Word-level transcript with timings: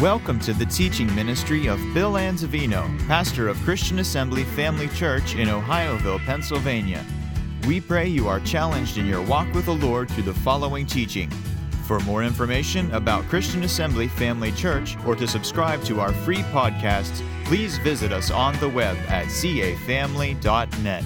Welcome 0.00 0.40
to 0.40 0.54
the 0.54 0.64
teaching 0.64 1.14
ministry 1.14 1.66
of 1.66 1.78
Bill 1.92 2.12
Anzavino, 2.12 3.06
pastor 3.06 3.48
of 3.48 3.58
Christian 3.58 3.98
Assembly 3.98 4.44
Family 4.44 4.88
Church 4.88 5.34
in 5.34 5.48
Ohioville, 5.48 6.24
Pennsylvania. 6.24 7.04
We 7.66 7.82
pray 7.82 8.08
you 8.08 8.26
are 8.26 8.40
challenged 8.40 8.96
in 8.96 9.04
your 9.04 9.20
walk 9.20 9.52
with 9.52 9.66
the 9.66 9.74
Lord 9.74 10.10
through 10.10 10.22
the 10.22 10.32
following 10.32 10.86
teaching. 10.86 11.28
For 11.84 12.00
more 12.00 12.24
information 12.24 12.90
about 12.92 13.24
Christian 13.24 13.62
Assembly 13.62 14.08
Family 14.08 14.52
Church 14.52 14.96
or 15.04 15.14
to 15.16 15.28
subscribe 15.28 15.84
to 15.84 16.00
our 16.00 16.14
free 16.14 16.44
podcasts, 16.44 17.22
please 17.44 17.76
visit 17.76 18.10
us 18.10 18.30
on 18.30 18.58
the 18.58 18.70
web 18.70 18.96
at 19.08 19.26
cafamily.net. 19.26 21.04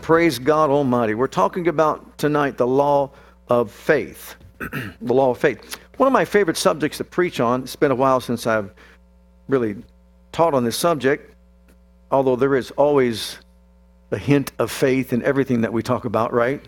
Praise 0.00 0.38
God 0.38 0.70
Almighty. 0.70 1.14
We're 1.14 1.26
talking 1.26 1.66
about 1.66 2.18
tonight 2.18 2.56
the 2.56 2.68
law 2.68 3.10
of 3.48 3.72
faith. 3.72 4.36
The 4.58 5.14
law 5.14 5.30
of 5.30 5.38
faith. 5.38 5.78
One 5.96 6.06
of 6.06 6.12
my 6.12 6.24
favorite 6.24 6.56
subjects 6.56 6.98
to 6.98 7.04
preach 7.04 7.40
on, 7.40 7.62
it's 7.62 7.76
been 7.76 7.90
a 7.90 7.96
while 7.96 8.20
since 8.20 8.46
I've 8.46 8.72
really 9.48 9.76
taught 10.32 10.54
on 10.54 10.64
this 10.64 10.76
subject, 10.76 11.34
although 12.10 12.36
there 12.36 12.56
is 12.56 12.70
always 12.72 13.38
a 14.10 14.18
hint 14.18 14.52
of 14.58 14.70
faith 14.70 15.12
in 15.12 15.22
everything 15.22 15.60
that 15.62 15.72
we 15.72 15.82
talk 15.82 16.04
about, 16.04 16.32
right? 16.32 16.64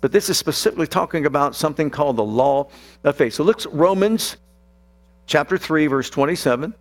But 0.00 0.12
this 0.12 0.28
is 0.28 0.38
specifically 0.38 0.86
talking 0.86 1.26
about 1.26 1.56
something 1.56 1.90
called 1.90 2.16
the 2.16 2.24
law 2.24 2.68
of 3.04 3.16
faith. 3.16 3.34
So 3.34 3.42
look 3.42 3.60
Romans 3.72 4.36
chapter 5.26 5.58
3, 5.58 5.86
verse 5.88 6.10
27. 6.10 6.74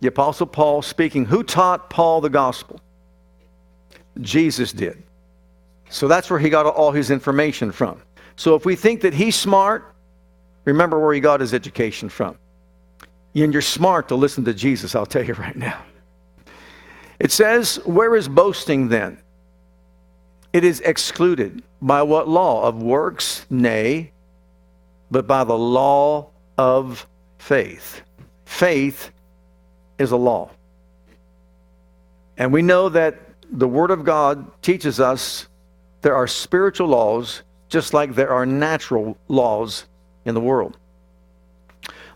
The 0.00 0.08
Apostle 0.08 0.46
Paul 0.46 0.82
speaking. 0.82 1.24
Who 1.24 1.42
taught 1.42 1.90
Paul 1.90 2.20
the 2.20 2.30
gospel? 2.30 2.80
Jesus 4.20 4.72
did. 4.72 5.02
So 5.90 6.06
that's 6.06 6.28
where 6.30 6.38
he 6.38 6.50
got 6.50 6.66
all 6.66 6.92
his 6.92 7.10
information 7.10 7.72
from. 7.72 8.02
So 8.38 8.54
if 8.54 8.64
we 8.64 8.76
think 8.76 9.00
that 9.00 9.14
he's 9.14 9.34
smart, 9.34 9.92
remember 10.64 11.00
where 11.00 11.12
he 11.12 11.18
got 11.18 11.40
his 11.40 11.52
education 11.52 12.08
from. 12.08 12.38
And 13.34 13.52
you're 13.52 13.60
smart 13.60 14.06
to 14.08 14.14
listen 14.14 14.44
to 14.44 14.54
Jesus, 14.54 14.94
I'll 14.94 15.06
tell 15.06 15.24
you 15.24 15.34
right 15.34 15.56
now. 15.56 15.82
It 17.18 17.32
says, 17.32 17.80
Where 17.84 18.14
is 18.14 18.28
boasting 18.28 18.88
then? 18.88 19.18
It 20.52 20.62
is 20.62 20.80
excluded. 20.80 21.64
By 21.82 22.02
what 22.02 22.28
law? 22.28 22.62
Of 22.62 22.80
works? 22.80 23.44
Nay, 23.50 24.12
but 25.10 25.26
by 25.26 25.42
the 25.42 25.58
law 25.58 26.30
of 26.56 27.08
faith. 27.38 28.02
Faith 28.44 29.10
is 29.98 30.12
a 30.12 30.16
law. 30.16 30.50
And 32.36 32.52
we 32.52 32.62
know 32.62 32.88
that 32.88 33.18
the 33.50 33.66
Word 33.66 33.90
of 33.90 34.04
God 34.04 34.62
teaches 34.62 35.00
us 35.00 35.48
there 36.02 36.14
are 36.14 36.28
spiritual 36.28 36.86
laws 36.86 37.42
just 37.68 37.92
like 37.92 38.14
there 38.14 38.30
are 38.30 38.46
natural 38.46 39.16
laws 39.28 39.84
in 40.24 40.34
the 40.34 40.40
world. 40.40 40.76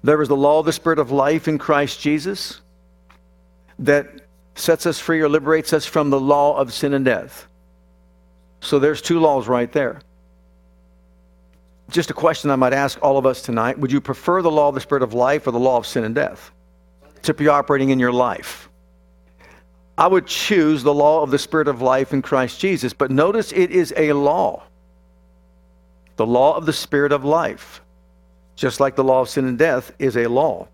There 0.02 0.20
is 0.20 0.28
the 0.28 0.36
law 0.36 0.58
of 0.58 0.66
the 0.66 0.72
Spirit 0.72 0.98
of 0.98 1.10
life 1.10 1.46
in 1.46 1.58
Christ 1.58 2.00
Jesus 2.00 2.60
that 3.78 4.06
sets 4.54 4.86
us 4.86 4.98
free 4.98 5.20
or 5.20 5.28
liberates 5.28 5.72
us 5.72 5.86
from 5.86 6.10
the 6.10 6.20
law 6.20 6.56
of 6.56 6.72
sin 6.72 6.94
and 6.94 7.04
death. 7.04 7.46
So 8.60 8.78
there's 8.78 9.02
two 9.02 9.20
laws 9.20 9.48
right 9.48 9.70
there. 9.72 10.00
Just 11.90 12.10
a 12.10 12.14
question 12.14 12.50
I 12.50 12.56
might 12.56 12.72
ask 12.72 12.98
all 13.02 13.18
of 13.18 13.26
us 13.26 13.42
tonight 13.42 13.78
Would 13.78 13.92
you 13.92 14.00
prefer 14.00 14.40
the 14.42 14.50
law 14.50 14.68
of 14.68 14.74
the 14.74 14.80
Spirit 14.80 15.02
of 15.02 15.14
life 15.14 15.46
or 15.46 15.50
the 15.50 15.58
law 15.58 15.76
of 15.76 15.86
sin 15.86 16.04
and 16.04 16.14
death 16.14 16.50
to 17.22 17.34
be 17.34 17.48
operating 17.48 17.90
in 17.90 17.98
your 17.98 18.12
life? 18.12 18.68
I 19.98 20.06
would 20.06 20.26
choose 20.26 20.82
the 20.82 20.94
law 20.94 21.22
of 21.22 21.30
the 21.30 21.38
Spirit 21.38 21.68
of 21.68 21.82
life 21.82 22.12
in 22.12 22.22
Christ 22.22 22.58
Jesus, 22.58 22.92
but 22.92 23.10
notice 23.10 23.52
it 23.52 23.70
is 23.70 23.92
a 23.96 24.14
law 24.14 24.64
the 26.22 26.26
law 26.26 26.56
of 26.56 26.66
the 26.66 26.72
Spirit 26.72 27.10
of 27.10 27.24
life, 27.24 27.82
just 28.54 28.78
like 28.78 28.94
the 28.94 29.02
law 29.02 29.22
of 29.22 29.28
sin 29.28 29.44
and 29.44 29.58
death, 29.58 29.90
is 29.98 30.16
a 30.16 30.28
law. 30.28 30.68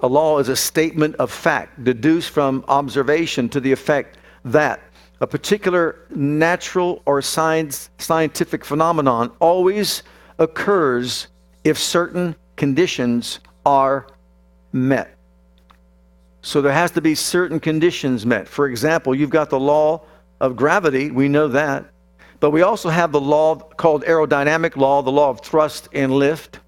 A 0.00 0.08
law 0.08 0.40
is 0.40 0.48
a 0.48 0.56
statement 0.56 1.14
of 1.20 1.30
fact, 1.30 1.84
deduced 1.84 2.30
from 2.30 2.64
observation 2.66 3.48
to 3.50 3.60
the 3.60 3.70
effect 3.70 4.18
that 4.44 4.80
a 5.20 5.26
particular 5.28 6.00
natural 6.10 7.00
or 7.06 7.22
science, 7.22 7.90
scientific 7.98 8.64
phenomenon 8.64 9.30
always 9.38 10.02
occurs 10.40 11.28
if 11.62 11.78
certain 11.78 12.34
conditions 12.56 13.38
are 13.64 14.08
met. 14.72 15.14
So 16.40 16.60
there 16.60 16.72
has 16.72 16.90
to 16.90 17.00
be 17.00 17.14
certain 17.14 17.60
conditions 17.60 18.26
met. 18.26 18.48
For 18.48 18.66
example, 18.66 19.14
you've 19.14 19.30
got 19.30 19.48
the 19.48 19.60
law 19.60 20.02
of 20.40 20.56
gravity, 20.56 21.12
we 21.12 21.28
know 21.28 21.46
that. 21.46 21.91
But 22.42 22.50
we 22.50 22.62
also 22.62 22.88
have 22.88 23.12
the 23.12 23.20
law 23.20 23.54
called 23.54 24.02
aerodynamic 24.02 24.74
law, 24.74 25.00
the 25.00 25.12
law 25.12 25.30
of 25.30 25.42
thrust 25.42 25.88
and 25.92 26.10
lift. 26.10 26.58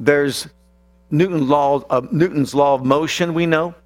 There's 0.00 0.48
Newton's 1.12 1.48
law 1.48 1.76
of, 1.76 1.86
uh, 1.90 2.08
Newton's 2.10 2.56
law 2.56 2.74
of 2.74 2.84
motion, 2.84 3.32
we 3.32 3.46
know. 3.46 3.76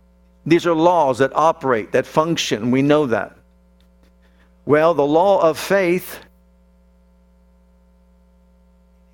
These 0.47 0.67
are 0.67 0.73
laws 0.73 1.19
that 1.19 1.31
operate, 1.35 1.93
that 1.93 2.07
function. 2.07 2.71
We 2.71 2.81
know 2.81 3.05
that. 3.05 3.37
Well, 4.65 4.95
the 4.95 5.05
law 5.05 5.43
of 5.43 5.59
faith 5.59 6.21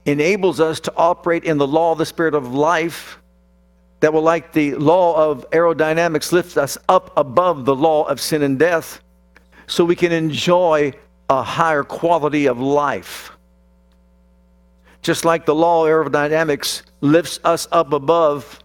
enables 0.07 0.61
us 0.61 0.79
to 0.79 0.93
operate 0.97 1.43
in 1.43 1.59
the 1.59 1.67
law 1.67 1.91
of 1.91 1.99
the 1.99 2.07
Spirit 2.07 2.35
of 2.37 2.55
life 2.55 3.19
that 3.99 4.13
will, 4.13 4.23
like 4.23 4.53
the 4.53 4.77
law 4.77 5.29
of 5.29 5.45
aerodynamics, 5.51 6.31
lift 6.31 6.57
us 6.57 6.79
up 6.89 7.13
above 7.17 7.65
the 7.65 7.75
law 7.75 8.05
of 8.05 8.21
sin 8.21 8.45
and 8.45 8.61
death 8.61 9.01
so 9.67 9.85
we 9.85 9.97
can 9.97 10.13
enjoy 10.13 10.93
a 11.31 11.43
higher 11.45 11.85
quality 11.85 12.47
of 12.47 12.61
life. 12.61 13.31
Just 15.01 15.25
like 15.25 15.47
the 15.47 15.55
law 15.55 15.87
of 15.87 15.91
aerodynamics 15.91 16.83
lifts 17.01 17.39
us 17.45 17.69
up 17.73 17.93
above 17.93 18.59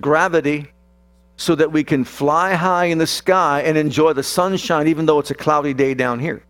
gravity 0.00 0.72
so 1.36 1.54
that 1.54 1.70
we 1.70 1.84
can 1.84 2.04
fly 2.04 2.54
high 2.54 2.86
in 2.86 2.96
the 2.96 3.06
sky 3.06 3.62
and 3.62 3.76
enjoy 3.76 4.14
the 4.14 4.22
sunshine 4.22 4.88
even 4.88 5.04
though 5.04 5.18
it's 5.18 5.30
a 5.30 5.34
cloudy 5.34 5.74
day 5.74 5.92
down 5.92 6.18
here. 6.18 6.42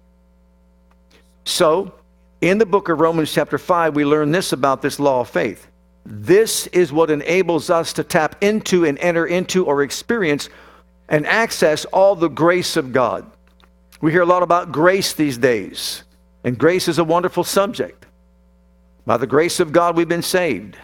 So, 1.45 1.93
in 2.41 2.59
the 2.59 2.67
book 2.67 2.89
of 2.89 3.01
Romans, 3.01 3.33
chapter 3.33 3.59
5, 3.59 3.97
we 3.97 4.05
learn 4.05 4.31
this 4.31 4.53
about 4.53 4.83
this 4.83 5.01
law 5.01 5.21
of 5.21 5.29
faith. 5.29 5.67
This 6.05 6.69
is 6.69 6.93
what 6.93 7.11
enables 7.11 7.71
us 7.71 7.93
to 7.95 8.05
tap 8.05 8.43
into 8.43 8.85
and 8.85 8.99
enter 9.01 9.27
into 9.27 9.65
or 9.65 9.83
experience 9.83 10.49
and 11.09 11.27
access 11.27 11.85
all 11.87 12.15
the 12.15 12.29
grace 12.29 12.77
of 12.77 12.93
God. 12.93 13.31
We 14.01 14.13
hear 14.13 14.23
a 14.23 14.27
lot 14.27 14.43
about 14.43 14.73
grace 14.73 15.13
these 15.13 15.39
days, 15.39 16.05
and 16.45 16.59
grace 16.59 16.89
is 16.89 16.99
a 16.99 17.05
wonderful 17.05 17.45
subject. 17.45 18.07
By 19.07 19.17
the 19.17 19.27
grace 19.27 19.61
of 19.61 19.73
God, 19.73 19.97
we've 19.97 20.09
been 20.09 20.23
saved. 20.23 20.77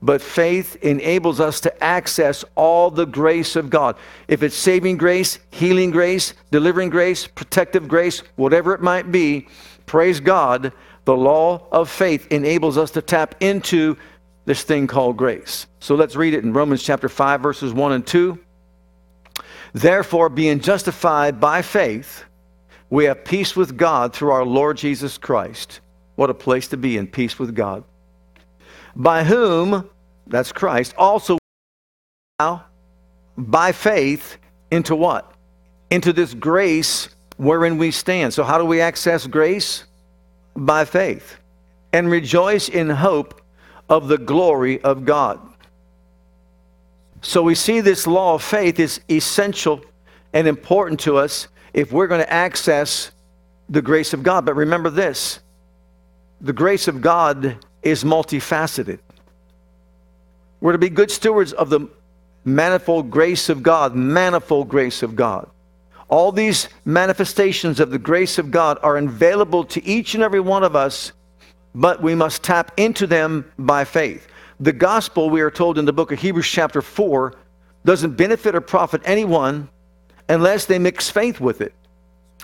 But 0.00 0.22
faith 0.22 0.76
enables 0.76 1.40
us 1.40 1.60
to 1.60 1.82
access 1.84 2.44
all 2.54 2.90
the 2.90 3.06
grace 3.06 3.56
of 3.56 3.68
God. 3.68 3.96
If 4.28 4.42
it's 4.42 4.54
saving 4.54 4.96
grace, 4.96 5.40
healing 5.50 5.90
grace, 5.90 6.34
delivering 6.50 6.90
grace, 6.90 7.26
protective 7.26 7.88
grace, 7.88 8.22
whatever 8.36 8.74
it 8.74 8.80
might 8.80 9.10
be, 9.10 9.48
praise 9.86 10.20
God, 10.20 10.72
the 11.04 11.16
law 11.16 11.66
of 11.72 11.90
faith 11.90 12.28
enables 12.30 12.78
us 12.78 12.92
to 12.92 13.02
tap 13.02 13.34
into 13.40 13.96
this 14.44 14.62
thing 14.62 14.86
called 14.86 15.16
grace. 15.16 15.66
So 15.80 15.94
let's 15.94 16.16
read 16.16 16.34
it 16.34 16.44
in 16.44 16.52
Romans 16.52 16.82
chapter 16.82 17.08
5, 17.08 17.40
verses 17.40 17.72
1 17.72 17.92
and 17.92 18.06
2. 18.06 18.38
Therefore, 19.72 20.28
being 20.28 20.60
justified 20.60 21.40
by 21.40 21.62
faith, 21.62 22.24
we 22.90 23.04
have 23.04 23.24
peace 23.24 23.54
with 23.54 23.76
God 23.76 24.14
through 24.14 24.30
our 24.30 24.44
Lord 24.44 24.76
Jesus 24.76 25.18
Christ. 25.18 25.80
What 26.16 26.30
a 26.30 26.34
place 26.34 26.68
to 26.68 26.76
be 26.76 26.96
in 26.96 27.06
peace 27.06 27.38
with 27.38 27.54
God. 27.54 27.84
By 28.96 29.24
whom, 29.24 29.88
that's 30.26 30.52
Christ, 30.52 30.94
also 30.96 31.38
now 32.40 32.64
by 33.38 33.72
faith 33.72 34.36
into 34.70 34.96
what? 34.96 35.32
Into 35.90 36.12
this 36.12 36.34
grace 36.34 37.08
wherein 37.36 37.78
we 37.78 37.90
stand. 37.90 38.34
So, 38.34 38.42
how 38.42 38.58
do 38.58 38.64
we 38.64 38.80
access 38.80 39.26
grace? 39.26 39.84
By 40.56 40.84
faith. 40.84 41.38
And 41.92 42.10
rejoice 42.10 42.68
in 42.68 42.90
hope 42.90 43.40
of 43.88 44.08
the 44.08 44.18
glory 44.18 44.82
of 44.82 45.04
God. 45.04 45.40
So, 47.22 47.42
we 47.42 47.54
see 47.54 47.80
this 47.80 48.06
law 48.06 48.34
of 48.34 48.42
faith 48.42 48.80
is 48.80 49.00
essential 49.08 49.80
and 50.32 50.46
important 50.46 51.00
to 51.00 51.16
us 51.16 51.48
if 51.72 51.92
we're 51.92 52.06
going 52.06 52.20
to 52.20 52.32
access 52.32 53.10
the 53.68 53.82
grace 53.82 54.12
of 54.14 54.22
God. 54.22 54.44
But 54.44 54.54
remember 54.54 54.90
this 54.90 55.40
the 56.40 56.52
grace 56.52 56.88
of 56.88 57.00
God 57.00 57.56
is 57.82 58.04
multifaceted. 58.04 59.00
We're 60.60 60.72
to 60.72 60.78
be 60.78 60.88
good 60.88 61.10
stewards 61.10 61.52
of 61.52 61.70
the 61.70 61.88
manifold 62.44 63.10
grace 63.10 63.48
of 63.48 63.62
God, 63.62 63.94
manifold 63.94 64.68
grace 64.68 65.02
of 65.02 65.14
God. 65.14 65.48
All 66.08 66.32
these 66.32 66.68
manifestations 66.84 67.80
of 67.80 67.90
the 67.90 67.98
grace 67.98 68.38
of 68.38 68.50
God 68.50 68.78
are 68.82 68.96
available 68.96 69.64
to 69.66 69.84
each 69.84 70.14
and 70.14 70.22
every 70.22 70.40
one 70.40 70.64
of 70.64 70.74
us, 70.74 71.12
but 71.74 72.02
we 72.02 72.14
must 72.14 72.42
tap 72.42 72.72
into 72.76 73.06
them 73.06 73.50
by 73.58 73.84
faith. 73.84 74.26
The 74.58 74.72
gospel, 74.72 75.30
we 75.30 75.42
are 75.42 75.50
told 75.50 75.78
in 75.78 75.84
the 75.84 75.92
book 75.92 76.10
of 76.10 76.18
Hebrews, 76.18 76.48
chapter 76.48 76.82
4, 76.82 77.34
doesn't 77.84 78.16
benefit 78.16 78.54
or 78.54 78.60
profit 78.60 79.02
anyone 79.04 79.68
unless 80.28 80.66
they 80.66 80.78
mix 80.78 81.10
faith 81.10 81.40
with 81.40 81.60
it. 81.60 81.72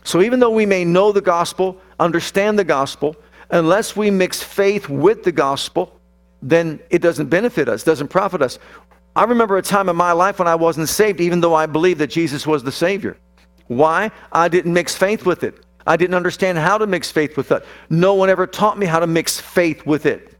So 0.05 0.21
even 0.21 0.41
though 0.41 0.51
we 0.51 0.67
may 0.67 0.85
know 0.85 1.13
the 1.13 1.21
gospel, 1.21 1.81
understand 1.99 2.59
the 2.59 2.65
gospel, 2.65 3.17
unless 3.51 3.97
we 3.97 4.11
mix 4.11 4.43
faith 4.43 4.89
with 4.89 5.23
the 5.23 5.33
gospel, 5.33 5.99
then 6.43 6.81
it 6.91 7.01
doesn't 7.01 7.29
benefit 7.29 7.69
us, 7.69 7.83
doesn't 7.85 8.09
profit 8.09 8.43
us. 8.43 8.59
I 9.17 9.25
remember 9.25 9.57
a 9.57 9.63
time 9.63 9.89
in 9.89 9.97
my 9.97 10.13
life 10.13 10.39
when 10.39 10.49
I 10.49 10.57
wasn't 10.57 10.89
saved, 10.89 11.21
even 11.21 11.41
though 11.41 11.55
I 11.55 11.67
believed 11.67 12.01
that 12.01 12.09
Jesus 12.09 12.47
was 12.47 12.63
the 12.63 12.73
Savior. 12.73 13.17
Why? 13.69 14.11
I 14.33 14.49
didn't 14.49 14.73
mix 14.73 14.95
faith 14.95 15.25
with 15.25 15.43
it. 15.45 15.65
I 15.87 15.97
didn't 15.97 16.15
understand 16.15 16.59
how 16.59 16.79
to 16.79 16.87
mix 16.87 17.11
faith 17.11 17.37
with 17.37 17.53
it. 17.53 17.65
No 17.89 18.15
one 18.15 18.29
ever 18.29 18.47
taught 18.47 18.79
me 18.79 18.87
how 18.87 18.99
to 18.99 19.07
mix 19.07 19.41
faith 19.41 19.87
with 19.87 20.07
it. 20.07 20.34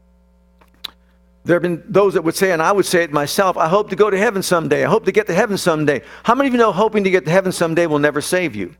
There 1.45 1.53
have 1.53 1.61
been 1.61 1.83
those 1.87 2.15
that 2.15 2.23
would 2.23 2.35
say, 2.35 2.51
and 2.51 2.61
I 2.61 2.71
would 2.71 2.87
say 2.87 3.03
it 3.03 3.13
myself, 3.13 3.55
I 3.55 3.67
hope 3.67 3.91
to 3.91 3.95
go 3.95 4.09
to 4.09 4.17
heaven 4.17 4.41
someday. 4.41 4.83
I 4.83 4.89
hope 4.89 5.05
to 5.05 5.11
get 5.11 5.27
to 5.27 5.33
heaven 5.33 5.57
someday. 5.57 6.01
How 6.23 6.33
many 6.33 6.47
of 6.47 6.53
you 6.53 6.57
know 6.57 6.71
hoping 6.71 7.03
to 7.03 7.11
get 7.11 7.23
to 7.25 7.31
heaven 7.31 7.51
someday 7.51 7.85
will 7.85 7.99
never 7.99 8.19
save 8.19 8.55
you? 8.55 8.75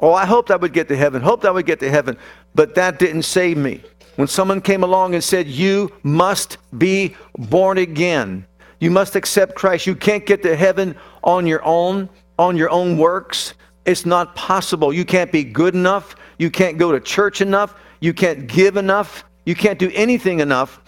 Oh, 0.00 0.14
I 0.14 0.24
hoped 0.24 0.50
I 0.50 0.56
would 0.56 0.72
get 0.72 0.88
to 0.88 0.96
heaven, 0.96 1.20
hoped 1.20 1.44
I 1.44 1.50
would 1.50 1.66
get 1.66 1.80
to 1.80 1.90
heaven, 1.90 2.16
but 2.54 2.74
that 2.76 2.98
didn't 2.98 3.24
save 3.24 3.58
me. 3.58 3.82
When 4.16 4.26
someone 4.26 4.62
came 4.62 4.82
along 4.82 5.14
and 5.14 5.22
said, 5.22 5.48
You 5.48 5.92
must 6.02 6.56
be 6.78 7.14
born 7.36 7.76
again, 7.78 8.46
you 8.80 8.90
must 8.90 9.14
accept 9.14 9.54
Christ, 9.54 9.86
you 9.86 9.94
can't 9.94 10.24
get 10.24 10.42
to 10.44 10.56
heaven 10.56 10.96
on 11.24 11.46
your 11.46 11.62
own, 11.64 12.08
on 12.38 12.56
your 12.56 12.70
own 12.70 12.96
works. 12.96 13.54
It's 13.84 14.06
not 14.06 14.34
possible. 14.34 14.92
You 14.92 15.04
can't 15.04 15.32
be 15.32 15.44
good 15.44 15.74
enough, 15.74 16.16
you 16.38 16.50
can't 16.50 16.78
go 16.78 16.90
to 16.92 17.00
church 17.00 17.40
enough, 17.40 17.74
you 18.00 18.14
can't 18.14 18.46
give 18.46 18.76
enough, 18.76 19.24
you 19.44 19.54
can't 19.54 19.78
do 19.78 19.90
anything 19.94 20.40
enough 20.40 20.80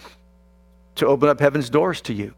to 0.95 1.07
open 1.07 1.29
up 1.29 1.39
heaven's 1.39 1.69
doors 1.69 2.01
to 2.01 2.13
you. 2.13 2.33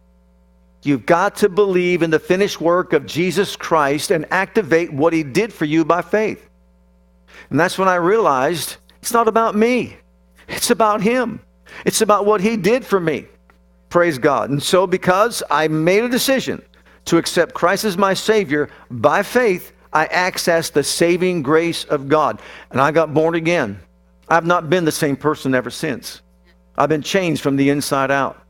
You've 0.83 1.05
got 1.05 1.37
to 1.37 1.49
believe 1.49 2.03
in 2.03 2.09
the 2.09 2.19
finished 2.19 2.59
work 2.59 2.91
of 2.91 3.05
Jesus 3.05 3.55
Christ 3.55 4.11
and 4.11 4.25
activate 4.31 4.91
what 4.91 5.13
he 5.13 5.23
did 5.23 5.53
for 5.53 5.65
you 5.65 5.85
by 5.85 6.01
faith. 6.01 6.49
And 7.49 7.59
that's 7.59 7.77
when 7.77 7.87
I 7.87 7.95
realized 7.95 8.77
it's 9.01 9.13
not 9.13 9.27
about 9.27 9.55
me, 9.55 9.97
it's 10.47 10.69
about 10.69 11.01
him. 11.01 11.39
It's 11.85 12.01
about 12.01 12.25
what 12.27 12.41
he 12.41 12.55
did 12.55 12.85
for 12.85 12.99
me. 12.99 13.25
Praise 13.89 14.19
God. 14.19 14.51
And 14.51 14.61
so, 14.61 14.85
because 14.85 15.41
I 15.49 15.67
made 15.67 16.03
a 16.03 16.09
decision 16.09 16.61
to 17.05 17.17
accept 17.17 17.55
Christ 17.55 17.83
as 17.83 17.97
my 17.97 18.13
Savior 18.13 18.69
by 18.91 19.23
faith, 19.23 19.71
I 19.91 20.05
accessed 20.07 20.73
the 20.73 20.83
saving 20.83 21.41
grace 21.41 21.83
of 21.85 22.09
God. 22.09 22.41
And 22.69 22.79
I 22.79 22.91
got 22.91 23.13
born 23.13 23.33
again. 23.33 23.79
I've 24.29 24.45
not 24.45 24.69
been 24.69 24.85
the 24.85 24.91
same 24.91 25.15
person 25.15 25.55
ever 25.55 25.71
since. 25.71 26.21
I've 26.77 26.89
been 26.89 27.01
changed 27.01 27.41
from 27.41 27.55
the 27.55 27.69
inside 27.69 28.11
out 28.11 28.42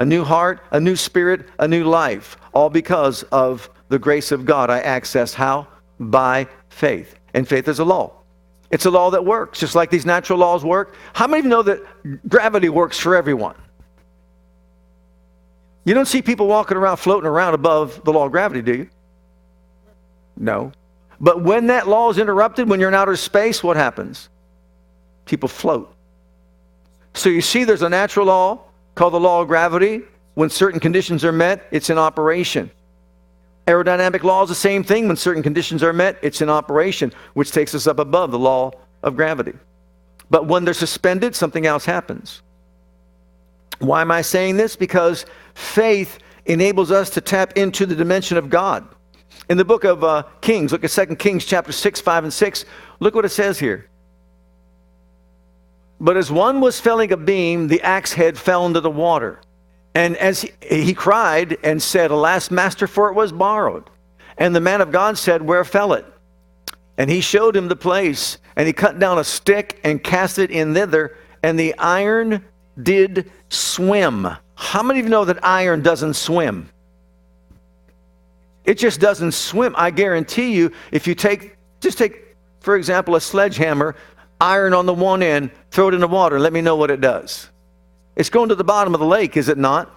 a 0.00 0.04
new 0.04 0.24
heart, 0.24 0.62
a 0.70 0.80
new 0.80 0.96
spirit, 0.96 1.46
a 1.58 1.68
new 1.68 1.84
life, 1.84 2.38
all 2.54 2.70
because 2.70 3.22
of 3.24 3.68
the 3.90 3.98
grace 3.98 4.32
of 4.32 4.46
God 4.46 4.70
I 4.70 4.80
access 4.80 5.34
how? 5.34 5.68
By 6.00 6.48
faith. 6.70 7.16
And 7.34 7.46
faith 7.46 7.68
is 7.68 7.80
a 7.80 7.84
law. 7.84 8.14
It's 8.70 8.86
a 8.86 8.90
law 8.90 9.10
that 9.10 9.24
works, 9.24 9.60
just 9.60 9.74
like 9.74 9.90
these 9.90 10.06
natural 10.06 10.38
laws 10.38 10.64
work. 10.64 10.94
How 11.12 11.26
many 11.26 11.40
of 11.40 11.44
you 11.44 11.50
know 11.50 11.62
that 11.62 11.82
gravity 12.28 12.70
works 12.70 12.98
for 12.98 13.14
everyone? 13.14 13.56
You 15.84 15.92
don't 15.92 16.06
see 16.06 16.22
people 16.22 16.46
walking 16.46 16.78
around 16.78 16.96
floating 16.96 17.28
around 17.28 17.52
above 17.52 18.02
the 18.04 18.12
law 18.12 18.24
of 18.24 18.32
gravity, 18.32 18.62
do 18.62 18.74
you? 18.74 18.90
No. 20.38 20.72
But 21.20 21.42
when 21.42 21.66
that 21.66 21.88
law 21.88 22.08
is 22.08 22.16
interrupted, 22.16 22.70
when 22.70 22.80
you're 22.80 22.88
in 22.88 22.94
outer 22.94 23.16
space, 23.16 23.62
what 23.62 23.76
happens? 23.76 24.30
People 25.26 25.48
float. 25.48 25.94
So 27.12 27.28
you 27.28 27.42
see, 27.42 27.64
there's 27.64 27.82
a 27.82 27.88
natural 27.90 28.26
law, 28.26 28.69
called 28.94 29.14
the 29.14 29.20
law 29.20 29.42
of 29.42 29.48
gravity. 29.48 30.02
When 30.34 30.50
certain 30.50 30.80
conditions 30.80 31.24
are 31.24 31.32
met, 31.32 31.66
it's 31.70 31.90
in 31.90 31.98
operation. 31.98 32.70
Aerodynamic 33.66 34.22
law 34.22 34.42
is 34.42 34.48
the 34.48 34.54
same 34.54 34.82
thing. 34.82 35.06
When 35.06 35.16
certain 35.16 35.42
conditions 35.42 35.82
are 35.82 35.92
met, 35.92 36.18
it's 36.22 36.40
in 36.40 36.48
operation, 36.48 37.12
which 37.34 37.52
takes 37.52 37.74
us 37.74 37.86
up 37.86 37.98
above 37.98 38.30
the 38.30 38.38
law 38.38 38.72
of 39.02 39.16
gravity. 39.16 39.52
But 40.30 40.46
when 40.46 40.64
they're 40.64 40.74
suspended, 40.74 41.34
something 41.34 41.66
else 41.66 41.84
happens. 41.84 42.42
Why 43.80 44.02
am 44.02 44.10
I 44.10 44.22
saying 44.22 44.56
this? 44.56 44.76
Because 44.76 45.26
faith 45.54 46.18
enables 46.46 46.90
us 46.90 47.10
to 47.10 47.20
tap 47.20 47.56
into 47.56 47.86
the 47.86 47.96
dimension 47.96 48.36
of 48.36 48.48
God. 48.48 48.86
In 49.48 49.56
the 49.56 49.64
book 49.64 49.84
of 49.84 50.04
uh, 50.04 50.22
Kings, 50.40 50.72
look 50.72 50.84
at 50.84 50.90
2 50.90 51.16
Kings 51.16 51.44
chapter 51.44 51.72
6, 51.72 52.00
5, 52.00 52.24
and 52.24 52.32
6. 52.32 52.64
Look 53.00 53.14
what 53.14 53.24
it 53.24 53.30
says 53.30 53.58
here. 53.58 53.89
But 56.00 56.16
as 56.16 56.32
one 56.32 56.60
was 56.60 56.80
felling 56.80 57.12
a 57.12 57.16
beam, 57.16 57.68
the 57.68 57.82
axe 57.82 58.14
head 58.14 58.38
fell 58.38 58.64
into 58.64 58.80
the 58.80 58.90
water. 58.90 59.40
And 59.94 60.16
as 60.16 60.42
he, 60.42 60.52
he, 60.62 60.94
cried 60.94 61.58
and 61.62 61.82
said, 61.82 62.10
Alas, 62.10 62.50
master, 62.50 62.86
for 62.86 63.10
it 63.10 63.14
was 63.14 63.32
borrowed. 63.32 63.90
And 64.38 64.56
the 64.56 64.60
man 64.60 64.80
of 64.80 64.92
God 64.92 65.18
said, 65.18 65.42
Where 65.42 65.64
fell 65.64 65.92
it? 65.92 66.06
And 66.96 67.10
he 67.10 67.20
showed 67.20 67.56
him 67.56 67.68
the 67.68 67.76
place, 67.76 68.38
and 68.56 68.66
he 68.66 68.72
cut 68.72 68.98
down 68.98 69.18
a 69.18 69.24
stick 69.24 69.80
and 69.84 70.02
cast 70.02 70.38
it 70.38 70.50
in 70.50 70.74
thither, 70.74 71.16
and 71.42 71.58
the 71.58 71.76
iron 71.78 72.44
did 72.82 73.30
swim. 73.48 74.28
How 74.54 74.82
many 74.82 75.00
of 75.00 75.06
you 75.06 75.10
know 75.10 75.24
that 75.24 75.44
iron 75.44 75.82
doesn't 75.82 76.14
swim? 76.14 76.68
It 78.64 78.78
just 78.78 79.00
doesn't 79.00 79.32
swim. 79.32 79.74
I 79.76 79.90
guarantee 79.90 80.52
you, 80.52 80.72
if 80.92 81.06
you 81.06 81.14
take, 81.14 81.56
just 81.80 81.98
take, 81.98 82.36
for 82.60 82.76
example, 82.76 83.16
a 83.16 83.20
sledgehammer, 83.20 83.96
iron 84.40 84.74
on 84.74 84.86
the 84.86 84.94
one 84.94 85.22
end, 85.22 85.50
throw 85.70 85.88
it 85.88 85.94
in 85.94 86.00
the 86.00 86.08
water, 86.08 86.38
let 86.38 86.52
me 86.52 86.60
know 86.60 86.76
what 86.76 86.90
it 86.90 87.00
does. 87.00 87.50
It's 88.16 88.30
going 88.30 88.48
to 88.48 88.54
the 88.54 88.64
bottom 88.64 88.94
of 88.94 89.00
the 89.00 89.06
lake, 89.06 89.36
is 89.36 89.48
it 89.48 89.58
not? 89.58 89.90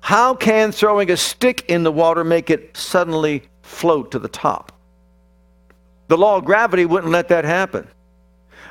How 0.00 0.34
can 0.34 0.72
throwing 0.72 1.10
a 1.10 1.16
stick 1.16 1.66
in 1.68 1.82
the 1.82 1.92
water 1.92 2.24
make 2.24 2.50
it 2.50 2.76
suddenly 2.76 3.42
float 3.62 4.10
to 4.12 4.18
the 4.18 4.28
top? 4.28 4.72
The 6.08 6.18
law 6.18 6.36
of 6.36 6.44
gravity 6.44 6.86
wouldn't 6.86 7.12
let 7.12 7.28
that 7.28 7.44
happen. 7.44 7.86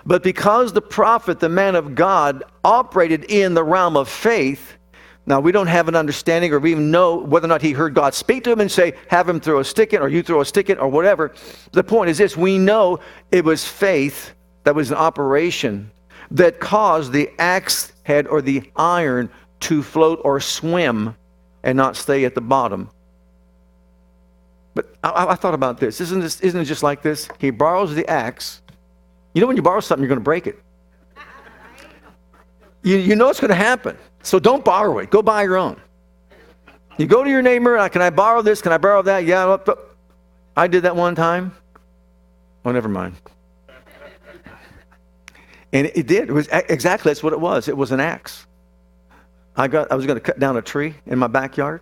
But 0.05 0.23
because 0.23 0.73
the 0.73 0.81
prophet, 0.81 1.39
the 1.39 1.49
man 1.49 1.75
of 1.75 1.95
God, 1.95 2.43
operated 2.63 3.25
in 3.25 3.53
the 3.53 3.63
realm 3.63 3.95
of 3.95 4.09
faith, 4.09 4.77
now 5.25 5.39
we 5.39 5.51
don't 5.51 5.67
have 5.67 5.87
an 5.87 5.95
understanding 5.95 6.51
or 6.51 6.59
we 6.59 6.71
even 6.71 6.89
know 6.89 7.15
whether 7.15 7.45
or 7.45 7.49
not 7.49 7.61
he 7.61 7.71
heard 7.71 7.93
God 7.93 8.13
speak 8.15 8.43
to 8.45 8.51
him 8.51 8.59
and 8.59 8.71
say, 8.71 8.93
have 9.09 9.29
him 9.29 9.39
throw 9.39 9.59
a 9.59 9.63
stick 9.63 9.93
in, 9.93 10.01
or 10.01 10.09
you 10.09 10.23
throw 10.23 10.41
a 10.41 10.45
stick 10.45 10.69
in, 10.69 10.79
or 10.79 10.87
whatever. 10.87 11.33
The 11.71 11.83
point 11.83 12.09
is 12.09 12.17
this 12.17 12.35
we 12.35 12.57
know 12.57 12.99
it 13.31 13.45
was 13.45 13.63
faith 13.63 14.33
that 14.63 14.75
was 14.75 14.91
an 14.91 14.97
operation 14.97 15.91
that 16.31 16.59
caused 16.59 17.11
the 17.11 17.29
axe 17.39 17.93
head 18.03 18.27
or 18.27 18.41
the 18.41 18.69
iron 18.75 19.29
to 19.61 19.81
float 19.83 20.21
or 20.23 20.39
swim 20.39 21.15
and 21.63 21.77
not 21.77 21.95
stay 21.95 22.25
at 22.25 22.35
the 22.35 22.41
bottom. 22.41 22.89
But 24.73 24.95
I, 25.03 25.27
I, 25.29 25.35
thought 25.35 25.53
about 25.53 25.79
this. 25.79 25.99
Isn't, 25.99 26.21
this. 26.21 26.39
isn't 26.41 26.61
it 26.61 26.65
just 26.65 26.83
like 26.83 27.01
this? 27.01 27.27
He 27.39 27.49
borrows 27.49 27.93
the 27.95 28.07
axe. 28.07 28.61
You 29.33 29.41
know, 29.41 29.47
when 29.47 29.57
you 29.57 29.61
borrow 29.61 29.79
something, 29.79 30.03
you're 30.03 30.09
going 30.09 30.19
to 30.19 30.23
break 30.23 30.47
it. 30.47 30.59
You, 32.83 32.97
you 32.97 33.15
know 33.15 33.29
it's 33.29 33.39
going 33.39 33.49
to 33.49 33.55
happen. 33.55 33.97
So 34.23 34.39
don't 34.39 34.63
borrow 34.63 34.99
it. 34.99 35.09
Go 35.09 35.21
buy 35.21 35.43
your 35.43 35.57
own. 35.57 35.81
You 36.97 37.07
go 37.07 37.23
to 37.23 37.29
your 37.29 37.41
neighbor, 37.41 37.77
uh, 37.77 37.89
can 37.89 38.01
I 38.01 38.09
borrow 38.09 38.41
this? 38.41 38.61
Can 38.61 38.71
I 38.71 38.77
borrow 38.77 39.01
that? 39.03 39.25
Yeah. 39.25 39.57
I 40.55 40.67
did 40.67 40.83
that 40.83 40.95
one 40.95 41.15
time. 41.15 41.53
Oh, 42.65 42.71
never 42.71 42.89
mind. 42.89 43.15
And 45.71 45.87
it 45.87 46.07
did. 46.07 46.29
It 46.29 46.33
was 46.33 46.47
exactly 46.51 47.09
that's 47.09 47.21
what 47.21 47.33
it 47.33 47.39
was. 47.39 47.67
It 47.67 47.77
was 47.77 47.91
an 47.91 47.99
axe. 47.99 48.47
I 49.55 49.67
got 49.67 49.91
I 49.91 49.95
was 49.95 50.05
going 50.05 50.15
to 50.15 50.21
cut 50.21 50.39
down 50.39 50.57
a 50.57 50.61
tree 50.61 50.95
in 51.05 51.19
my 51.19 51.27
backyard, 51.27 51.81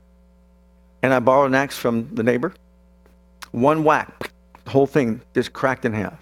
and 1.03 1.13
I 1.13 1.19
borrowed 1.19 1.51
an 1.51 1.55
axe 1.55 1.77
from 1.77 2.13
the 2.13 2.23
neighbor. 2.23 2.53
One 3.51 3.83
whack, 3.83 4.31
the 4.65 4.71
whole 4.71 4.87
thing 4.87 5.21
just 5.33 5.53
cracked 5.53 5.85
in 5.85 5.93
half. 5.93 6.17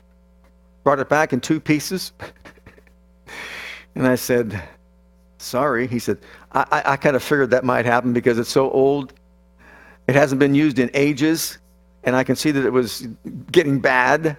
Brought 0.83 0.99
it 0.99 1.09
back 1.09 1.33
in 1.33 1.41
two 1.41 1.59
pieces, 1.59 2.11
and 3.95 4.07
I 4.07 4.15
said, 4.15 4.61
"Sorry." 5.39 5.87
He 5.87 5.97
said, 5.97 6.19
"I, 6.51 6.65
I, 6.71 6.91
I 6.91 6.97
kind 6.97 7.15
of 7.15 7.23
figured 7.23 7.49
that 7.51 7.63
might 7.63 7.85
happen 7.85 8.13
because 8.13 8.37
it's 8.37 8.51
so 8.51 8.69
old. 8.69 9.13
It 10.07 10.13
hasn't 10.13 10.37
been 10.37 10.53
used 10.53 10.77
in 10.77 10.91
ages, 10.93 11.57
and 12.03 12.15
I 12.15 12.23
can 12.23 12.35
see 12.35 12.51
that 12.51 12.63
it 12.65 12.71
was 12.71 13.07
getting 13.51 13.79
bad." 13.79 14.37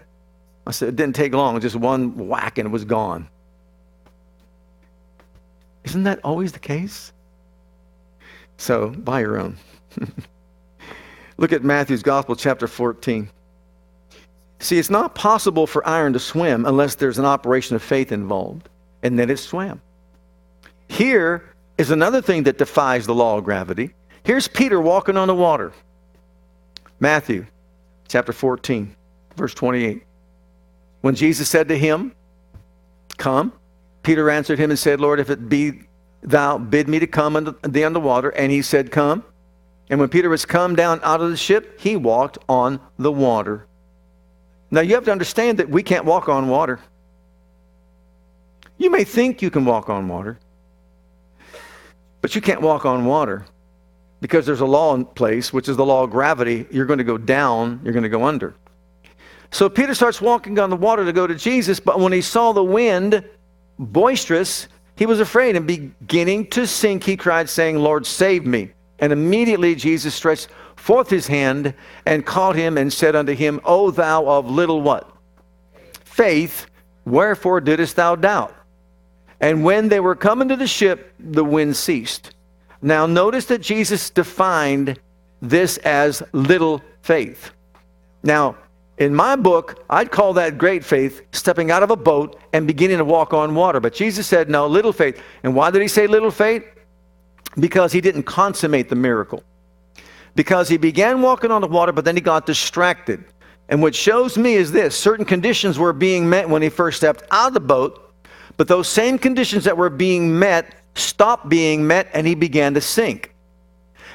I 0.67 0.73
said, 0.73 0.89
it 0.89 0.97
didn't 0.97 1.15
take 1.15 1.33
long, 1.33 1.61
just 1.61 1.77
one 1.77 2.29
whack 2.29 2.59
and 2.59 2.67
it 2.67 2.71
was 2.71 2.85
gone. 2.85 3.29
Isn't 5.85 6.03
that 6.03 6.21
always 6.25 6.53
the 6.53 6.59
case? 6.59 7.13
So, 8.57 8.89
buy 8.91 9.21
your 9.21 9.39
own. 9.39 9.57
Look 11.37 11.53
at 11.53 11.63
Matthew's 11.63 12.03
Gospel, 12.03 12.35
chapter 12.35 12.67
14. 12.67 13.29
See, 14.59 14.79
it's 14.79 14.91
not 14.91 15.15
possible 15.15 15.67
for 15.67 15.87
iron 15.87 16.15
to 16.15 16.19
swim 16.19 16.65
unless 16.65 16.95
there's 16.95 17.19
an 17.19 17.27
operation 17.27 17.77
of 17.77 17.83
faith 17.83 18.11
involved, 18.11 18.69
and 19.03 19.19
then 19.19 19.31
it 19.31 19.39
swam. 19.39 19.81
Here 20.89 21.45
is 21.77 21.91
another 21.91 22.23
thing 22.23 22.45
that 22.45 22.59
defies 22.59 23.07
the 23.07 23.15
law 23.15 23.37
of 23.37 23.45
gravity. 23.45 23.95
Here's 24.25 24.49
Peter 24.49 24.81
walking 24.81 25.17
on 25.17 25.29
the 25.29 25.35
water. 25.35 25.73
Matthew 26.99 27.47
chapter 28.09 28.33
14, 28.33 28.97
verse 29.37 29.53
28. 29.53 30.06
When 31.07 31.15
Jesus 31.15 31.49
said 31.49 31.69
to 31.69 31.79
him, 31.79 32.17
Come, 33.17 33.53
Peter 34.03 34.29
answered 34.29 34.59
him 34.59 34.71
and 34.71 34.79
said, 34.79 35.01
Lord, 35.01 35.21
if 35.21 35.31
it 35.31 35.49
be 35.49 35.83
thou, 36.21 36.59
bid 36.59 36.89
me 36.89 36.99
to 36.99 37.07
come 37.07 37.37
unto 37.37 37.53
the 37.63 38.01
water. 38.01 38.31
And 38.31 38.51
he 38.51 38.61
said, 38.61 38.91
Come. 38.91 39.23
And 39.89 40.01
when 40.01 40.09
Peter 40.09 40.29
was 40.29 40.45
come 40.45 40.75
down 40.75 40.99
out 41.05 41.21
of 41.21 41.31
the 41.31 41.37
ship, 41.37 41.79
he 41.79 41.95
walked 41.95 42.39
on 42.49 42.81
the 42.99 43.13
water. 43.13 43.69
Now 44.73 44.81
you 44.81 44.97
have 44.97 45.05
to 45.05 45.13
understand 45.13 45.61
that 45.61 45.69
we 45.69 45.85
can't 45.85 46.05
walk 46.05 46.29
on 46.29 46.49
water. 46.49 46.81
You 48.77 48.91
may 48.91 49.05
think 49.05 49.43
you 49.43 49.51
can 49.53 49.65
walk 49.65 49.89
on 49.89 50.09
water. 50.09 50.41
but 52.21 52.35
you 52.35 52.41
can't 52.41 52.63
walk 52.63 52.85
on 52.85 53.05
water 53.05 53.47
because 54.21 54.45
there's 54.45 54.61
a 54.61 54.67
law 54.67 54.93
in 54.97 55.05
place, 55.05 55.53
which 55.53 55.69
is 55.69 55.77
the 55.77 55.87
law 55.87 56.03
of 56.03 56.11
gravity. 56.11 56.67
You're 56.73 56.85
going 56.85 56.99
to 56.99 57.05
go 57.05 57.17
down, 57.17 57.79
you're 57.85 57.93
going 57.93 58.03
to 58.03 58.09
go 58.09 58.25
under. 58.25 58.57
So 59.51 59.69
Peter 59.69 59.95
starts 59.95 60.21
walking 60.21 60.59
on 60.59 60.71
the 60.71 60.77
water 60.77 61.05
to 61.05 61.13
go 61.13 61.27
to 61.27 61.35
Jesus, 61.35 61.81
but 61.81 62.01
when 62.01 62.13
he 62.13 62.21
saw 62.21 62.53
the 62.53 62.65
wind 62.65 63.25
boisterous, 63.79 64.69
he 64.97 65.07
was 65.07 65.21
afraid 65.21 65.57
and 65.57 65.67
beginning 65.67 66.49
to 66.49 66.67
sink, 66.67 67.05
he 67.05 67.17
cried, 67.17 67.49
saying, 67.49 67.79
Lord, 67.79 68.07
save 68.07 68.47
me. 68.47 68.73
And 68.99 69.13
immediately 69.13 69.75
Jesus 69.75 70.15
stretched 70.15 70.49
forth 70.77 71.11
his 71.11 71.27
hand 71.27 71.75
and 72.07 72.25
caught 72.25 72.57
him 72.57 72.79
and 72.79 72.93
said 72.93 73.15
unto 73.15 73.35
him, 73.35 73.61
O 73.65 73.91
thou 73.91 74.27
of 74.27 74.51
little 74.51 74.81
what? 74.81 75.11
Faith, 76.05 76.67
wherefore 77.05 77.61
didst 77.61 77.97
thou 77.97 78.17
doubt? 78.17 78.55
And 79.41 79.65
when 79.65 79.89
they 79.89 80.01
were 80.01 80.15
coming 80.15 80.49
to 80.49 80.57
the 80.57 80.67
ship, 80.67 81.13
the 81.19 81.45
wind 81.45 81.77
ceased. 81.77 82.35
Now 82.81 83.05
notice 83.05 83.47
that 83.47 83.61
Jesus 83.61 84.09
defined 84.09 84.99
this 85.43 85.77
as 85.79 86.23
little 86.33 86.83
faith. 87.03 87.51
Now, 88.23 88.57
in 88.99 89.15
my 89.15 89.37
book, 89.37 89.85
I'd 89.91 90.11
call 90.11 90.33
that 90.35 90.57
great 90.57 90.85
faith, 90.85 91.23
stepping 91.33 91.71
out 91.71 91.83
of 91.83 91.91
a 91.91 91.97
boat 91.97 92.41
and 92.53 92.67
beginning 92.67 92.99
to 92.99 93.05
walk 93.05 93.35
on 93.35 93.55
water. 93.55 93.79
But 93.79 93.93
Jesus 93.95 94.27
said, 94.27 94.49
no, 94.49 94.67
little 94.67 94.93
faith. 94.93 95.21
And 95.43 95.55
why 95.55 95.71
did 95.71 95.83
he 95.83 95.89
say 95.89 96.07
little 96.07 96.31
faith? 96.31 96.65
Because 97.59 97.93
he 97.93 98.01
didn't 98.01 98.23
consummate 98.23 98.89
the 98.89 98.97
miracle. 98.97 99.43
Because 100.35 100.69
he 100.69 100.79
began 100.79 101.21
walking 101.21 101.51
on 101.51 101.61
the 101.61 101.67
water, 101.67 101.93
but 101.93 102.05
then 102.05 102.17
he 102.17 102.23
got 102.23 102.47
distracted. 102.47 103.25
And 103.69 103.83
what 103.83 103.95
shows 103.95 104.39
me 104.39 104.55
is 104.55 104.73
this 104.73 104.97
certain 104.97 105.25
conditions 105.25 105.79
were 105.79 105.93
being 105.93 106.29
met 106.29 106.49
when 106.49 106.63
he 106.63 106.69
first 106.69 106.99
stepped 106.99 107.23
out 107.31 107.49
of 107.49 107.55
the 107.55 107.61
boat, 107.61 108.15
but 108.57 108.69
those 108.69 108.89
same 108.89 109.19
conditions 109.19 109.65
that 109.65 109.77
were 109.77 109.91
being 109.91 110.39
met 110.39 110.75
stopped 110.95 111.49
being 111.49 111.87
met 111.87 112.09
and 112.15 112.27
he 112.27 112.35
began 112.35 112.75
to 112.75 112.81
sink. 112.81 113.35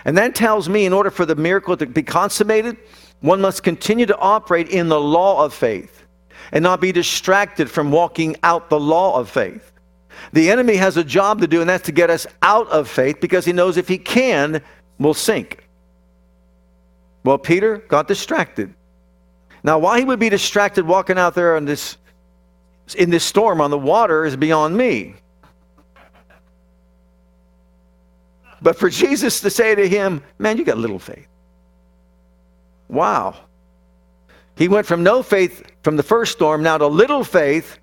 And 0.06 0.18
that 0.18 0.34
tells 0.34 0.68
me 0.68 0.86
in 0.86 0.94
order 0.94 1.12
for 1.12 1.26
the 1.26 1.36
miracle 1.36 1.78
to 1.78 1.86
be 1.86 2.02
consummated, 2.02 2.78
one 3.22 3.40
must 3.40 3.63
continue 3.63 4.06
to 4.08 4.18
operate 4.18 4.70
in 4.70 4.90
the 4.90 5.00
law 5.00 5.44
of 5.44 5.54
faith 5.54 6.04
and 6.51 6.63
not 6.63 6.82
be 6.82 6.92
distracted 6.92 7.70
from 7.70 7.92
walking 7.92 8.36
out 8.44 8.70
the 8.70 8.80
law 8.80 9.18
of 9.18 9.30
faith. 9.30 9.72
The 10.34 10.51
enemy 10.51 10.75
has 10.75 10.98
a 10.98 11.04
job 11.04 11.40
to 11.42 11.48
do, 11.48 11.62
and 11.62 11.70
that's 11.70 11.86
to 11.86 11.92
get 11.92 12.10
us 12.10 12.28
out 12.42 12.68
of 12.70 12.90
faith 12.90 13.22
because 13.22 13.46
he 13.46 13.54
knows 13.54 13.78
if 13.78 13.88
he 13.88 13.98
can, 13.98 14.62
we'll 15.00 15.13
sink. 15.13 15.68
Well, 17.24 17.38
Peter 17.38 17.78
got 17.78 18.08
distracted. 18.08 18.74
Now, 19.63 19.78
why 19.78 20.00
he 20.00 20.06
would 20.06 20.20
be 20.20 20.30
distracted 20.30 20.86
walking 20.86 21.18
out 21.18 21.36
there 21.36 21.56
in 21.56 21.66
this, 21.66 21.98
in 22.98 23.12
this 23.12 23.24
storm 23.24 23.62
on 23.62 23.70
the 23.70 23.78
water 23.78 24.25
is 24.25 24.36
beyond 24.36 24.75
me. 24.75 25.16
But 28.62 28.78
for 28.78 28.90
Jesus 28.90 29.40
to 29.42 29.50
say 29.50 29.75
to 29.75 29.88
him, 29.88 30.24
Man, 30.38 30.58
you 30.58 30.63
got 30.63 30.78
little 30.78 31.00
faith. 31.00 31.28
Wow. 32.91 33.36
He 34.57 34.67
went 34.67 34.86
from 34.86 35.01
no 35.01 35.24
faith 35.24 35.63
from 35.81 35.95
the 35.95 36.03
first 36.03 36.33
storm 36.33 36.62
now 36.62 36.77
to 36.77 36.86
little 36.86 37.24
faith. 37.24 37.79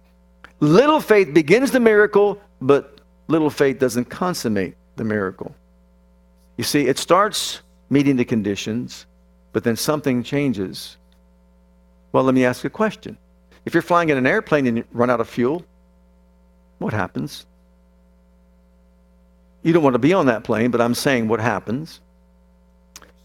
Little 0.61 1.01
faith 1.01 1.33
begins 1.35 1.71
the 1.71 1.81
miracle, 1.81 2.41
but 2.61 3.01
little 3.27 3.51
faith 3.51 3.79
doesn't 3.79 4.05
consummate 4.05 4.77
the 4.97 5.05
miracle. 5.05 5.55
You 6.57 6.65
see, 6.65 6.87
it 6.87 6.99
starts 6.99 7.63
meeting 7.91 8.17
the 8.17 8.25
conditions, 8.25 9.07
but 9.53 9.65
then 9.65 9.77
something 9.77 10.23
changes. 10.23 10.99
Well, 12.13 12.25
let 12.25 12.35
me 12.35 12.45
ask 12.45 12.63
you 12.63 12.69
a 12.69 12.71
question. 12.71 13.17
If 13.65 13.75
you're 13.75 13.83
flying 13.83 14.11
in 14.11 14.19
an 14.19 14.27
airplane 14.27 14.67
and 14.67 14.79
you 14.79 14.85
run 14.93 15.11
out 15.11 15.21
of 15.21 15.29
fuel, 15.29 15.65
what 16.79 16.93
happens? 16.93 17.47
You 19.63 19.73
don't 19.73 19.83
want 19.83 19.95
to 19.95 19.99
be 19.99 20.13
on 20.13 20.27
that 20.27 20.45
plane, 20.45 20.71
but 20.71 20.81
I'm 20.81 20.95
saying 20.95 21.29
what 21.29 21.41
happens. 21.41 22.01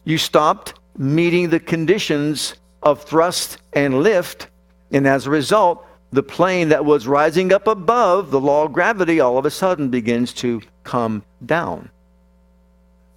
You 0.06 0.18
stopped 0.18 0.80
meeting 0.98 1.50
the 1.50 1.60
conditions 1.60 2.56
of 2.82 3.04
thrust 3.04 3.58
and 3.74 4.04
lift. 4.04 4.48
And 4.92 5.08
as 5.08 5.26
a 5.26 5.30
result, 5.30 5.86
the 6.12 6.24
plane 6.24 6.70
that 6.70 6.86
was 6.86 7.08
rising 7.08 7.52
up 7.52 7.68
above 7.68 8.30
the 8.30 8.40
law 8.40 8.66
of 8.66 8.74
gravity 8.74 9.20
all 9.20 9.38
of 9.38 9.46
a 9.46 9.52
sudden 9.52 9.90
begins 9.90 10.34
to 10.34 10.62
come 10.84 11.24
down. 11.46 11.90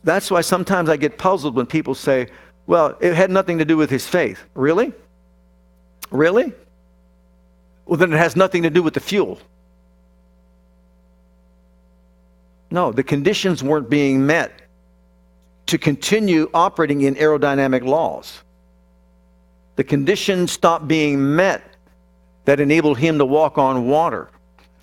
That's 0.05 0.31
why 0.31 0.41
sometimes 0.41 0.89
I 0.89 0.97
get 0.97 1.19
puzzled 1.19 1.57
when 1.57 1.67
people 1.67 1.95
say, 1.95 2.29
well, 2.67 2.97
it 3.01 3.15
had 3.15 3.31
nothing 3.31 3.59
to 3.59 3.65
do 3.65 3.77
with 3.77 3.91
his 3.91 4.07
faith. 4.07 4.43
Really? 4.55 4.93
Really? 6.11 6.53
Well, 7.85 7.99
then 7.99 8.13
it 8.13 8.17
has 8.17 8.37
nothing 8.37 8.63
to 8.63 8.71
do 8.71 8.83
with 8.83 8.95
the 8.95 9.01
fuel. 9.01 9.39
No, 12.71 12.93
the 12.93 13.05
conditions 13.05 13.63
weren't 13.63 13.89
being 13.89 14.27
met 14.27 14.63
to 15.67 15.79
continue 15.79 16.49
operating 16.55 17.03
in 17.03 17.15
aerodynamic 17.17 17.85
laws. 17.85 18.43
The 19.77 19.85
conditions 19.85 20.53
stopped 20.53 20.89
being 20.89 21.37
met 21.37 21.63
that 22.45 22.61
enabled 22.61 22.99
him 22.99 23.19
to 23.19 23.25
walk 23.25 23.59
on 23.59 23.89
water. 23.89 24.31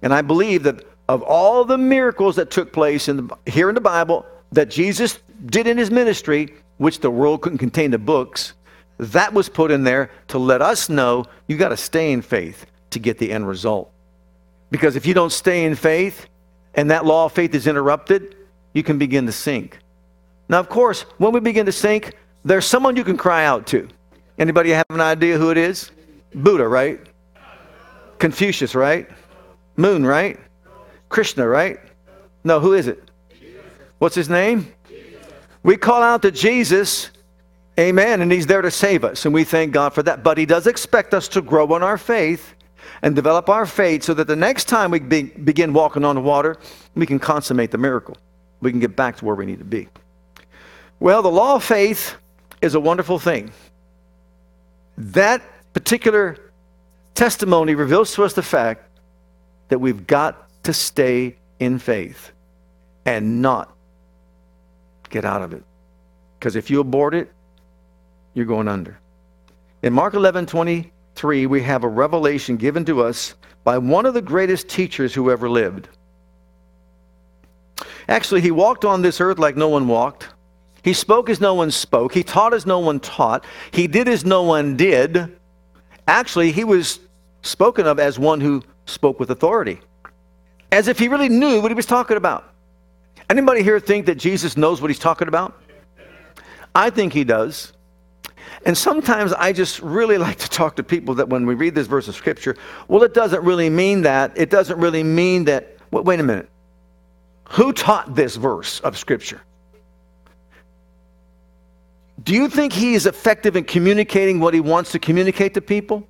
And 0.01 0.13
I 0.13 0.21
believe 0.21 0.63
that 0.63 0.85
of 1.09 1.21
all 1.23 1.65
the 1.65 1.77
miracles 1.77 2.35
that 2.35 2.51
took 2.51 2.71
place 2.71 3.07
in 3.07 3.17
the, 3.17 3.37
here 3.45 3.69
in 3.69 3.75
the 3.75 3.81
Bible 3.81 4.25
that 4.51 4.69
Jesus 4.69 5.19
did 5.45 5.67
in 5.67 5.77
his 5.77 5.89
ministry, 5.89 6.53
which 6.77 6.99
the 6.99 7.09
world 7.09 7.41
couldn't 7.41 7.57
contain 7.57 7.91
the 7.91 7.97
books, 7.97 8.53
that 8.99 9.33
was 9.33 9.49
put 9.49 9.71
in 9.71 9.83
there 9.83 10.11
to 10.27 10.37
let 10.37 10.61
us 10.61 10.89
know 10.89 11.25
you 11.47 11.57
got 11.57 11.69
to 11.69 11.77
stay 11.77 12.11
in 12.11 12.21
faith 12.21 12.65
to 12.91 12.99
get 12.99 13.17
the 13.17 13.31
end 13.31 13.47
result. 13.47 13.91
Because 14.69 14.95
if 14.95 15.05
you 15.05 15.13
don't 15.13 15.31
stay 15.31 15.65
in 15.65 15.75
faith 15.75 16.27
and 16.75 16.91
that 16.91 17.05
law 17.05 17.25
of 17.25 17.31
faith 17.31 17.53
is 17.55 17.67
interrupted, 17.67 18.35
you 18.73 18.83
can 18.83 18.97
begin 18.97 19.25
to 19.25 19.31
sink. 19.31 19.79
Now, 20.53 20.59
of 20.59 20.69
course, 20.69 21.01
when 21.17 21.33
we 21.33 21.39
begin 21.39 21.65
to 21.65 21.71
sink, 21.71 22.13
there's 22.45 22.67
someone 22.67 22.95
you 22.95 23.03
can 23.03 23.17
cry 23.17 23.43
out 23.43 23.65
to. 23.73 23.89
Anybody 24.37 24.69
have 24.69 24.85
an 24.91 25.01
idea 25.01 25.35
who 25.39 25.49
it 25.49 25.57
is? 25.57 25.89
Buddha, 26.35 26.67
right? 26.67 26.99
Confucius, 28.19 28.75
right? 28.75 29.09
Moon, 29.77 30.05
right? 30.05 30.39
Krishna, 31.09 31.47
right? 31.47 31.79
No, 32.43 32.59
who 32.59 32.73
is 32.73 32.85
it? 32.85 33.09
What's 33.97 34.13
his 34.13 34.29
name? 34.29 34.71
We 35.63 35.75
call 35.75 36.03
out 36.03 36.21
to 36.21 36.29
Jesus, 36.29 37.09
amen, 37.79 38.21
and 38.21 38.31
he's 38.31 38.45
there 38.45 38.61
to 38.61 38.69
save 38.69 39.03
us, 39.03 39.25
and 39.25 39.33
we 39.33 39.43
thank 39.43 39.73
God 39.73 39.95
for 39.95 40.03
that. 40.03 40.21
But 40.21 40.37
he 40.37 40.45
does 40.45 40.67
expect 40.67 41.15
us 41.15 41.27
to 41.29 41.41
grow 41.41 41.75
in 41.75 41.81
our 41.81 41.97
faith 41.97 42.53
and 43.01 43.15
develop 43.15 43.49
our 43.49 43.65
faith 43.65 44.03
so 44.03 44.13
that 44.13 44.27
the 44.27 44.35
next 44.35 44.65
time 44.65 44.91
we 44.91 44.99
be, 44.99 45.23
begin 45.23 45.73
walking 45.73 46.05
on 46.05 46.13
the 46.13 46.21
water, 46.21 46.57
we 46.93 47.07
can 47.07 47.17
consummate 47.17 47.71
the 47.71 47.79
miracle. 47.79 48.17
We 48.61 48.69
can 48.69 48.79
get 48.79 48.95
back 48.95 49.17
to 49.17 49.25
where 49.25 49.33
we 49.33 49.47
need 49.47 49.57
to 49.57 49.65
be. 49.65 49.89
Well, 51.03 51.21
the 51.21 51.29
law 51.29 51.55
of 51.55 51.65
faith 51.65 52.15
is 52.61 52.75
a 52.75 52.79
wonderful 52.79 53.19
thing. 53.19 53.51
That 54.97 55.41
particular 55.73 56.37
testimony 57.13 57.75
reveals 57.75 58.13
to 58.13 58.23
us 58.23 58.31
the 58.31 58.41
fact 58.41 58.89
that 59.67 59.79
we've 59.79 60.07
got 60.07 60.47
to 60.63 60.71
stay 60.71 61.35
in 61.59 61.77
faith 61.77 62.31
and 63.03 63.41
not 63.41 63.75
get 65.09 65.25
out 65.25 65.41
of 65.41 65.51
it. 65.51 65.61
Because 66.39 66.55
if 66.55 66.69
you 66.69 66.79
abort 66.79 67.13
it, 67.13 67.29
you're 68.33 68.45
going 68.45 68.69
under. 68.69 68.97
In 69.81 69.91
Mark 69.91 70.13
11 70.13 70.45
23, 70.45 71.47
we 71.47 71.61
have 71.63 71.83
a 71.83 71.89
revelation 71.89 72.55
given 72.55 72.85
to 72.85 73.01
us 73.01 73.35
by 73.65 73.77
one 73.77 74.05
of 74.05 74.13
the 74.13 74.21
greatest 74.21 74.69
teachers 74.69 75.13
who 75.13 75.29
ever 75.29 75.49
lived. 75.49 75.89
Actually, 78.07 78.39
he 78.39 78.51
walked 78.51 78.85
on 78.85 79.01
this 79.01 79.19
earth 79.19 79.37
like 79.37 79.57
no 79.57 79.67
one 79.67 79.89
walked. 79.89 80.29
He 80.83 80.93
spoke 80.93 81.29
as 81.29 81.39
no 81.39 81.53
one 81.53 81.71
spoke. 81.71 82.13
He 82.13 82.23
taught 82.23 82.53
as 82.53 82.65
no 82.65 82.79
one 82.79 82.99
taught. 82.99 83.45
He 83.71 83.87
did 83.87 84.07
as 84.07 84.25
no 84.25 84.43
one 84.43 84.75
did. 84.75 85.35
Actually, 86.07 86.51
he 86.51 86.65
was 86.65 86.99
spoken 87.41 87.87
of 87.87 87.99
as 87.99 88.19
one 88.19 88.41
who 88.41 88.61
spoke 88.85 89.19
with 89.19 89.31
authority, 89.31 89.79
as 90.71 90.89
if 90.89 90.99
he 90.99 91.07
really 91.07 91.29
knew 91.29 91.61
what 91.61 91.71
he 91.71 91.75
was 91.75 91.85
talking 91.85 92.17
about. 92.17 92.53
Anybody 93.29 93.63
here 93.63 93.79
think 93.79 94.05
that 94.07 94.15
Jesus 94.15 94.57
knows 94.57 94.81
what 94.81 94.89
he's 94.89 94.99
talking 94.99 95.29
about? 95.29 95.61
I 96.75 96.89
think 96.89 97.13
he 97.13 97.23
does. 97.23 97.71
And 98.65 98.77
sometimes 98.77 99.31
I 99.33 99.53
just 99.53 99.79
really 99.81 100.17
like 100.27 100.37
to 100.39 100.49
talk 100.49 100.75
to 100.75 100.83
people 100.83 101.15
that 101.15 101.29
when 101.29 101.45
we 101.45 101.55
read 101.55 101.75
this 101.75 101.87
verse 101.87 102.09
of 102.09 102.15
scripture, 102.15 102.57
well, 102.89 103.03
it 103.03 103.13
doesn't 103.13 103.43
really 103.43 103.69
mean 103.69 104.01
that. 104.01 104.33
It 104.35 104.49
doesn't 104.49 104.77
really 104.77 105.03
mean 105.03 105.45
that. 105.45 105.77
Wait 105.91 106.19
a 106.19 106.23
minute. 106.23 106.49
Who 107.51 107.71
taught 107.71 108.15
this 108.15 108.35
verse 108.35 108.79
of 108.81 108.97
scripture? 108.97 109.41
Do 112.21 112.33
you 112.33 112.47
think 112.47 112.73
he 112.73 112.93
is 112.93 113.05
effective 113.05 113.55
in 113.55 113.63
communicating 113.63 114.39
what 114.39 114.53
he 114.53 114.59
wants 114.59 114.91
to 114.91 114.99
communicate 114.99 115.53
to 115.55 115.61
people? 115.61 116.07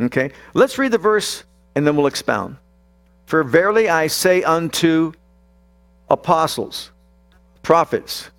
Okay, 0.00 0.32
let's 0.54 0.78
read 0.78 0.90
the 0.90 0.98
verse 0.98 1.44
and 1.74 1.86
then 1.86 1.96
we'll 1.96 2.06
expound. 2.06 2.56
For 3.26 3.44
verily 3.44 3.88
I 3.88 4.08
say 4.08 4.42
unto 4.42 5.12
apostles, 6.10 6.90
prophets, 7.62 8.30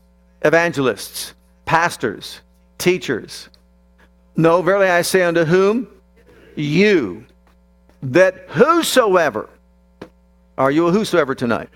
evangelists, 0.44 1.34
pastors, 1.66 2.42
teachers. 2.78 3.50
No, 4.36 4.62
verily 4.62 4.88
I 4.88 5.02
say 5.04 5.24
unto 5.24 5.46
whom? 5.46 5.88
You. 6.56 7.25
That 8.04 8.46
whosoever, 8.50 9.50
are 10.58 10.70
you 10.70 10.88
a 10.88 10.92
whosoever 10.92 11.34
tonight? 11.34 11.70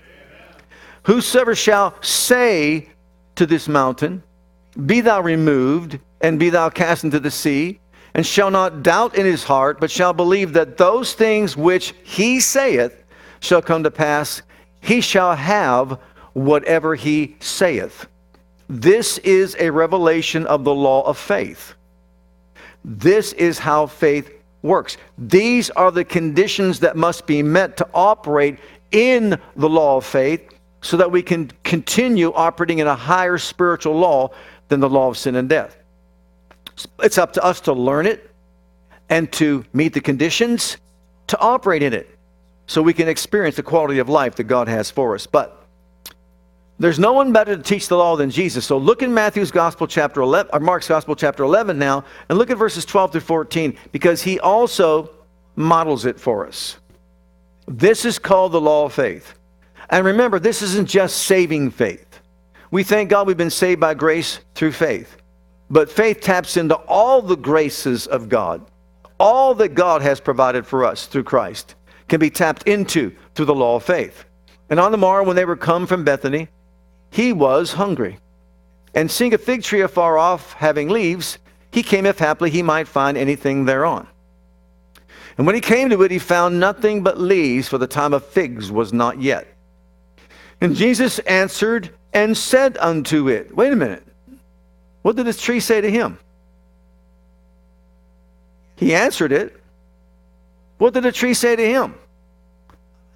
Whosoever 1.04 1.54
shall 1.54 2.00
say 2.02 2.90
to 3.36 3.46
this 3.46 3.66
mountain, 3.66 4.22
Be 4.86 5.00
thou 5.00 5.20
removed, 5.20 5.98
and 6.20 6.38
be 6.38 6.50
thou 6.50 6.68
cast 6.70 7.04
into 7.04 7.20
the 7.20 7.30
sea, 7.30 7.80
and 8.14 8.26
shall 8.26 8.50
not 8.50 8.82
doubt 8.82 9.16
in 9.16 9.26
his 9.26 9.44
heart, 9.44 9.80
but 9.80 9.90
shall 9.90 10.12
believe 10.12 10.52
that 10.52 10.76
those 10.76 11.12
things 11.14 11.56
which 11.56 11.94
he 12.02 12.40
saith 12.40 13.04
shall 13.40 13.62
come 13.62 13.82
to 13.82 13.90
pass, 13.90 14.42
he 14.80 15.00
shall 15.00 15.34
have 15.34 15.98
whatever 16.32 16.94
he 16.94 17.36
saith. 17.40 18.06
This 18.68 19.18
is 19.18 19.56
a 19.58 19.70
revelation 19.70 20.46
of 20.46 20.64
the 20.64 20.74
law 20.74 21.02
of 21.02 21.18
faith. 21.18 21.74
This 22.84 23.32
is 23.34 23.58
how 23.58 23.86
faith 23.86 24.30
works. 24.62 24.96
These 25.16 25.70
are 25.70 25.90
the 25.90 26.04
conditions 26.04 26.80
that 26.80 26.96
must 26.96 27.26
be 27.26 27.42
met 27.42 27.76
to 27.78 27.88
operate 27.94 28.58
in 28.92 29.38
the 29.56 29.68
law 29.68 29.96
of 29.96 30.04
faith 30.04 30.48
so 30.80 30.96
that 30.96 31.10
we 31.10 31.22
can 31.22 31.50
continue 31.64 32.32
operating 32.34 32.78
in 32.78 32.86
a 32.86 32.94
higher 32.94 33.38
spiritual 33.38 33.94
law 33.98 34.30
than 34.68 34.80
the 34.80 34.88
law 34.88 35.08
of 35.08 35.16
sin 35.16 35.34
and 35.36 35.48
death. 35.48 35.76
It's 37.00 37.18
up 37.18 37.32
to 37.34 37.44
us 37.44 37.60
to 37.62 37.72
learn 37.72 38.06
it 38.06 38.30
and 39.08 39.30
to 39.32 39.64
meet 39.72 39.94
the 39.94 40.00
conditions 40.00 40.76
to 41.28 41.38
operate 41.38 41.82
in 41.82 41.92
it 41.92 42.08
so 42.66 42.82
we 42.82 42.92
can 42.92 43.08
experience 43.08 43.56
the 43.56 43.62
quality 43.62 43.98
of 43.98 44.08
life 44.08 44.36
that 44.36 44.44
God 44.44 44.68
has 44.68 44.90
for 44.90 45.14
us. 45.14 45.26
But 45.26 45.54
there's 46.78 46.98
no 46.98 47.12
one 47.12 47.32
better 47.32 47.56
to 47.56 47.62
teach 47.62 47.88
the 47.88 47.96
law 47.96 48.16
than 48.16 48.30
Jesus. 48.30 48.66
So 48.66 48.78
look 48.78 49.02
in 49.02 49.12
Matthew's 49.12 49.50
Gospel 49.50 49.86
chapter 49.86 50.20
11 50.20 50.50
or 50.52 50.60
Mark's 50.60 50.86
Gospel 50.86 51.16
chapter 51.16 51.42
11 51.42 51.78
now 51.78 52.04
and 52.28 52.38
look 52.38 52.50
at 52.50 52.58
verses 52.58 52.84
12 52.84 53.12
through 53.12 53.20
14 53.22 53.76
because 53.90 54.22
he 54.22 54.38
also 54.38 55.10
models 55.56 56.04
it 56.04 56.20
for 56.20 56.46
us. 56.46 56.78
This 57.66 58.04
is 58.04 58.18
called 58.18 58.52
the 58.52 58.60
law 58.60 58.84
of 58.84 58.94
faith. 58.94 59.34
And 59.90 60.04
remember, 60.06 60.38
this 60.38 60.62
isn't 60.62 60.88
just 60.88 61.24
saving 61.24 61.70
faith. 61.70 62.07
We 62.70 62.82
thank 62.82 63.10
God 63.10 63.26
we've 63.26 63.36
been 63.36 63.50
saved 63.50 63.80
by 63.80 63.94
grace 63.94 64.40
through 64.54 64.72
faith. 64.72 65.16
But 65.70 65.90
faith 65.90 66.20
taps 66.20 66.56
into 66.56 66.74
all 66.74 67.22
the 67.22 67.36
graces 67.36 68.06
of 68.06 68.28
God. 68.28 68.64
All 69.18 69.54
that 69.54 69.74
God 69.74 70.02
has 70.02 70.20
provided 70.20 70.66
for 70.66 70.84
us 70.84 71.06
through 71.06 71.24
Christ 71.24 71.74
can 72.08 72.20
be 72.20 72.30
tapped 72.30 72.66
into 72.66 73.14
through 73.34 73.46
the 73.46 73.54
law 73.54 73.76
of 73.76 73.84
faith. 73.84 74.24
And 74.70 74.78
on 74.78 74.92
the 74.92 74.98
morrow, 74.98 75.24
when 75.24 75.36
they 75.36 75.44
were 75.44 75.56
come 75.56 75.86
from 75.86 76.04
Bethany, 76.04 76.48
he 77.10 77.32
was 77.32 77.72
hungry. 77.72 78.18
And 78.94 79.10
seeing 79.10 79.34
a 79.34 79.38
fig 79.38 79.62
tree 79.62 79.80
afar 79.80 80.18
off 80.18 80.52
having 80.54 80.88
leaves, 80.88 81.38
he 81.70 81.82
came 81.82 82.06
if 82.06 82.18
haply 82.18 82.50
he 82.50 82.62
might 82.62 82.88
find 82.88 83.16
anything 83.16 83.64
thereon. 83.64 84.06
And 85.36 85.46
when 85.46 85.54
he 85.54 85.60
came 85.60 85.90
to 85.90 86.02
it, 86.02 86.10
he 86.10 86.18
found 86.18 86.58
nothing 86.58 87.02
but 87.02 87.18
leaves, 87.18 87.68
for 87.68 87.78
the 87.78 87.86
time 87.86 88.12
of 88.12 88.24
figs 88.24 88.72
was 88.72 88.92
not 88.92 89.20
yet. 89.20 89.46
And 90.60 90.74
Jesus 90.74 91.18
answered 91.20 91.90
and 92.18 92.36
said 92.36 92.76
unto 92.78 93.28
it, 93.28 93.54
Wait 93.54 93.72
a 93.72 93.76
minute. 93.76 94.04
What 95.02 95.14
did 95.14 95.26
this 95.26 95.40
tree 95.40 95.60
say 95.60 95.80
to 95.80 95.90
him? 95.90 96.18
He 98.74 98.94
answered 98.94 99.30
it. 99.30 99.60
What 100.78 100.94
did 100.94 101.04
the 101.04 101.12
tree 101.12 101.34
say 101.34 101.54
to 101.54 101.64
him? 101.64 101.94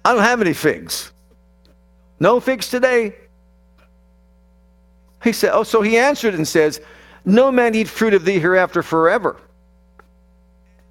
I 0.05 0.13
don't 0.13 0.23
have 0.23 0.41
any 0.41 0.53
figs. 0.53 1.11
No 2.19 2.39
figs 2.39 2.69
today. 2.69 3.15
He 5.21 5.33
said, 5.33 5.51
Oh, 5.53 5.63
so 5.63 5.81
he 5.81 5.97
answered 5.97 6.33
and 6.33 6.47
says, 6.47 6.79
No 7.25 7.51
man 7.51 7.75
eat 7.75 7.89
fruit 7.89 8.13
of 8.13 8.23
thee 8.23 8.39
hereafter 8.39 8.81
forever. 8.83 9.37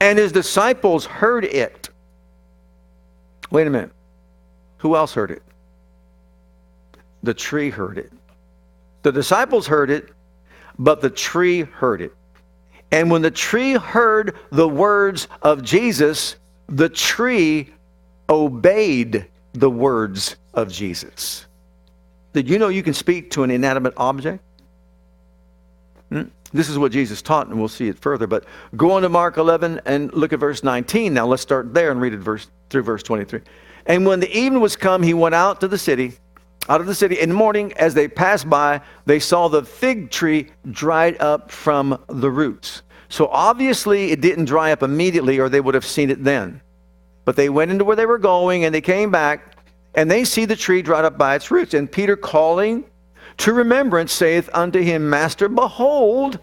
And 0.00 0.18
his 0.18 0.32
disciples 0.32 1.06
heard 1.06 1.44
it. 1.44 1.88
Wait 3.50 3.66
a 3.66 3.70
minute. 3.70 3.92
Who 4.78 4.96
else 4.96 5.14
heard 5.14 5.30
it? 5.30 5.42
The 7.22 7.34
tree 7.34 7.70
heard 7.70 7.98
it. 7.98 8.12
The 9.02 9.12
disciples 9.12 9.66
heard 9.66 9.90
it, 9.90 10.10
but 10.78 11.00
the 11.00 11.10
tree 11.10 11.62
heard 11.62 12.02
it. 12.02 12.12
And 12.90 13.10
when 13.10 13.22
the 13.22 13.30
tree 13.30 13.72
heard 13.72 14.36
the 14.50 14.68
words 14.68 15.28
of 15.40 15.62
Jesus, 15.62 16.36
the 16.68 16.88
tree 16.88 17.70
obeyed 18.28 19.26
the 19.54 19.70
words 19.70 20.36
of 20.54 20.70
Jesus. 20.70 21.46
Did 22.32 22.48
you 22.48 22.58
know 22.58 22.68
you 22.68 22.82
can 22.82 22.94
speak 22.94 23.30
to 23.32 23.42
an 23.42 23.50
inanimate 23.50 23.94
object? 23.96 24.42
Hmm? 26.10 26.22
This 26.52 26.68
is 26.68 26.78
what 26.78 26.92
Jesus 26.92 27.22
taught, 27.22 27.48
and 27.48 27.58
we'll 27.58 27.68
see 27.68 27.88
it 27.88 27.98
further. 27.98 28.26
But 28.26 28.44
go 28.76 28.92
on 28.92 29.02
to 29.02 29.08
Mark 29.08 29.38
11 29.38 29.80
and 29.86 30.12
look 30.12 30.32
at 30.32 30.38
verse 30.38 30.62
19. 30.62 31.14
Now 31.14 31.26
let's 31.26 31.42
start 31.42 31.72
there 31.72 31.90
and 31.90 32.00
read 32.00 32.12
it 32.12 32.18
verse, 32.18 32.48
through 32.68 32.82
verse 32.82 33.02
23. 33.02 33.40
And 33.86 34.06
when 34.06 34.20
the 34.20 34.30
evening 34.30 34.60
was 34.60 34.76
come, 34.76 35.02
he 35.02 35.14
went 35.14 35.34
out 35.34 35.60
to 35.60 35.68
the 35.68 35.78
city, 35.78 36.12
out 36.68 36.80
of 36.80 36.86
the 36.86 36.94
city. 36.94 37.18
In 37.18 37.30
the 37.30 37.34
morning, 37.34 37.72
as 37.74 37.94
they 37.94 38.08
passed 38.08 38.48
by, 38.48 38.80
they 39.06 39.18
saw 39.18 39.48
the 39.48 39.64
fig 39.64 40.10
tree 40.10 40.50
dried 40.70 41.20
up 41.20 41.50
from 41.50 42.02
the 42.08 42.30
roots. 42.30 42.82
So 43.08 43.28
obviously, 43.28 44.10
it 44.10 44.20
didn't 44.20 44.46
dry 44.46 44.72
up 44.72 44.82
immediately, 44.82 45.38
or 45.38 45.48
they 45.48 45.60
would 45.60 45.74
have 45.74 45.84
seen 45.84 46.10
it 46.10 46.24
then. 46.24 46.60
But 47.24 47.36
they 47.36 47.48
went 47.48 47.70
into 47.70 47.84
where 47.84 47.96
they 47.96 48.06
were 48.06 48.18
going, 48.18 48.64
and 48.64 48.74
they 48.74 48.80
came 48.80 49.10
back, 49.10 49.56
and 49.94 50.10
they 50.10 50.24
see 50.24 50.44
the 50.44 50.56
tree 50.56 50.82
dried 50.82 51.04
up 51.04 51.18
by 51.18 51.34
its 51.34 51.50
roots. 51.50 51.74
And 51.74 51.90
Peter, 51.90 52.16
calling 52.16 52.84
to 53.38 53.52
remembrance, 53.52 54.12
saith 54.12 54.48
unto 54.54 54.80
him, 54.80 55.10
Master, 55.10 55.48
behold, 55.48 56.38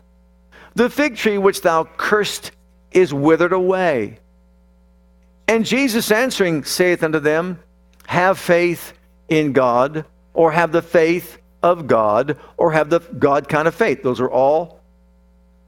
the 0.75 0.89
fig 0.89 1.15
tree 1.15 1.38
which 1.38 1.62
thou 1.62 1.86
cursed 1.97 2.51
is 2.91 3.13
withered 3.13 3.53
away. 3.53 4.19
And 5.47 5.65
Jesus 5.65 6.12
answering 6.12 6.63
saith 6.63 7.03
unto 7.03 7.19
them, 7.19 7.60
Have 8.05 8.38
faith 8.38 8.93
in 9.29 9.53
God, 9.53 10.05
or 10.33 10.51
have 10.51 10.71
the 10.71 10.81
faith 10.81 11.37
of 11.61 11.87
God, 11.87 12.37
or 12.57 12.71
have 12.71 12.89
the 12.89 12.99
God 12.99 13.47
kind 13.47 13.67
of 13.67 13.75
faith. 13.75 14.03
Those 14.03 14.19
are 14.19 14.29
all 14.29 14.79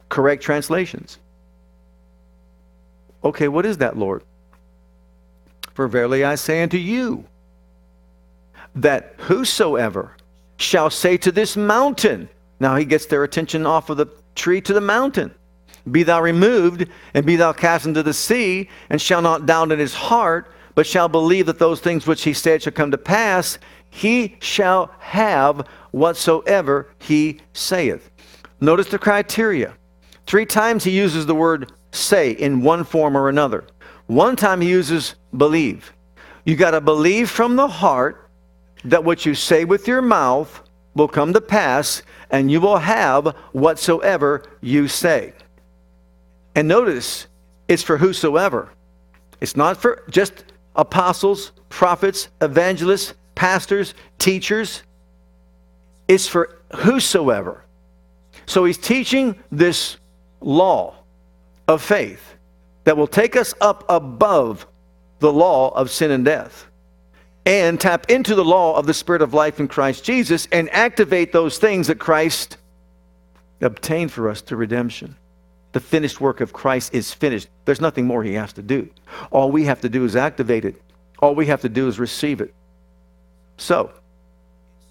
correct 0.10 0.44
translations. 0.44 1.20
Okay, 3.24 3.48
what 3.48 3.66
is 3.66 3.78
that, 3.78 3.98
Lord? 3.98 4.24
For 5.74 5.88
verily 5.88 6.24
I 6.24 6.36
say 6.36 6.64
unto 6.64 6.78
you, 6.78 7.26
that 8.76 9.16
whosoever 9.18 10.16
shall 10.58 10.90
say 10.90 11.18
to 11.18 11.32
this 11.32 11.58
mountain, 11.58 12.30
now 12.60 12.76
he 12.76 12.86
gets 12.86 13.06
their 13.06 13.24
attention 13.24 13.66
off 13.66 13.90
of 13.90 13.98
the 13.98 14.08
tree 14.36 14.62
to 14.62 14.74
the 14.74 14.82
mountain, 14.82 15.34
be 15.90 16.04
thou 16.04 16.22
removed, 16.22 16.88
and 17.14 17.26
be 17.26 17.36
thou 17.36 17.54
cast 17.54 17.86
into 17.86 18.04
the 18.04 18.14
sea, 18.14 18.70
and 18.90 19.02
shall 19.02 19.22
not 19.22 19.46
doubt 19.46 19.72
in 19.72 19.80
his 19.80 19.94
heart, 19.94 20.52
but 20.76 20.88
shall 20.88 21.08
believe 21.08 21.46
that 21.46 21.60
those 21.60 21.80
things 21.80 22.08
which 22.08 22.24
he 22.24 22.34
said 22.34 22.64
shall 22.64 22.74
come 22.74 22.92
to 22.92 22.98
pass, 22.98 23.58
he 23.90 24.38
shall 24.40 24.92
have 25.00 25.68
whatsoever 25.92 26.88
he 27.00 27.40
saith. 27.54 28.10
Notice 28.60 28.88
the 28.88 29.00
criteria. 29.00 29.74
Three 30.28 30.46
times 30.46 30.84
he 30.84 30.92
uses 30.92 31.26
the 31.26 31.36
word 31.36 31.72
say 31.92 32.32
in 32.32 32.62
one 32.62 32.84
form 32.84 33.18
or 33.18 33.28
another. 33.28 33.66
One 34.08 34.36
time 34.36 34.62
he 34.62 34.70
uses 34.70 35.16
believe. 35.36 35.94
You 36.46 36.56
got 36.56 36.72
to 36.72 36.82
believe 36.82 37.30
from 37.30 37.56
the 37.56 37.68
heart 37.68 38.30
that 38.84 39.04
what 39.04 39.26
you 39.26 39.36
say 39.36 39.66
with 39.66 39.88
your 39.88 40.02
mouth 40.02 40.64
will 40.96 41.08
come 41.08 41.34
to 41.34 41.42
pass, 41.42 42.02
and 42.30 42.52
you 42.52 42.60
will 42.60 42.78
have 42.78 43.36
whatsoever 43.54 44.44
you 44.62 44.88
say. 44.88 45.34
And 46.56 46.68
notice, 46.68 47.28
it's 47.68 47.84
for 47.84 47.98
whosoever. 47.98 48.70
It's 49.40 49.56
not 49.56 49.78
for 49.78 50.04
just 50.10 50.44
apostles, 50.76 51.52
prophets, 51.70 52.30
evangelists, 52.42 53.14
pastors, 53.36 53.94
teachers. 54.20 54.84
It's 56.08 56.28
for 56.28 56.58
whosoever. 56.76 57.64
So 58.46 58.66
he's 58.66 58.78
teaching 58.78 59.36
this 59.52 59.98
law 60.40 60.96
of 61.68 61.82
faith 61.82 62.36
that 62.84 62.98
will 62.98 63.08
take 63.08 63.36
us 63.36 63.54
up 63.62 63.86
above 63.90 64.68
the 65.20 65.32
law 65.32 65.70
of 65.70 65.92
sin 65.92 66.12
and 66.12 66.26
death 66.26 66.68
and 67.46 67.80
tap 67.80 68.10
into 68.10 68.36
the 68.36 68.46
law 68.46 68.76
of 68.76 68.86
the 68.86 68.94
Spirit 68.94 69.22
of 69.22 69.34
life 69.34 69.60
in 69.60 69.68
Christ 69.68 70.04
Jesus 70.04 70.48
and 70.52 70.70
activate 70.72 71.32
those 71.32 71.58
things 71.58 71.88
that 71.88 72.00
Christ 72.00 72.58
obtained 73.62 74.12
for 74.12 74.30
us 74.30 74.42
through 74.42 74.58
redemption. 74.58 75.16
The 75.74 75.80
finished 75.80 76.20
work 76.20 76.42
of 76.42 76.54
Christ 76.54 76.94
is 76.94 77.14
finished. 77.14 77.48
There's 77.66 77.82
nothing 77.82 78.06
more 78.06 78.24
he 78.24 78.34
has 78.34 78.54
to 78.54 78.62
do. 78.62 78.90
All 79.32 79.52
we 79.52 79.66
have 79.66 79.82
to 79.82 79.90
do 79.90 80.04
is 80.04 80.16
activate 80.16 80.66
it, 80.66 80.82
all 81.20 81.36
we 81.36 81.46
have 81.48 81.62
to 81.62 81.70
do 81.70 81.88
is 81.88 82.00
receive 82.00 82.42
it. 82.42 82.54
So, 83.58 83.92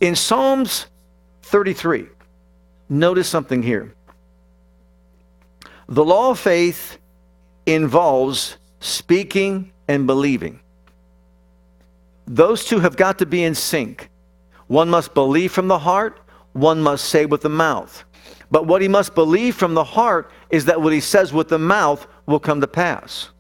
in 0.01 0.15
Psalms 0.17 0.87
33, 1.43 2.07
notice 2.89 3.29
something 3.29 3.63
here. 3.63 3.95
The 5.89 6.05
law 6.05 6.31
of 6.31 6.39
faith 6.39 6.99
involves 7.67 8.57
speaking 8.79 9.73
and 9.89 10.07
believing. 10.07 10.61
Those 12.27 12.65
two 12.65 12.79
have 12.79 12.97
got 12.97 13.19
to 13.19 13.27
be 13.27 13.43
in 13.43 13.57
sync. 13.57 14.09
One 14.69 14.89
must 14.89 15.15
believe 15.15 15.51
from 15.51 15.67
the 15.67 15.81
heart, 15.81 16.21
one 16.53 16.81
must 16.81 17.07
say 17.07 17.27
with 17.27 17.43
the 17.43 17.49
mouth. 17.49 18.05
But 18.51 18.67
what 18.67 18.83
he 18.83 18.89
must 18.89 19.15
believe 19.15 19.55
from 19.55 19.75
the 19.75 19.85
heart 19.85 20.31
is 20.51 20.65
that 20.65 20.83
what 20.83 20.93
he 20.93 21.01
says 21.01 21.33
with 21.33 21.49
the 21.49 21.59
mouth 21.59 22.07
will 22.27 22.41
come 22.41 22.61
to 22.61 22.67
pass. 22.67 23.31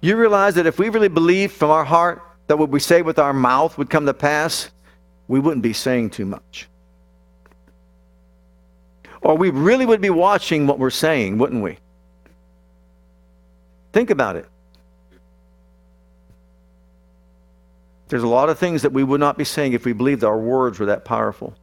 You 0.00 0.16
realize 0.16 0.54
that 0.56 0.66
if 0.66 0.78
we 0.78 0.88
really 0.88 1.08
believe 1.08 1.52
from 1.52 1.70
our 1.70 1.84
heart 1.84 2.22
that 2.48 2.58
what 2.58 2.68
we 2.68 2.80
say 2.80 3.02
with 3.02 3.18
our 3.18 3.32
mouth 3.32 3.78
would 3.78 3.90
come 3.90 4.06
to 4.06 4.14
pass, 4.14 4.70
we 5.28 5.38
wouldn't 5.38 5.62
be 5.62 5.72
saying 5.72 6.10
too 6.10 6.26
much. 6.26 6.68
Or 9.20 9.36
we 9.36 9.50
really 9.50 9.86
would 9.86 10.00
be 10.00 10.10
watching 10.10 10.66
what 10.66 10.80
we're 10.80 10.90
saying, 10.90 11.38
wouldn't 11.38 11.62
we? 11.62 11.78
Think 13.92 14.10
about 14.10 14.36
it. 14.36 14.46
There's 18.08 18.24
a 18.24 18.28
lot 18.28 18.48
of 18.48 18.58
things 18.58 18.82
that 18.82 18.92
we 18.92 19.04
would 19.04 19.20
not 19.20 19.38
be 19.38 19.44
saying 19.44 19.72
if 19.72 19.84
we 19.84 19.92
believed 19.92 20.24
our 20.24 20.36
words 20.36 20.78
were 20.78 20.86
that 20.86 21.04
powerful. 21.04 21.54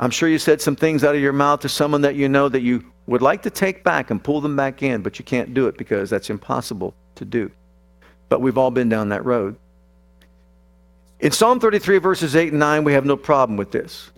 I'm 0.00 0.10
sure 0.10 0.28
you 0.28 0.38
said 0.38 0.60
some 0.60 0.76
things 0.76 1.02
out 1.02 1.14
of 1.14 1.20
your 1.20 1.32
mouth 1.32 1.60
to 1.60 1.68
someone 1.68 2.02
that 2.02 2.14
you 2.14 2.28
know 2.28 2.48
that 2.48 2.62
you 2.62 2.84
would 3.06 3.22
like 3.22 3.42
to 3.42 3.50
take 3.50 3.82
back 3.82 4.10
and 4.10 4.22
pull 4.22 4.40
them 4.40 4.54
back 4.54 4.82
in, 4.82 5.02
but 5.02 5.18
you 5.18 5.24
can't 5.24 5.54
do 5.54 5.66
it 5.66 5.76
because 5.76 6.08
that's 6.08 6.30
impossible 6.30 6.94
to 7.16 7.24
do. 7.24 7.50
But 8.28 8.40
we've 8.40 8.58
all 8.58 8.70
been 8.70 8.88
down 8.88 9.08
that 9.08 9.24
road. 9.24 9.56
In 11.20 11.32
Psalm 11.32 11.58
33, 11.58 11.98
verses 11.98 12.36
8 12.36 12.50
and 12.50 12.60
9, 12.60 12.84
we 12.84 12.92
have 12.92 13.04
no 13.04 13.16
problem 13.16 13.56
with 13.56 13.72
this. 13.72 14.10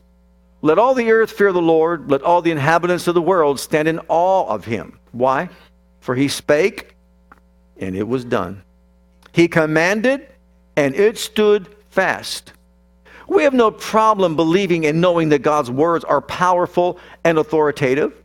Let 0.60 0.78
all 0.78 0.92
the 0.92 1.10
earth 1.10 1.32
fear 1.32 1.52
the 1.52 1.62
Lord. 1.62 2.10
Let 2.10 2.22
all 2.22 2.42
the 2.42 2.50
inhabitants 2.50 3.06
of 3.06 3.14
the 3.14 3.22
world 3.22 3.58
stand 3.58 3.88
in 3.88 4.00
awe 4.08 4.46
of 4.46 4.66
him. 4.66 4.98
Why? 5.12 5.48
For 6.00 6.14
he 6.14 6.28
spake, 6.28 6.94
and 7.78 7.96
it 7.96 8.06
was 8.06 8.24
done. 8.24 8.62
He 9.32 9.48
commanded, 9.48 10.28
and 10.76 10.94
it 10.94 11.16
stood 11.16 11.74
fast. 11.88 12.52
We 13.30 13.44
have 13.44 13.54
no 13.54 13.70
problem 13.70 14.34
believing 14.34 14.86
and 14.86 15.00
knowing 15.00 15.28
that 15.28 15.42
God's 15.42 15.70
words 15.70 16.04
are 16.04 16.20
powerful 16.20 16.98
and 17.22 17.38
authoritative. 17.38 18.24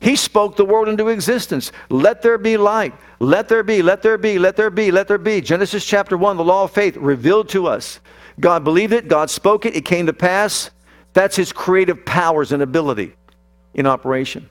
He 0.00 0.16
spoke 0.16 0.56
the 0.56 0.64
world 0.64 0.88
into 0.88 1.06
existence. 1.06 1.70
Let 1.90 2.20
there 2.20 2.36
be 2.36 2.56
light. 2.56 2.92
Let 3.20 3.48
there 3.48 3.62
be, 3.62 3.82
let 3.82 4.02
there 4.02 4.18
be, 4.18 4.36
let 4.36 4.56
there 4.56 4.68
be, 4.68 4.90
let 4.90 5.06
there 5.06 5.16
be. 5.16 5.40
Genesis 5.40 5.84
chapter 5.84 6.16
1, 6.16 6.36
the 6.36 6.42
law 6.42 6.64
of 6.64 6.72
faith 6.72 6.96
revealed 6.96 7.48
to 7.50 7.68
us. 7.68 8.00
God 8.40 8.64
believed 8.64 8.92
it, 8.92 9.06
God 9.06 9.30
spoke 9.30 9.64
it, 9.64 9.76
it 9.76 9.84
came 9.84 10.06
to 10.06 10.12
pass. 10.12 10.72
That's 11.12 11.36
his 11.36 11.52
creative 11.52 12.04
powers 12.04 12.50
and 12.50 12.64
ability 12.64 13.14
in 13.74 13.86
operation. 13.86 14.48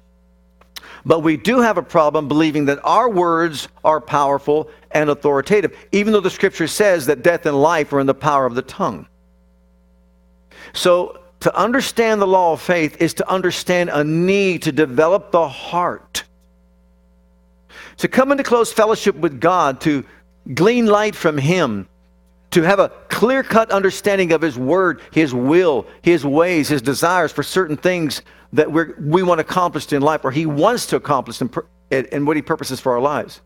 But 1.05 1.19
we 1.19 1.35
do 1.35 1.59
have 1.59 1.77
a 1.77 1.83
problem 1.83 2.29
believing 2.29 2.63
that 2.67 2.79
our 2.85 3.09
words 3.09 3.67
are 3.83 3.99
powerful 3.99 4.69
and 4.91 5.09
authoritative, 5.09 5.77
even 5.91 6.13
though 6.13 6.21
the 6.21 6.29
scripture 6.29 6.67
says 6.67 7.07
that 7.07 7.23
death 7.23 7.45
and 7.45 7.61
life 7.61 7.91
are 7.91 7.99
in 7.99 8.07
the 8.07 8.13
power 8.13 8.45
of 8.45 8.55
the 8.55 8.61
tongue. 8.61 9.05
So, 10.73 11.19
to 11.41 11.55
understand 11.55 12.21
the 12.21 12.27
law 12.27 12.53
of 12.53 12.61
faith 12.61 13.01
is 13.01 13.13
to 13.15 13.29
understand 13.29 13.89
a 13.89 14.03
need 14.03 14.63
to 14.63 14.71
develop 14.71 15.31
the 15.31 15.47
heart. 15.47 16.23
To 17.97 18.07
come 18.07 18.31
into 18.31 18.43
close 18.43 18.73
fellowship 18.73 19.15
with 19.15 19.39
God, 19.39 19.79
to 19.81 20.03
glean 20.53 20.85
light 20.85 21.15
from 21.15 21.37
Him, 21.37 21.87
to 22.51 22.61
have 22.63 22.79
a 22.79 22.89
clear 23.09 23.43
cut 23.43 23.71
understanding 23.71 24.31
of 24.31 24.41
His 24.41 24.57
Word, 24.57 25.01
His 25.11 25.33
will, 25.33 25.85
His 26.01 26.25
ways, 26.25 26.67
His 26.67 26.81
desires 26.81 27.31
for 27.31 27.43
certain 27.43 27.77
things 27.77 28.21
that 28.51 28.71
we 28.71 28.85
we 28.99 29.23
want 29.23 29.39
accomplished 29.39 29.93
in 29.93 30.01
life 30.01 30.25
or 30.25 30.31
He 30.31 30.45
wants 30.45 30.87
to 30.87 30.95
accomplish 30.95 31.39
and, 31.39 31.55
and 31.91 32.27
what 32.27 32.35
He 32.35 32.41
purposes 32.41 32.79
for 32.79 32.93
our 32.93 33.01
lives. 33.01 33.41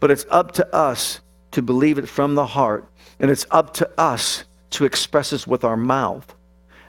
But 0.00 0.10
it's 0.10 0.26
up 0.30 0.52
to 0.52 0.74
us 0.74 1.20
to 1.52 1.62
believe 1.62 1.98
it 1.98 2.08
from 2.08 2.34
the 2.34 2.46
heart, 2.46 2.86
and 3.20 3.30
it's 3.30 3.46
up 3.50 3.72
to 3.74 3.90
us 3.98 4.44
to 4.70 4.84
express 4.84 5.30
this 5.30 5.46
with 5.46 5.64
our 5.64 5.76
mouth. 5.76 6.34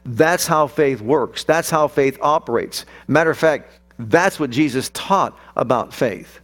That's 0.06 0.48
how 0.48 0.68
faith 0.68 1.02
works. 1.02 1.44
That's 1.44 1.70
how 1.70 1.88
faith 1.88 2.18
operates. 2.22 2.86
Matter 3.08 3.30
of 3.30 3.38
fact, 3.38 3.80
that's 3.98 4.40
what 4.40 4.50
Jesus 4.50 4.90
taught 4.94 5.38
about 5.56 5.94
faith. 5.94 6.40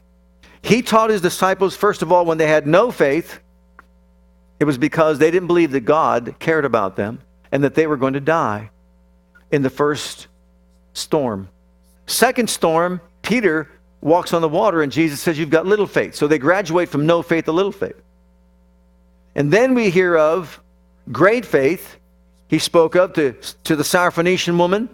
He 0.62 0.82
taught 0.82 1.10
his 1.10 1.22
disciples, 1.22 1.76
first 1.76 2.02
of 2.02 2.12
all, 2.12 2.26
when 2.26 2.38
they 2.38 2.48
had 2.48 2.68
no 2.68 2.92
faith, 2.92 3.40
it 4.60 4.66
was 4.66 4.78
because 4.78 5.20
they 5.20 5.32
didn't 5.32 5.48
believe 5.48 5.72
that 5.72 5.82
God 5.82 6.36
cared 6.40 6.66
about 6.66 6.96
them 6.96 7.20
and 7.52 7.64
that 7.64 7.76
they 7.76 7.88
were 7.88 7.98
going 7.98 8.14
to 8.14 8.20
die 8.20 8.70
in 9.52 9.62
the 9.62 9.70
first 9.70 10.28
storm. 10.94 11.50
Second 12.08 12.50
storm, 12.50 13.02
Peter 13.22 13.70
walks 14.02 14.34
on 14.34 14.42
the 14.42 14.50
water 14.50 14.82
and 14.82 14.92
Jesus 14.92 15.20
says, 15.20 15.38
You've 15.38 15.50
got 15.50 15.66
little 15.66 15.88
faith. 15.88 16.16
So 16.16 16.28
they 16.28 16.38
graduate 16.38 16.90
from 16.90 17.06
no 17.06 17.22
faith 17.22 17.46
to 17.46 17.52
little 17.52 17.72
faith. 17.72 18.02
And 19.36 19.52
then 19.52 19.74
we 19.74 19.90
hear 19.90 20.16
of 20.16 20.62
great 21.12 21.46
faith. 21.46 21.98
He 22.48 22.60
spoke 22.60 22.96
of 22.96 23.14
to, 23.14 23.34
to 23.64 23.76
the 23.76 23.84
Syrophoenician 23.84 24.58
woman 24.58 24.90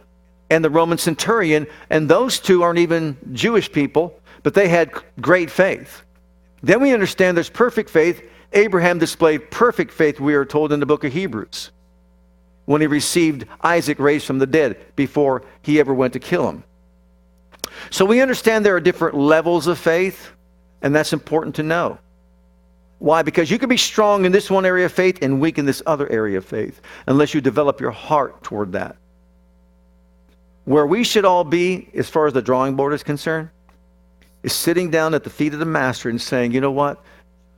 and 0.49 0.63
the 0.63 0.69
Roman 0.69 0.97
centurion, 0.97 1.67
and 1.89 2.09
those 2.09 2.39
two 2.39 2.63
aren't 2.63 2.79
even 2.79 3.17
Jewish 3.33 3.71
people, 3.71 4.19
but 4.43 4.53
they 4.53 4.67
had 4.67 4.91
great 5.19 5.49
faith. 5.49 6.03
Then 6.63 6.81
we 6.81 6.93
understand 6.93 7.37
there's 7.37 7.49
perfect 7.49 7.89
faith. 7.89 8.21
Abraham 8.53 8.99
displayed 8.99 9.49
perfect 9.49 9.91
faith, 9.91 10.19
we 10.19 10.33
are 10.35 10.45
told 10.45 10.71
in 10.71 10.79
the 10.79 10.85
book 10.85 11.03
of 11.03 11.13
Hebrews 11.13 11.71
when 12.65 12.81
he 12.81 12.87
received 12.87 13.45
Isaac 13.61 13.99
raised 13.99 14.25
from 14.25 14.39
the 14.39 14.47
dead 14.47 14.77
before 14.95 15.43
he 15.61 15.79
ever 15.79 15.93
went 15.93 16.13
to 16.13 16.19
kill 16.19 16.47
him. 16.47 16.63
So 17.89 18.05
we 18.05 18.21
understand 18.21 18.65
there 18.65 18.75
are 18.75 18.81
different 18.81 19.17
levels 19.17 19.67
of 19.67 19.77
faith, 19.77 20.31
and 20.81 20.93
that's 20.95 21.13
important 21.13 21.55
to 21.55 21.63
know. 21.63 21.97
Why? 23.01 23.23
Because 23.23 23.49
you 23.49 23.57
can 23.57 23.67
be 23.67 23.77
strong 23.77 24.25
in 24.25 24.31
this 24.31 24.51
one 24.51 24.63
area 24.63 24.85
of 24.85 24.91
faith 24.91 25.23
and 25.23 25.41
weak 25.41 25.57
in 25.57 25.65
this 25.65 25.81
other 25.87 26.07
area 26.11 26.37
of 26.37 26.45
faith 26.45 26.81
unless 27.07 27.33
you 27.33 27.41
develop 27.41 27.81
your 27.81 27.89
heart 27.89 28.43
toward 28.43 28.73
that. 28.73 28.95
Where 30.65 30.85
we 30.85 31.03
should 31.03 31.25
all 31.25 31.43
be, 31.43 31.89
as 31.95 32.07
far 32.07 32.27
as 32.27 32.33
the 32.33 32.43
drawing 32.43 32.75
board 32.75 32.93
is 32.93 33.01
concerned, 33.01 33.49
is 34.43 34.53
sitting 34.53 34.91
down 34.91 35.15
at 35.15 35.23
the 35.23 35.31
feet 35.31 35.51
of 35.53 35.57
the 35.57 35.65
Master 35.65 36.09
and 36.09 36.21
saying, 36.21 36.51
you 36.51 36.61
know 36.61 36.69
what? 36.69 37.03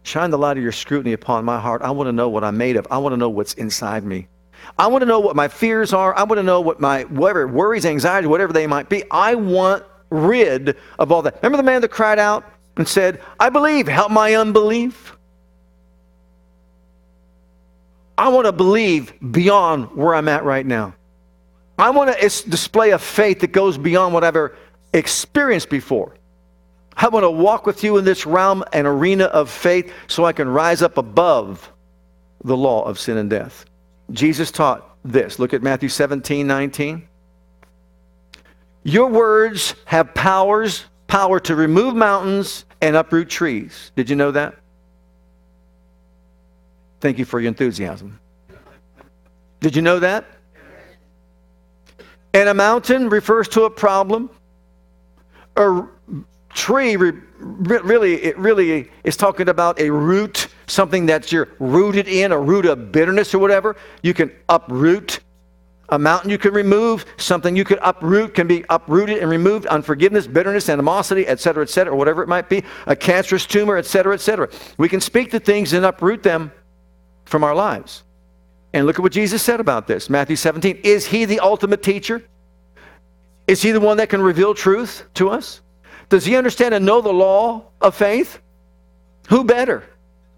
Shine 0.03 0.29
the 0.29 0.37
light 0.37 0.55
of 0.55 0.63
your 0.63 0.71
scrutiny 0.71 1.11
upon 1.11 1.43
my 1.43 1.59
heart. 1.59 1.81
I 1.81 1.91
want 1.91 2.07
to 2.07 2.13
know 2.13 2.29
what 2.29 2.45
I'm 2.45 2.55
made 2.55 2.77
of. 2.77 2.87
I 2.89 2.97
want 2.99 3.11
to 3.11 3.17
know 3.17 3.29
what's 3.29 3.53
inside 3.55 4.05
me. 4.05 4.29
I 4.77 4.87
want 4.87 5.01
to 5.01 5.05
know 5.05 5.19
what 5.19 5.35
my 5.35 5.49
fears 5.49 5.91
are. 5.91 6.15
I 6.15 6.23
want 6.23 6.39
to 6.39 6.43
know 6.43 6.61
what 6.61 6.79
my 6.79 7.03
whatever 7.03 7.49
worries, 7.49 7.85
anxiety, 7.85 8.29
whatever 8.29 8.53
they 8.53 8.65
might 8.65 8.87
be. 8.87 9.03
I 9.11 9.35
want 9.35 9.83
rid 10.09 10.77
of 10.99 11.11
all 11.11 11.21
that. 11.23 11.35
Remember 11.43 11.57
the 11.57 11.63
man 11.63 11.81
that 11.81 11.91
cried 11.91 12.17
out 12.17 12.49
and 12.77 12.87
said, 12.87 13.21
I 13.41 13.49
believe, 13.49 13.89
help 13.89 14.09
my 14.09 14.35
unbelief? 14.35 15.17
I 18.17 18.29
want 18.29 18.45
to 18.45 18.51
believe 18.51 19.13
beyond 19.31 19.95
where 19.95 20.13
I'm 20.15 20.27
at 20.27 20.43
right 20.43 20.65
now. 20.65 20.95
I 21.77 21.89
want 21.89 22.15
to 22.15 22.49
display 22.49 22.91
a 22.91 22.99
faith 22.99 23.39
that 23.39 23.51
goes 23.51 23.77
beyond 23.77 24.13
what 24.13 24.23
I've 24.23 24.35
ever 24.35 24.55
experienced 24.93 25.69
before. 25.69 26.15
I 26.95 27.07
want 27.07 27.23
to 27.23 27.31
walk 27.31 27.65
with 27.65 27.83
you 27.83 27.97
in 27.97 28.05
this 28.05 28.25
realm 28.25 28.63
and 28.71 28.85
arena 28.85 29.25
of 29.25 29.49
faith 29.49 29.91
so 30.07 30.25
I 30.25 30.33
can 30.33 30.47
rise 30.47 30.83
up 30.83 30.97
above 30.97 31.71
the 32.43 32.55
law 32.55 32.83
of 32.83 32.99
sin 32.99 33.17
and 33.17 33.29
death. 33.29 33.65
Jesus 34.11 34.51
taught 34.51 34.95
this. 35.03 35.39
Look 35.39 35.53
at 35.53 35.63
Matthew 35.63 35.89
17, 35.89 36.45
19. 36.45 37.07
Your 38.83 39.09
words 39.09 39.75
have 39.85 40.13
powers, 40.13 40.85
power 41.07 41.39
to 41.39 41.55
remove 41.55 41.95
mountains 41.95 42.65
and 42.81 42.95
uproot 42.95 43.29
trees. 43.29 43.91
Did 43.95 44.09
you 44.09 44.15
know 44.15 44.31
that? 44.31 44.55
Thank 47.03 47.19
you 47.19 47.25
for 47.25 47.41
your 47.41 47.49
enthusiasm. 47.49 48.17
Did 49.59 49.75
you 49.75 49.81
know 49.81 49.99
that? 49.99 50.23
And 52.33 52.47
a 52.47 52.53
mountain 52.53 53.09
refers 53.09 53.49
to 53.49 53.63
a 53.63 53.69
problem. 53.69 54.29
A 55.57 55.83
tree 56.53 56.95
really 56.95 58.23
it 58.23 58.37
really 58.37 58.89
is 59.03 59.17
talking 59.17 59.49
about 59.49 59.81
a 59.81 59.89
root 59.89 60.47
something 60.67 61.05
that 61.07 61.29
you're 61.29 61.49
rooted 61.59 62.07
in 62.07 62.31
a 62.31 62.39
root 62.39 62.65
of 62.65 62.93
bitterness 62.93 63.33
or 63.33 63.39
whatever. 63.39 63.75
You 64.01 64.13
can 64.13 64.31
uproot 64.47 65.19
a 65.89 65.99
mountain. 65.99 66.29
You 66.29 66.37
can 66.37 66.53
remove 66.53 67.05
something. 67.17 67.53
You 67.53 67.65
could 67.65 67.79
uproot 67.81 68.33
can 68.33 68.47
be 68.47 68.63
uprooted 68.69 69.17
and 69.17 69.29
removed. 69.29 69.65
Unforgiveness 69.65 70.25
bitterness 70.25 70.69
animosity 70.69 71.27
etc 71.27 71.63
etc 71.63 71.91
or 71.91 71.97
whatever 71.97 72.23
it 72.23 72.29
might 72.29 72.47
be. 72.47 72.63
A 72.87 72.95
cancerous 72.95 73.45
tumor 73.45 73.75
etc 73.75 74.13
etc 74.13 74.49
we 74.77 74.87
can 74.87 75.01
speak 75.01 75.31
to 75.31 75.39
things 75.41 75.73
and 75.73 75.83
uproot 75.83 76.23
them 76.23 76.49
from 77.25 77.43
our 77.43 77.55
lives 77.55 78.03
and 78.73 78.85
look 78.85 78.97
at 78.97 79.01
what 79.03 79.11
jesus 79.11 79.41
said 79.41 79.59
about 79.59 79.87
this 79.87 80.09
matthew 80.09 80.35
17 80.35 80.81
is 80.83 81.05
he 81.05 81.25
the 81.25 81.39
ultimate 81.39 81.83
teacher 81.83 82.23
is 83.47 83.61
he 83.61 83.71
the 83.71 83.79
one 83.79 83.97
that 83.97 84.09
can 84.09 84.21
reveal 84.21 84.53
truth 84.53 85.05
to 85.13 85.29
us 85.29 85.61
does 86.13 86.25
he 86.25 86.35
understand 86.35 86.75
and 86.75 86.85
know 86.85 87.01
the 87.01 87.11
law 87.11 87.63
of 87.81 87.95
faith? 87.95 88.39
Who 89.29 89.43
better 89.43 89.83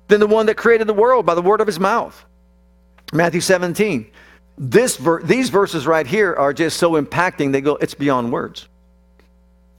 than 0.07 0.21
the 0.21 0.27
one 0.27 0.45
that 0.45 0.55
created 0.55 0.87
the 0.87 0.93
world 0.93 1.25
by 1.25 1.35
the 1.35 1.41
word 1.41 1.59
of 1.59 1.67
his 1.67 1.81
mouth? 1.81 2.23
Matthew 3.11 3.41
17. 3.41 4.09
This 4.57 4.95
ver- 4.95 5.21
these 5.21 5.49
verses 5.49 5.85
right 5.85 6.07
here 6.07 6.33
are 6.33 6.53
just 6.53 6.77
so 6.77 6.91
impacting, 6.91 7.51
they 7.51 7.59
go, 7.59 7.75
it's 7.75 7.93
beyond 7.93 8.31
words. 8.31 8.69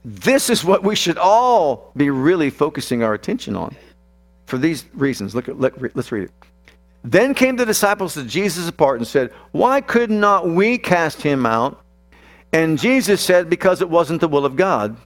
This 0.05 0.51
is 0.51 0.63
what 0.63 0.83
we 0.83 0.95
should 0.95 1.17
all 1.17 1.91
be 1.97 2.11
really 2.11 2.51
focusing 2.51 3.01
our 3.01 3.15
attention 3.15 3.55
on 3.55 3.75
for 4.45 4.59
these 4.59 4.85
reasons. 4.93 5.33
Look 5.33 5.49
at, 5.49 5.59
let, 5.59 5.95
let's 5.95 6.11
read 6.11 6.25
it. 6.25 6.31
Then 7.03 7.33
came 7.33 7.55
the 7.55 7.65
disciples 7.65 8.15
to 8.15 8.23
Jesus 8.23 8.67
apart 8.67 8.99
and 8.99 9.07
said, 9.07 9.31
Why 9.51 9.81
could 9.81 10.11
not 10.11 10.49
we 10.49 10.77
cast 10.77 11.21
him 11.21 11.45
out? 11.45 11.81
And 12.51 12.77
Jesus 12.77 13.21
said, 13.21 13.49
Because 13.49 13.81
it 13.81 13.89
wasn't 13.89 14.21
the 14.21 14.27
will 14.27 14.45
of 14.45 14.55
God 14.55 14.97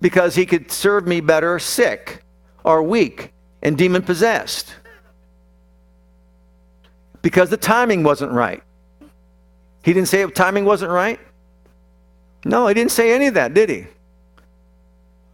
because 0.00 0.34
he 0.34 0.46
could 0.46 0.70
serve 0.70 1.06
me 1.06 1.20
better 1.20 1.58
sick 1.58 2.22
or 2.64 2.82
weak 2.82 3.32
and 3.62 3.76
demon 3.76 4.02
possessed. 4.02 4.74
Because 7.22 7.50
the 7.50 7.56
timing 7.56 8.02
wasn't 8.02 8.32
right. 8.32 8.62
He 9.82 9.92
didn't 9.92 10.08
say 10.08 10.28
timing 10.30 10.64
wasn't 10.64 10.92
right? 10.92 11.18
No, 12.44 12.68
he 12.68 12.74
didn't 12.74 12.92
say 12.92 13.12
any 13.12 13.26
of 13.26 13.34
that, 13.34 13.54
did 13.54 13.68
he? 13.68 13.86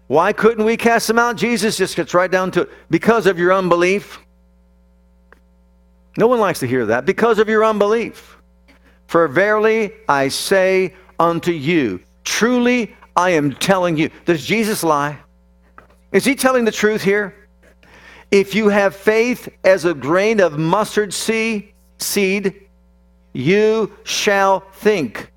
Why 0.06 0.32
couldn't 0.32 0.64
we 0.64 0.76
cast 0.76 1.08
him 1.08 1.18
out? 1.18 1.36
Jesus 1.36 1.76
just 1.76 1.96
gets 1.96 2.14
right 2.14 2.30
down 2.30 2.50
to 2.52 2.62
it. 2.62 2.70
Because 2.90 3.26
of 3.26 3.38
your 3.38 3.52
unbelief. 3.52 4.18
No 6.16 6.26
one 6.26 6.40
likes 6.40 6.60
to 6.60 6.66
hear 6.66 6.86
that. 6.86 7.06
Because 7.06 7.38
of 7.38 7.48
your 7.48 7.64
unbelief. 7.64 8.38
For 9.06 9.28
verily 9.28 9.92
I 10.08 10.28
say 10.28 10.94
unto 11.18 11.52
you, 11.52 12.00
truly 12.24 12.94
I 13.16 13.30
am 13.30 13.52
telling 13.54 13.96
you. 13.96 14.10
Does 14.24 14.44
Jesus 14.44 14.82
lie? 14.82 15.18
Is 16.12 16.24
he 16.24 16.34
telling 16.34 16.64
the 16.64 16.72
truth 16.72 17.02
here? 17.02 17.34
If 18.30 18.54
you 18.54 18.68
have 18.68 18.96
faith 18.96 19.48
as 19.64 19.84
a 19.84 19.94
grain 19.94 20.40
of 20.40 20.58
mustard 20.58 21.12
seed, 21.12 21.72
seed, 21.98 22.66
you 23.32 23.92
shall 24.04 24.60
think. 24.60 25.30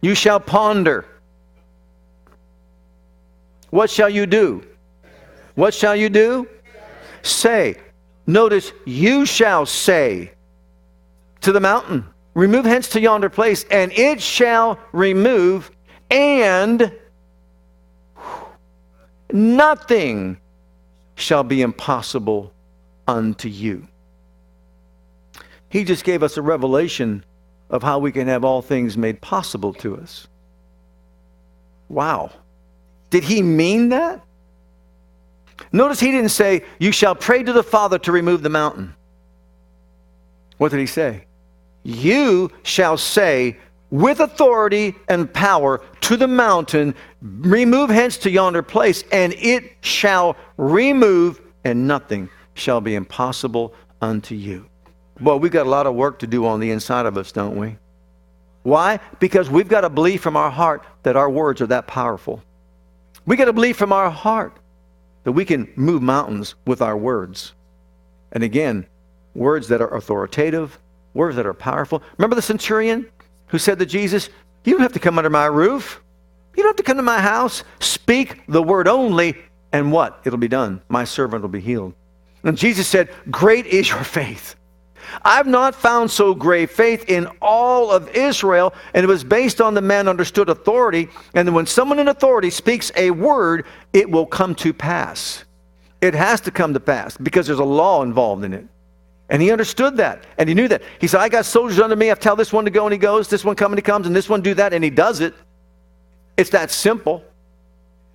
You 0.00 0.14
shall 0.14 0.40
ponder. 0.40 1.04
What 3.70 3.90
shall 3.90 4.08
you 4.08 4.26
do? 4.26 4.64
What 5.54 5.74
shall 5.74 5.94
you 5.94 6.08
do? 6.08 6.48
Say. 7.22 7.76
Notice, 8.30 8.72
you 8.84 9.26
shall 9.26 9.66
say 9.66 10.30
to 11.40 11.50
the 11.50 11.58
mountain, 11.58 12.06
Remove 12.34 12.64
hence 12.64 12.88
to 12.90 13.00
yonder 13.00 13.28
place, 13.28 13.64
and 13.72 13.90
it 13.92 14.22
shall 14.22 14.78
remove, 14.92 15.72
and 16.12 16.92
nothing 19.32 20.38
shall 21.16 21.42
be 21.42 21.60
impossible 21.60 22.52
unto 23.08 23.48
you. 23.48 23.88
He 25.68 25.82
just 25.82 26.04
gave 26.04 26.22
us 26.22 26.36
a 26.36 26.42
revelation 26.42 27.24
of 27.68 27.82
how 27.82 27.98
we 27.98 28.12
can 28.12 28.28
have 28.28 28.44
all 28.44 28.62
things 28.62 28.96
made 28.96 29.20
possible 29.20 29.74
to 29.74 29.96
us. 29.96 30.28
Wow. 31.88 32.30
Did 33.10 33.24
he 33.24 33.42
mean 33.42 33.88
that? 33.88 34.24
Notice 35.72 36.00
he 36.00 36.10
didn't 36.10 36.30
say, 36.30 36.64
You 36.78 36.92
shall 36.92 37.14
pray 37.14 37.42
to 37.42 37.52
the 37.52 37.62
Father 37.62 37.98
to 38.00 38.12
remove 38.12 38.42
the 38.42 38.48
mountain. 38.48 38.94
What 40.58 40.70
did 40.70 40.80
he 40.80 40.86
say? 40.86 41.24
You 41.82 42.50
shall 42.62 42.96
say, 42.96 43.56
with 43.90 44.20
authority 44.20 44.94
and 45.08 45.32
power 45.32 45.80
to 46.02 46.16
the 46.16 46.28
mountain, 46.28 46.94
remove 47.22 47.90
hence 47.90 48.16
to 48.18 48.30
yonder 48.30 48.62
place, 48.62 49.02
and 49.10 49.32
it 49.34 49.72
shall 49.80 50.36
remove, 50.56 51.40
and 51.64 51.88
nothing 51.88 52.28
shall 52.54 52.80
be 52.80 52.94
impossible 52.94 53.74
unto 54.00 54.34
you. 54.34 54.66
Well, 55.20 55.38
we've 55.40 55.52
got 55.52 55.66
a 55.66 55.70
lot 55.70 55.86
of 55.86 55.94
work 55.94 56.18
to 56.20 56.26
do 56.26 56.46
on 56.46 56.60
the 56.60 56.70
inside 56.70 57.06
of 57.06 57.16
us, 57.18 57.32
don't 57.32 57.56
we? 57.56 57.76
Why? 58.62 59.00
Because 59.18 59.50
we've 59.50 59.68
got 59.68 59.82
to 59.82 59.88
believe 59.88 60.20
from 60.20 60.36
our 60.36 60.50
heart 60.50 60.84
that 61.02 61.16
our 61.16 61.30
words 61.30 61.60
are 61.60 61.66
that 61.68 61.86
powerful. 61.86 62.42
We 63.26 63.36
got 63.36 63.46
to 63.46 63.52
believe 63.52 63.76
from 63.76 63.92
our 63.92 64.10
heart 64.10 64.58
that 65.24 65.32
we 65.32 65.44
can 65.44 65.70
move 65.76 66.02
mountains 66.02 66.54
with 66.66 66.80
our 66.80 66.96
words. 66.96 67.52
And 68.32 68.42
again, 68.42 68.86
words 69.34 69.68
that 69.68 69.80
are 69.80 69.94
authoritative, 69.94 70.78
words 71.14 71.36
that 71.36 71.46
are 71.46 71.54
powerful. 71.54 72.02
Remember 72.16 72.36
the 72.36 72.42
centurion 72.42 73.06
who 73.48 73.58
said 73.58 73.78
to 73.78 73.86
Jesus, 73.86 74.30
You 74.64 74.72
don't 74.72 74.82
have 74.82 74.92
to 74.92 75.00
come 75.00 75.18
under 75.18 75.30
my 75.30 75.46
roof. 75.46 76.00
You 76.56 76.62
don't 76.62 76.70
have 76.70 76.76
to 76.76 76.82
come 76.82 76.96
to 76.96 77.02
my 77.02 77.20
house. 77.20 77.64
Speak 77.80 78.42
the 78.46 78.62
word 78.62 78.88
only, 78.88 79.36
and 79.72 79.92
what? 79.92 80.20
It'll 80.24 80.38
be 80.38 80.48
done. 80.48 80.82
My 80.88 81.04
servant 81.04 81.42
will 81.42 81.48
be 81.48 81.60
healed. 81.60 81.94
And 82.42 82.56
Jesus 82.56 82.88
said, 82.88 83.10
Great 83.30 83.66
is 83.66 83.88
your 83.88 84.04
faith. 84.04 84.56
I've 85.22 85.46
not 85.46 85.74
found 85.74 86.10
so 86.10 86.34
great 86.34 86.70
faith 86.70 87.04
in 87.08 87.26
all 87.40 87.90
of 87.90 88.08
Israel, 88.10 88.74
and 88.94 89.04
it 89.04 89.06
was 89.06 89.24
based 89.24 89.60
on 89.60 89.74
the 89.74 89.80
man 89.80 90.08
understood 90.08 90.48
authority. 90.48 91.08
And 91.34 91.54
when 91.54 91.66
someone 91.66 91.98
in 91.98 92.08
authority 92.08 92.50
speaks 92.50 92.90
a 92.96 93.10
word, 93.10 93.66
it 93.92 94.10
will 94.10 94.26
come 94.26 94.54
to 94.56 94.72
pass. 94.72 95.44
It 96.00 96.14
has 96.14 96.40
to 96.42 96.50
come 96.50 96.74
to 96.74 96.80
pass 96.80 97.16
because 97.16 97.46
there's 97.46 97.58
a 97.58 97.64
law 97.64 98.02
involved 98.02 98.44
in 98.44 98.52
it. 98.52 98.66
And 99.28 99.40
he 99.40 99.52
understood 99.52 99.96
that, 99.98 100.24
and 100.38 100.48
he 100.48 100.54
knew 100.54 100.66
that. 100.68 100.82
He 101.00 101.06
said, 101.06 101.20
I 101.20 101.28
got 101.28 101.44
soldiers 101.44 101.78
under 101.78 101.94
me. 101.94 102.10
I 102.10 102.14
tell 102.14 102.34
this 102.34 102.52
one 102.52 102.64
to 102.64 102.70
go, 102.70 102.86
and 102.86 102.92
he 102.92 102.98
goes. 102.98 103.28
This 103.28 103.44
one 103.44 103.54
come, 103.54 103.72
and 103.72 103.78
he 103.78 103.82
comes, 103.82 104.06
and 104.06 104.16
this 104.16 104.28
one 104.28 104.40
do 104.40 104.54
that, 104.54 104.72
and 104.72 104.82
he 104.82 104.90
does 104.90 105.20
it. 105.20 105.34
It's 106.36 106.50
that 106.50 106.70
simple. 106.70 107.22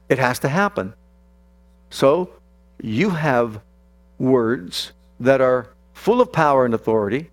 It 0.10 0.19
has 0.19 0.39
to 0.39 0.49
happen. 0.49 0.93
So 1.89 2.31
you 2.81 3.12
have 3.12 3.62
words 4.19 4.91
that 5.21 5.39
are 5.39 5.69
full 5.95 6.21
of 6.21 6.31
power 6.31 6.65
and 6.65 6.75
authority, 6.75 7.31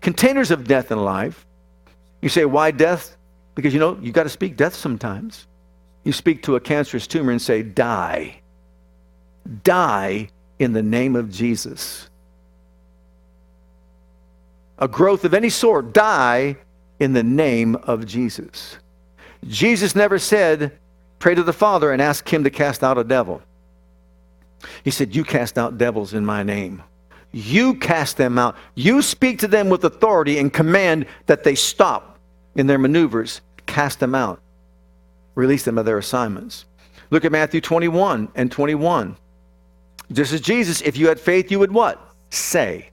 containers 0.00 0.50
of 0.50 0.66
death 0.66 0.90
and 0.90 1.04
life. 1.04 1.46
You 2.20 2.28
say, 2.28 2.44
why 2.44 2.72
death? 2.72 3.16
Because 3.54 3.72
you 3.72 3.78
know, 3.78 3.96
you 4.02 4.10
got 4.10 4.24
to 4.24 4.28
speak 4.28 4.56
death 4.56 4.74
sometimes. 4.74 5.46
You 6.02 6.12
speak 6.12 6.42
to 6.44 6.56
a 6.56 6.60
cancerous 6.60 7.06
tumor 7.06 7.30
and 7.30 7.40
say, 7.40 7.62
die. 7.62 8.40
Die 9.62 10.28
in 10.58 10.72
the 10.72 10.82
name 10.82 11.14
of 11.14 11.30
Jesus. 11.30 12.08
A 14.78 14.88
growth 14.88 15.24
of 15.24 15.34
any 15.34 15.50
sort, 15.50 15.92
die 15.92 16.56
in 16.98 17.12
the 17.12 17.22
name 17.22 17.76
of 17.76 18.06
Jesus. 18.06 18.78
Jesus 19.46 19.94
never 19.94 20.18
said, 20.18 20.72
pray 21.18 21.34
to 21.34 21.42
the 21.42 21.52
Father 21.52 21.92
and 21.92 22.02
ask 22.02 22.32
him 22.32 22.42
to 22.44 22.50
cast 22.50 22.82
out 22.82 22.98
a 22.98 23.04
devil. 23.04 23.42
He 24.82 24.90
said, 24.90 25.14
You 25.14 25.24
cast 25.24 25.56
out 25.56 25.78
devils 25.78 26.14
in 26.14 26.26
my 26.26 26.42
name. 26.42 26.82
You 27.32 27.74
cast 27.74 28.16
them 28.16 28.38
out. 28.38 28.56
You 28.74 29.02
speak 29.02 29.38
to 29.40 29.48
them 29.48 29.68
with 29.68 29.84
authority 29.84 30.38
and 30.38 30.52
command 30.52 31.06
that 31.26 31.44
they 31.44 31.54
stop 31.54 32.18
in 32.54 32.66
their 32.66 32.78
maneuvers. 32.78 33.40
Cast 33.66 34.00
them 34.00 34.14
out. 34.14 34.40
Release 35.34 35.64
them 35.64 35.78
of 35.78 35.84
their 35.84 35.98
assignments. 35.98 36.64
Look 37.10 37.24
at 37.24 37.32
Matthew 37.32 37.60
21 37.60 38.28
and 38.34 38.50
21. 38.50 39.16
This 40.10 40.32
is 40.32 40.40
Jesus. 40.40 40.80
If 40.80 40.96
you 40.96 41.08
had 41.08 41.20
faith, 41.20 41.50
you 41.50 41.58
would 41.58 41.72
what? 41.72 42.14
Say. 42.30 42.90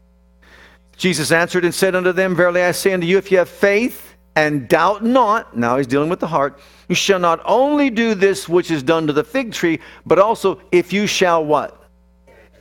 Jesus 0.98 1.32
answered 1.32 1.66
and 1.66 1.74
said 1.74 1.96
unto 1.96 2.12
them, 2.12 2.36
Verily 2.36 2.62
I 2.62 2.72
say 2.72 2.94
unto 2.94 3.08
you, 3.08 3.18
if 3.18 3.32
you 3.32 3.38
have 3.38 3.50
faith 3.50 4.16
and 4.36 4.68
doubt 4.68 5.04
not, 5.04 5.58
now 5.58 5.78
he's 5.78 5.88
dealing 5.88 6.10
with 6.10 6.20
the 6.20 6.28
heart, 6.28 6.60
you 6.88 6.96
shall 6.96 7.20
not 7.20 7.42
only 7.46 7.90
do 7.90 8.16
this 8.16 8.48
which 8.48 8.70
is 8.70 8.84
done 8.84 9.08
to 9.08 9.14
the 9.14 9.24
fig 9.24 9.54
tree, 9.54 9.80
but 10.06 10.20
also 10.20 10.62
if 10.72 10.94
you 10.94 11.08
shall 11.08 11.44
what? 11.44 11.90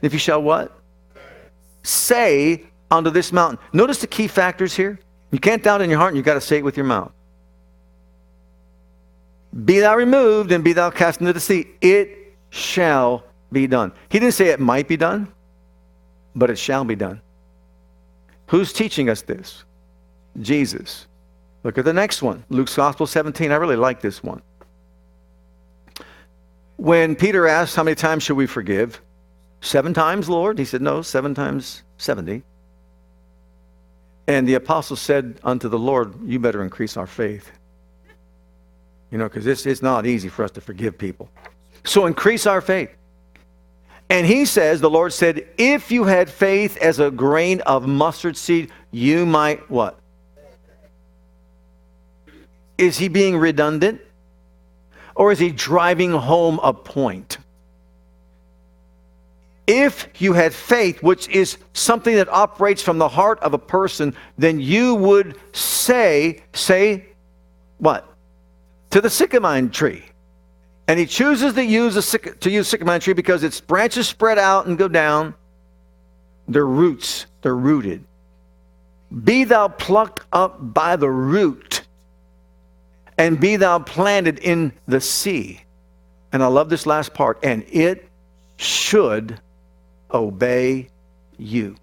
If 0.03 0.13
you 0.13 0.19
shall 0.19 0.43
what? 0.43 0.77
Say 1.85 2.65
unto 2.91 3.11
this 3.11 3.33
mountain. 3.33 3.59
Notice 3.73 4.01
the 4.01 4.07
key 4.07 4.27
factors 4.27 4.75
here. 4.75 4.99
You 5.31 5.39
can't 5.39 5.63
doubt 5.63 5.81
in 5.81 5.91
your 5.91 5.99
heart, 5.99 6.11
and 6.11 6.17
you've 6.17 6.27
got 6.27 6.35
to 6.35 6.41
say 6.41 6.59
it 6.59 6.65
with 6.65 6.77
your 6.77 6.87
mouth. 6.87 7.13
Be 9.65 9.81
thou 9.81 9.97
removed 9.97 10.51
and 10.51 10.65
be 10.65 10.73
thou 10.73 10.91
cast 10.91 11.21
into 11.21 11.33
the 11.33 11.41
sea. 11.41 11.67
It 11.81 12.35
shall 12.51 13.25
be 13.53 13.67
done. 13.67 13.93
He 14.09 14.19
didn't 14.19 14.35
say 14.35 14.49
it 14.49 14.59
might 14.59 14.89
be 14.89 14.97
done, 14.97 15.33
but 16.35 16.51
it 16.51 16.57
shall 16.57 16.85
be 16.85 16.97
done. 16.97 17.21
Who's 18.49 18.73
teaching 18.73 19.09
us 19.09 19.23
this? 19.23 19.65
Jesus. 20.41 21.07
Look 21.63 21.79
at 21.79 21.85
the 21.85 21.93
next 21.93 22.23
one 22.23 22.45
Luke's 22.51 22.75
Gospel 22.77 23.07
17. 23.07 23.53
I 23.53 23.57
really 23.57 23.77
like 23.77 24.01
this 24.01 24.23
one. 24.23 24.43
When 26.77 27.15
Peter 27.15 27.47
asked, 27.47 27.77
How 27.77 27.85
many 27.85 27.95
times 27.95 28.25
should 28.25 28.37
we 28.37 28.47
forgive? 28.47 29.01
Seven 29.65 29.95
times, 29.95 30.29
Lord? 30.29 30.59
He 30.59 30.67
said, 30.67 30.83
No, 30.83 31.01
seven 31.01 31.35
times 31.35 31.85
70. 31.97 32.43
And 34.27 34.47
the 34.47 34.55
apostle 34.55 34.95
said 34.95 35.41
unto 35.43 35.71
the 35.71 35.79
Lord, 35.79 36.15
You 36.23 36.39
better 36.39 36.63
increase 36.63 36.99
our 36.99 37.07
faith. 37.07 37.51
You 39.11 39.17
know, 39.17 39.25
because 39.25 39.47
it's, 39.47 39.65
it's 39.65 39.81
not 39.81 40.05
easy 40.05 40.29
for 40.29 40.45
us 40.45 40.51
to 40.53 40.61
forgive 40.61 40.99
people. 40.99 41.31
So 41.83 42.05
increase 42.05 42.47
our 42.47 42.61
faith. 42.61 42.91
And 44.11 44.27
he 44.27 44.45
says, 44.45 44.83
the 44.83 44.91
Lord 44.91 45.15
said, 45.15 45.49
if 45.57 45.91
you 45.91 46.05
had 46.05 46.29
faith 46.29 46.77
as 46.77 47.01
a 47.01 47.11
grain 47.11 47.63
of 47.63 47.89
mustard 47.89 48.37
seed, 48.37 48.71
you 48.91 49.25
might 49.25 49.71
what? 49.71 49.99
Is 52.77 52.99
he 52.99 53.09
being 53.09 53.39
redundant? 53.39 54.03
Or 55.15 55.33
is 55.33 55.39
he 55.39 55.51
driving 55.51 56.13
home 56.13 56.61
a 56.63 56.75
point? 56.75 57.39
If 59.67 60.09
you 60.21 60.35
had 60.35 60.53
faith, 60.53 61.03
which 61.03 61.29
is 61.29 61.57
something 61.73 62.15
that 62.17 62.29
operates 62.29 62.83
from 62.83 62.99
the 62.99 63.09
heart 63.09 63.41
of 63.41 63.55
a 63.55 63.59
person, 63.59 64.15
then 64.37 64.61
you 64.61 64.95
would 64.95 65.39
say, 65.53 66.43
say 66.53 67.07
what? 67.79 68.07
To 68.91 69.01
the 69.01 69.09
sycamine 69.09 69.73
tree. 69.73 70.05
And 70.87 70.99
he 70.99 71.07
chooses 71.07 71.55
to 71.55 71.65
use, 71.65 71.97
a, 71.97 72.19
to 72.19 72.51
use 72.51 72.71
sycamine 72.71 73.01
tree 73.01 73.15
because 73.15 73.43
its 73.43 73.61
branches 73.61 74.07
spread 74.07 74.39
out 74.39 74.67
and 74.67 74.77
go 74.77 74.87
down. 74.87 75.35
Their 76.47 76.67
roots, 76.67 77.25
they're 77.41 77.57
rooted. 77.57 78.05
Be 79.25 79.45
thou 79.45 79.69
plucked 79.69 80.27
up 80.33 80.75
by 80.75 80.97
the 80.97 81.09
root, 81.09 81.83
and 83.17 83.41
be 83.41 83.57
thou 83.57 83.79
planted 83.79 84.41
in 84.41 84.73
the 84.87 85.01
sea. 85.01 85.63
And 86.33 86.43
I 86.43 86.49
love 86.49 86.69
this 86.69 86.85
last 86.85 87.15
part. 87.15 87.39
And 87.43 87.65
it 87.69 88.09
should 88.57 89.41
obey 90.13 90.89
you. 91.39 91.77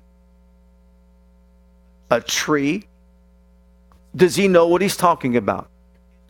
a 2.12 2.22
tree? 2.22 2.86
Does 4.16 4.36
he 4.36 4.48
know 4.48 4.68
what 4.68 4.82
he's 4.82 4.98
talking 4.98 5.38
about? 5.38 5.70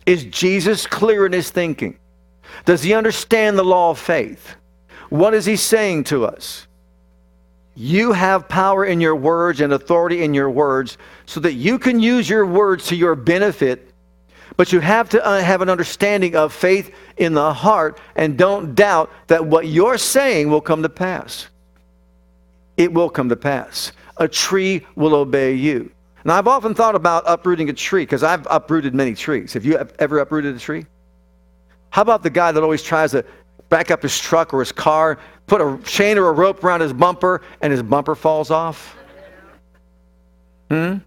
Is 0.05 0.23
Jesus 0.25 0.85
clear 0.85 1.25
in 1.25 1.33
his 1.33 1.49
thinking? 1.49 1.97
Does 2.65 2.83
he 2.83 2.93
understand 2.93 3.57
the 3.57 3.63
law 3.63 3.89
of 3.89 3.99
faith? 3.99 4.55
What 5.09 5.33
is 5.33 5.45
he 5.45 5.55
saying 5.55 6.05
to 6.05 6.25
us? 6.25 6.67
You 7.75 8.11
have 8.11 8.47
power 8.47 8.85
in 8.85 9.01
your 9.01 9.15
words 9.15 9.61
and 9.61 9.73
authority 9.73 10.23
in 10.23 10.33
your 10.33 10.49
words 10.49 10.97
so 11.25 11.39
that 11.39 11.53
you 11.53 11.79
can 11.79 11.99
use 11.99 12.29
your 12.29 12.45
words 12.45 12.87
to 12.87 12.95
your 12.95 13.15
benefit, 13.15 13.93
but 14.57 14.71
you 14.71 14.79
have 14.81 15.09
to 15.09 15.25
uh, 15.25 15.41
have 15.41 15.61
an 15.61 15.69
understanding 15.69 16.35
of 16.35 16.53
faith 16.53 16.93
in 17.17 17.33
the 17.33 17.53
heart 17.53 17.99
and 18.15 18.37
don't 18.37 18.75
doubt 18.75 19.09
that 19.27 19.45
what 19.45 19.67
you're 19.67 19.97
saying 19.97 20.49
will 20.49 20.61
come 20.61 20.83
to 20.83 20.89
pass. 20.89 21.47
It 22.81 22.91
will 22.91 23.11
come 23.11 23.29
to 23.29 23.35
pass. 23.35 23.91
A 24.17 24.27
tree 24.27 24.83
will 24.95 25.13
obey 25.13 25.53
you. 25.53 25.91
Now, 26.25 26.39
I've 26.39 26.47
often 26.47 26.73
thought 26.73 26.95
about 26.95 27.23
uprooting 27.27 27.69
a 27.69 27.73
tree 27.73 28.01
because 28.01 28.23
I've 28.23 28.47
uprooted 28.49 28.95
many 28.95 29.13
trees. 29.13 29.53
Have 29.53 29.65
you 29.65 29.77
ever 29.99 30.17
uprooted 30.17 30.55
a 30.55 30.59
tree? 30.59 30.87
How 31.91 32.01
about 32.01 32.23
the 32.23 32.31
guy 32.31 32.51
that 32.51 32.63
always 32.63 32.81
tries 32.81 33.11
to 33.11 33.23
back 33.69 33.91
up 33.91 34.01
his 34.01 34.17
truck 34.17 34.51
or 34.51 34.61
his 34.61 34.71
car, 34.71 35.19
put 35.45 35.61
a 35.61 35.77
chain 35.83 36.17
or 36.17 36.29
a 36.29 36.31
rope 36.31 36.63
around 36.63 36.81
his 36.81 36.91
bumper, 36.91 37.43
and 37.61 37.71
his 37.71 37.83
bumper 37.83 38.15
falls 38.15 38.49
off? 38.49 38.97
Hmm? 40.71 40.97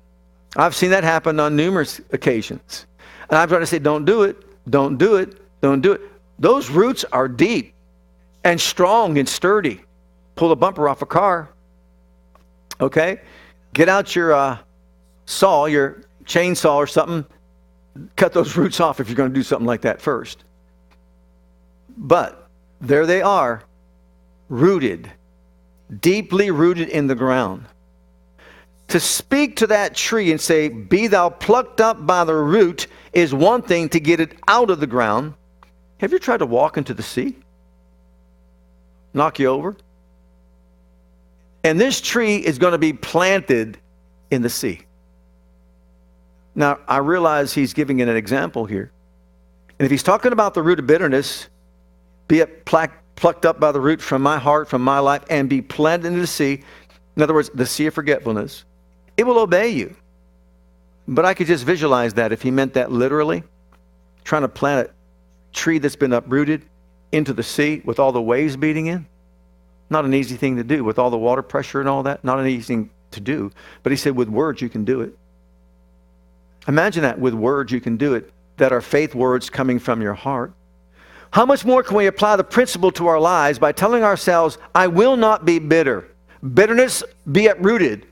I've 0.57 0.77
seen 0.77 0.91
that 0.91 1.03
happen 1.03 1.41
on 1.41 1.57
numerous 1.57 2.01
occasions. 2.13 2.87
And 3.31 3.37
I'm 3.37 3.49
trying 3.49 3.63
to 3.63 3.67
say, 3.67 3.81
don't 3.81 4.05
do 4.05 4.23
it, 4.23 4.37
don't 4.71 4.97
do 4.97 5.17
it, 5.17 5.41
don't 5.61 5.81
do 5.81 5.91
it. 5.91 6.03
Those 6.39 6.71
roots 6.71 7.05
are 7.11 7.27
deep 7.27 7.75
and 8.45 8.61
strong 8.61 9.19
and 9.19 9.29
sturdy. 9.29 9.81
Pull 10.37 10.51
the 10.51 10.57
bumper 10.57 10.89
off 10.89 11.03
a 11.03 11.07
car. 11.07 11.49
Okay? 12.81 13.21
Get 13.73 13.89
out 13.89 14.15
your 14.15 14.33
uh, 14.33 14.59
saw, 15.27 15.67
your 15.67 16.03
chainsaw 16.25 16.77
or 16.77 16.87
something. 16.87 17.25
Cut 18.17 18.33
those 18.33 18.57
roots 18.59 18.81
off 18.81 19.01
if 19.01 19.09
you're 19.09 19.17
going 19.17 19.31
to 19.31 19.35
do 19.35 19.43
something 19.43 19.67
like 19.67 19.83
that 19.83 20.01
first. 20.01 20.45
But 21.97 22.49
there 22.81 23.07
they 23.07 23.23
are, 23.23 23.63
rooted, 24.49 25.11
deeply 26.01 26.51
rooted 26.51 26.89
in 26.89 27.07
the 27.07 27.15
ground. 27.15 27.67
To 28.89 29.01
speak 29.01 29.57
to 29.57 29.67
that 29.69 29.95
tree 29.95 30.31
and 30.31 30.41
say, 30.41 30.69
Be 30.69 31.07
thou 31.07 31.31
plucked 31.31 31.81
up 31.81 32.05
by 32.07 32.25
the 32.25 32.35
root, 32.35 32.87
is 33.13 33.33
one 33.33 33.63
thing 33.63 33.89
to 33.91 34.01
get 34.01 34.21
it 34.21 34.37
out 34.47 34.71
of 34.71 34.81
the 34.81 34.87
ground. 34.87 35.35
Have 35.99 36.13
you 36.13 36.19
tried 36.19 36.39
to 36.39 36.47
walk 36.47 36.77
into 36.77 36.93
the 36.93 37.03
sea? 37.03 37.37
Knock 39.15 39.39
you 39.39 39.47
over? 39.47 39.77
And 41.65 41.81
this 41.81 42.01
tree 42.01 42.37
is 42.37 42.59
going 42.59 42.73
to 42.73 42.79
be 42.79 42.93
planted 42.93 43.79
in 44.31 44.43
the 44.43 44.51
sea. 44.51 44.83
Now, 46.55 46.79
I 46.87 46.99
realize 46.99 47.53
he's 47.53 47.73
giving 47.73 48.01
an 48.01 48.09
example 48.11 48.67
here. 48.67 48.93
And 49.79 49.87
if 49.87 49.91
he's 49.91 50.03
talking 50.03 50.33
about 50.33 50.55
the 50.55 50.63
root 50.63 50.79
of 50.79 50.87
bitterness, 50.87 51.49
be 52.29 52.41
it 52.41 52.65
plucked 52.65 53.47
up 53.47 53.59
by 53.59 53.73
the 53.73 53.81
root 53.81 54.01
from 54.01 54.23
my 54.23 54.39
heart, 54.39 54.69
from 54.69 54.83
my 54.83 54.99
life, 54.99 55.25
and 55.31 55.49
be 55.49 55.63
planted 55.63 56.09
in 56.09 56.19
the 56.21 56.27
sea, 56.27 56.63
in 57.17 57.23
other 57.23 57.35
words, 57.35 57.51
the 57.55 57.67
sea 57.67 57.87
of 57.87 57.95
forgetfulness, 57.95 58.65
it 59.17 59.25
will 59.25 59.39
obey 59.39 59.71
you. 59.71 59.97
But 61.09 61.25
I 61.25 61.35
could 61.35 61.47
just 61.47 61.65
visualize 61.65 62.15
that 62.15 62.31
if 62.31 62.43
he 62.43 62.51
meant 62.51 62.75
that 62.75 62.93
literally, 62.93 63.43
trying 64.23 64.43
to 64.43 64.49
plant 64.49 64.89
a 64.89 64.93
tree 65.53 65.79
that's 65.79 65.97
been 65.97 66.13
uprooted 66.13 66.65
into 67.13 67.33
the 67.33 67.43
sea 67.43 67.83
with 67.85 67.99
all 67.99 68.13
the 68.13 68.23
waves 68.23 68.57
beating 68.57 68.87
in. 68.87 69.07
Not 69.91 70.05
an 70.05 70.15
easy 70.15 70.37
thing 70.37 70.57
to 70.57 70.65
do 70.65 70.83
with 70.83 70.99
all 70.99 71.11
the 71.11 71.19
water 71.19 71.43
pressure 71.43 71.81
and 71.81 71.89
all 71.89 72.03
that. 72.05 72.25
Not 72.25 72.39
an 72.39 72.47
easy 72.47 72.63
thing 72.63 72.91
to 73.13 73.21
do. 73.21 73.51
But 73.83 73.93
he 73.93 73.97
said, 73.97 74.17
with 74.17 74.29
words, 74.29 74.61
you 74.61 74.69
can 74.69 74.85
do 74.85 75.01
it. 75.03 75.17
Imagine 76.67 77.03
that 77.03 77.19
with 77.19 77.35
words, 77.35 77.73
you 77.73 77.81
can 77.81 77.97
do 77.97 78.15
it, 78.15 78.33
that 78.57 78.73
are 78.73 78.81
faith 78.81 79.15
words 79.15 79.51
coming 79.51 79.79
from 79.79 80.01
your 80.01 80.15
heart. 80.15 80.53
How 81.31 81.45
much 81.45 81.65
more 81.65 81.83
can 81.83 81.97
we 81.97 82.07
apply 82.07 82.37
the 82.37 82.45
principle 82.45 82.93
to 82.93 83.09
our 83.09 83.21
lives 83.21 83.59
by 83.59 83.73
telling 83.73 84.03
ourselves, 84.03 84.57
I 84.75 84.87
will 84.87 85.17
not 85.17 85.45
be 85.45 85.59
bitter? 85.59 86.09
Bitterness 86.55 87.03
be 87.31 87.49
uprooted, 87.49 88.07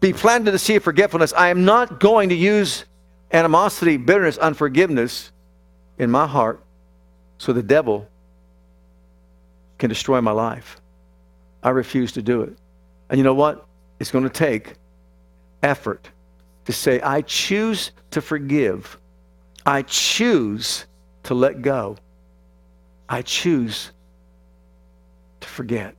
be 0.00 0.12
planted 0.12 0.48
in 0.48 0.52
the 0.52 0.58
sea 0.58 0.76
of 0.76 0.84
forgetfulness. 0.84 1.32
I 1.32 1.48
am 1.48 1.64
not 1.64 1.98
going 1.98 2.28
to 2.28 2.34
use 2.34 2.84
animosity, 3.32 3.96
bitterness, 3.96 4.38
unforgiveness 4.38 5.32
in 5.98 6.10
my 6.10 6.26
heart 6.26 6.62
so 7.38 7.52
the 7.52 7.62
devil 7.62 8.08
can 9.80 9.88
destroy 9.88 10.20
my 10.20 10.30
life. 10.30 10.80
I 11.62 11.70
refuse 11.70 12.12
to 12.12 12.22
do 12.22 12.42
it. 12.42 12.56
And 13.08 13.18
you 13.18 13.24
know 13.24 13.34
what? 13.34 13.66
It's 13.98 14.12
going 14.12 14.24
to 14.24 14.30
take 14.30 14.74
effort 15.62 16.08
to 16.66 16.72
say, 16.72 17.00
I 17.00 17.22
choose 17.22 17.90
to 18.12 18.20
forgive. 18.20 18.96
I 19.66 19.82
choose 19.82 20.86
to 21.24 21.34
let 21.34 21.62
go. 21.62 21.96
I 23.08 23.22
choose 23.22 23.90
to 25.40 25.48
forget. 25.48 25.96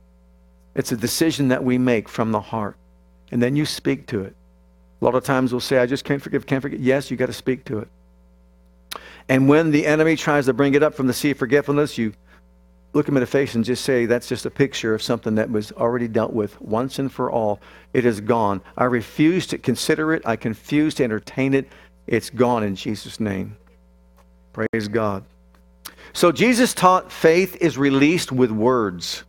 It's 0.74 0.92
a 0.92 0.96
decision 0.96 1.48
that 1.48 1.62
we 1.62 1.76
make 1.76 2.08
from 2.08 2.32
the 2.32 2.40
heart. 2.40 2.76
And 3.30 3.42
then 3.42 3.56
you 3.56 3.66
speak 3.66 4.06
to 4.06 4.20
it. 4.20 4.34
A 5.00 5.04
lot 5.04 5.14
of 5.14 5.24
times 5.24 5.52
we'll 5.52 5.60
say, 5.60 5.78
I 5.78 5.86
just 5.86 6.04
can't 6.04 6.22
forgive, 6.22 6.46
can't 6.46 6.62
forget. 6.62 6.80
Yes, 6.80 7.10
you 7.10 7.16
got 7.16 7.26
to 7.26 7.32
speak 7.32 7.64
to 7.66 7.80
it. 7.80 7.88
And 9.28 9.48
when 9.48 9.70
the 9.70 9.86
enemy 9.86 10.16
tries 10.16 10.46
to 10.46 10.52
bring 10.52 10.74
it 10.74 10.82
up 10.82 10.94
from 10.94 11.06
the 11.06 11.12
sea 11.12 11.32
of 11.32 11.38
forgetfulness, 11.38 11.98
you 11.98 12.14
look 12.92 13.08
him 13.08 13.16
in 13.16 13.20
the 13.20 13.26
face 13.26 13.54
and 13.54 13.64
just 13.64 13.84
say, 13.84 14.06
That's 14.06 14.28
just 14.28 14.46
a 14.46 14.50
picture 14.50 14.94
of 14.94 15.02
something 15.02 15.34
that 15.36 15.50
was 15.50 15.72
already 15.72 16.08
dealt 16.08 16.32
with 16.32 16.60
once 16.60 16.98
and 16.98 17.12
for 17.12 17.30
all. 17.30 17.60
It 17.92 18.04
is 18.04 18.20
gone. 18.20 18.60
I 18.76 18.84
refuse 18.84 19.46
to 19.48 19.58
consider 19.58 20.12
it. 20.14 20.22
I 20.26 20.36
confuse 20.36 20.94
to 20.94 21.04
entertain 21.04 21.54
it. 21.54 21.68
It's 22.06 22.30
gone 22.30 22.62
in 22.62 22.76
Jesus' 22.76 23.20
name. 23.20 23.56
Praise 24.52 24.88
God. 24.88 25.24
So 26.12 26.30
Jesus 26.30 26.74
taught 26.74 27.10
faith 27.10 27.56
is 27.60 27.78
released 27.78 28.32
with 28.32 28.50
words, 28.50 29.24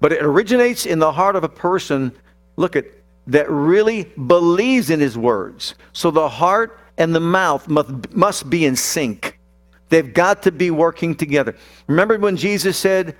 but 0.00 0.12
it 0.12 0.22
originates 0.22 0.84
in 0.84 0.98
the 0.98 1.12
heart 1.12 1.36
of 1.36 1.44
a 1.44 1.48
person, 1.48 2.12
look 2.56 2.76
at, 2.76 2.84
that 3.28 3.48
really 3.50 4.04
believes 4.26 4.90
in 4.90 5.00
his 5.00 5.16
words. 5.16 5.74
So 5.92 6.10
the 6.10 6.28
heart 6.28 6.78
and 6.98 7.14
the 7.14 7.20
mouth 7.20 7.66
must, 7.68 8.12
must 8.12 8.50
be 8.50 8.66
in 8.66 8.76
sync. 8.76 9.31
They've 9.92 10.14
got 10.14 10.42
to 10.44 10.50
be 10.50 10.70
working 10.70 11.14
together. 11.14 11.54
Remember 11.86 12.18
when 12.18 12.34
Jesus 12.34 12.78
said, 12.78 13.14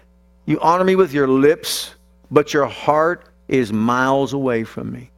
You 0.47 0.59
honor 0.61 0.85
me 0.85 0.97
with 0.97 1.13
your 1.13 1.29
lips, 1.29 1.97
but 2.31 2.55
your 2.55 2.65
heart 2.65 3.29
is 3.47 3.75
miles 3.75 4.33
away 4.33 4.65
from 4.65 4.91
me? 4.91 5.11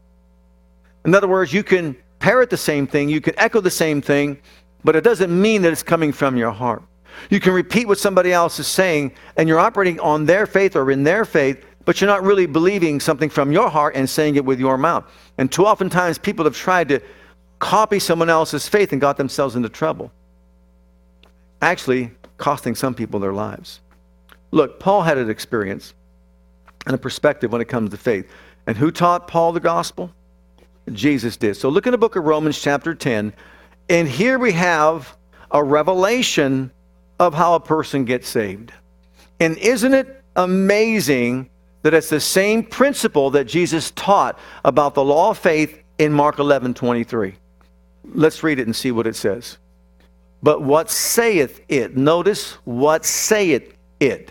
In 1.04 1.14
other 1.14 1.28
words, 1.28 1.52
you 1.52 1.62
can 1.62 1.94
parrot 2.18 2.50
the 2.50 2.56
same 2.56 2.88
thing, 2.88 3.08
you 3.08 3.20
can 3.20 3.38
echo 3.38 3.60
the 3.60 3.70
same 3.70 4.02
thing, 4.02 4.36
but 4.82 4.96
it 4.96 5.04
doesn't 5.04 5.30
mean 5.30 5.62
that 5.62 5.70
it's 5.70 5.84
coming 5.84 6.10
from 6.10 6.36
your 6.36 6.50
heart. 6.50 6.82
You 7.30 7.38
can 7.38 7.52
repeat 7.52 7.86
what 7.86 7.98
somebody 7.98 8.32
else 8.32 8.58
is 8.58 8.66
saying, 8.66 9.12
and 9.36 9.48
you're 9.48 9.60
operating 9.60 10.00
on 10.00 10.26
their 10.26 10.46
faith 10.46 10.74
or 10.74 10.90
in 10.90 11.04
their 11.04 11.24
faith, 11.24 11.64
but 11.84 12.00
you're 12.00 12.10
not 12.10 12.24
really 12.24 12.46
believing 12.46 12.98
something 12.98 13.30
from 13.30 13.52
your 13.52 13.70
heart 13.70 13.94
and 13.94 14.10
saying 14.10 14.34
it 14.34 14.44
with 14.44 14.58
your 14.58 14.76
mouth. 14.76 15.08
And 15.38 15.52
too 15.52 15.66
often 15.66 15.88
times 15.88 16.18
people 16.18 16.46
have 16.46 16.56
tried 16.56 16.88
to 16.88 17.00
copy 17.60 18.00
someone 18.00 18.28
else's 18.28 18.66
faith 18.66 18.90
and 18.90 19.00
got 19.00 19.16
themselves 19.16 19.54
into 19.54 19.68
trouble. 19.68 20.10
Actually, 21.64 22.10
costing 22.36 22.74
some 22.74 22.94
people 22.94 23.18
their 23.18 23.32
lives. 23.32 23.80
Look, 24.50 24.78
Paul 24.78 25.00
had 25.00 25.16
an 25.16 25.30
experience 25.30 25.94
and 26.84 26.94
a 26.94 26.98
perspective 26.98 27.52
when 27.52 27.62
it 27.62 27.68
comes 27.68 27.88
to 27.88 27.96
faith. 27.96 28.30
And 28.66 28.76
who 28.76 28.90
taught 28.90 29.28
Paul 29.28 29.52
the 29.52 29.60
gospel? 29.60 30.12
Jesus 30.92 31.38
did. 31.38 31.56
So 31.56 31.70
look 31.70 31.86
in 31.86 31.92
the 31.92 31.98
book 31.98 32.16
of 32.16 32.24
Romans, 32.24 32.60
chapter 32.60 32.94
10, 32.94 33.32
and 33.88 34.06
here 34.06 34.38
we 34.38 34.52
have 34.52 35.16
a 35.52 35.64
revelation 35.64 36.70
of 37.18 37.32
how 37.32 37.54
a 37.54 37.60
person 37.60 38.04
gets 38.04 38.28
saved. 38.28 38.70
And 39.40 39.56
isn't 39.56 39.94
it 39.94 40.22
amazing 40.36 41.48
that 41.80 41.94
it's 41.94 42.10
the 42.10 42.20
same 42.20 42.62
principle 42.62 43.30
that 43.30 43.46
Jesus 43.46 43.90
taught 43.92 44.38
about 44.66 44.92
the 44.92 45.02
law 45.02 45.30
of 45.30 45.38
faith 45.38 45.82
in 45.96 46.12
Mark 46.12 46.38
11 46.38 46.74
23? 46.74 47.36
Let's 48.12 48.42
read 48.42 48.58
it 48.58 48.66
and 48.66 48.76
see 48.76 48.90
what 48.90 49.06
it 49.06 49.16
says. 49.16 49.56
But 50.44 50.60
what 50.60 50.90
saith 50.90 51.62
it? 51.70 51.96
Notice 51.96 52.52
what 52.64 53.06
saith 53.06 53.74
it. 53.98 54.30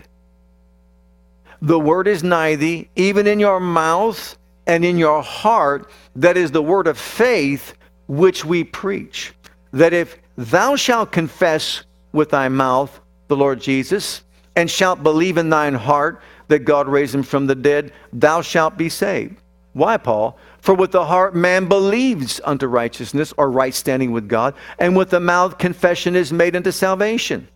The 1.60 1.78
word 1.78 2.06
is 2.06 2.22
nigh 2.22 2.54
thee, 2.54 2.88
even 2.94 3.26
in 3.26 3.40
your 3.40 3.58
mouth 3.58 4.38
and 4.68 4.84
in 4.84 4.96
your 4.96 5.22
heart. 5.22 5.90
That 6.14 6.36
is 6.36 6.52
the 6.52 6.62
word 6.62 6.86
of 6.86 6.96
faith 6.96 7.74
which 8.06 8.44
we 8.44 8.62
preach 8.62 9.34
that 9.72 9.92
if 9.92 10.16
thou 10.38 10.76
shalt 10.76 11.10
confess 11.10 11.82
with 12.12 12.30
thy 12.30 12.48
mouth 12.48 13.00
the 13.26 13.36
Lord 13.36 13.60
Jesus, 13.60 14.22
and 14.54 14.70
shalt 14.70 15.02
believe 15.02 15.36
in 15.36 15.50
thine 15.50 15.74
heart 15.74 16.22
that 16.46 16.60
God 16.60 16.86
raised 16.86 17.12
him 17.12 17.24
from 17.24 17.48
the 17.48 17.56
dead, 17.56 17.92
thou 18.12 18.40
shalt 18.40 18.76
be 18.76 18.88
saved. 18.88 19.34
Why, 19.72 19.96
Paul? 19.96 20.38
For 20.64 20.72
with 20.72 20.92
the 20.92 21.04
heart 21.04 21.36
man 21.36 21.68
believes 21.68 22.40
unto 22.42 22.66
righteousness 22.66 23.34
or 23.36 23.50
right 23.50 23.74
standing 23.74 24.12
with 24.12 24.30
God, 24.30 24.54
and 24.78 24.96
with 24.96 25.10
the 25.10 25.20
mouth 25.20 25.58
confession 25.58 26.16
is 26.16 26.32
made 26.32 26.56
unto 26.56 26.70
salvation. 26.70 27.48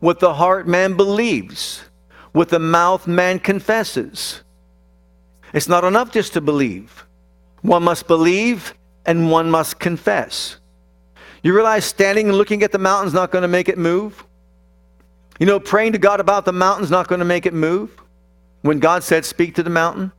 With 0.00 0.18
the 0.18 0.32
heart 0.32 0.66
man 0.66 0.96
believes, 0.96 1.84
with 2.32 2.48
the 2.48 2.58
mouth 2.58 3.06
man 3.06 3.38
confesses. 3.38 4.40
It's 5.52 5.68
not 5.68 5.84
enough 5.84 6.10
just 6.10 6.32
to 6.32 6.40
believe. 6.40 7.04
One 7.60 7.82
must 7.82 8.06
believe 8.06 8.72
and 9.04 9.30
one 9.30 9.50
must 9.50 9.78
confess. 9.78 10.56
You 11.42 11.54
realize 11.54 11.84
standing 11.84 12.30
and 12.30 12.38
looking 12.38 12.62
at 12.62 12.72
the 12.72 12.78
mountain's 12.78 13.12
not 13.12 13.30
going 13.30 13.42
to 13.42 13.48
make 13.48 13.68
it 13.68 13.76
move? 13.76 14.24
You 15.38 15.44
know, 15.44 15.60
praying 15.60 15.92
to 15.92 15.98
God 15.98 16.18
about 16.18 16.46
the 16.46 16.52
mountain's 16.54 16.90
not 16.90 17.08
going 17.08 17.18
to 17.18 17.26
make 17.26 17.44
it 17.44 17.52
move? 17.52 17.94
When 18.62 18.78
God 18.78 19.04
said, 19.04 19.26
Speak 19.26 19.54
to 19.56 19.62
the 19.62 19.68
mountain? 19.68 20.12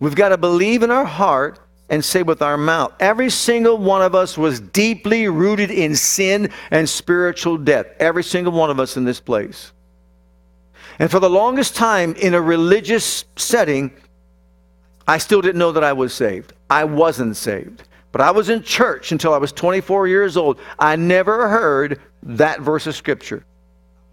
We've 0.00 0.14
got 0.14 0.30
to 0.30 0.36
believe 0.36 0.82
in 0.82 0.90
our 0.90 1.04
heart 1.04 1.58
and 1.88 2.04
say 2.04 2.22
with 2.22 2.40
our 2.42 2.56
mouth. 2.56 2.92
Every 3.00 3.30
single 3.30 3.76
one 3.76 4.02
of 4.02 4.14
us 4.14 4.38
was 4.38 4.60
deeply 4.60 5.28
rooted 5.28 5.70
in 5.70 5.94
sin 5.94 6.50
and 6.70 6.88
spiritual 6.88 7.58
death. 7.58 7.86
Every 7.98 8.24
single 8.24 8.52
one 8.52 8.70
of 8.70 8.80
us 8.80 8.96
in 8.96 9.04
this 9.04 9.20
place. 9.20 9.72
And 10.98 11.10
for 11.10 11.20
the 11.20 11.30
longest 11.30 11.76
time, 11.76 12.14
in 12.14 12.34
a 12.34 12.40
religious 12.40 13.24
setting, 13.36 13.92
I 15.06 15.18
still 15.18 15.42
didn't 15.42 15.58
know 15.58 15.72
that 15.72 15.84
I 15.84 15.92
was 15.92 16.14
saved. 16.14 16.52
I 16.70 16.84
wasn't 16.84 17.36
saved. 17.36 17.82
But 18.12 18.20
I 18.20 18.30
was 18.30 18.48
in 18.50 18.62
church 18.62 19.12
until 19.12 19.34
I 19.34 19.38
was 19.38 19.52
24 19.52 20.06
years 20.06 20.36
old. 20.36 20.60
I 20.78 20.96
never 20.96 21.48
heard 21.48 22.00
that 22.22 22.60
verse 22.60 22.86
of 22.86 22.94
Scripture. 22.94 23.44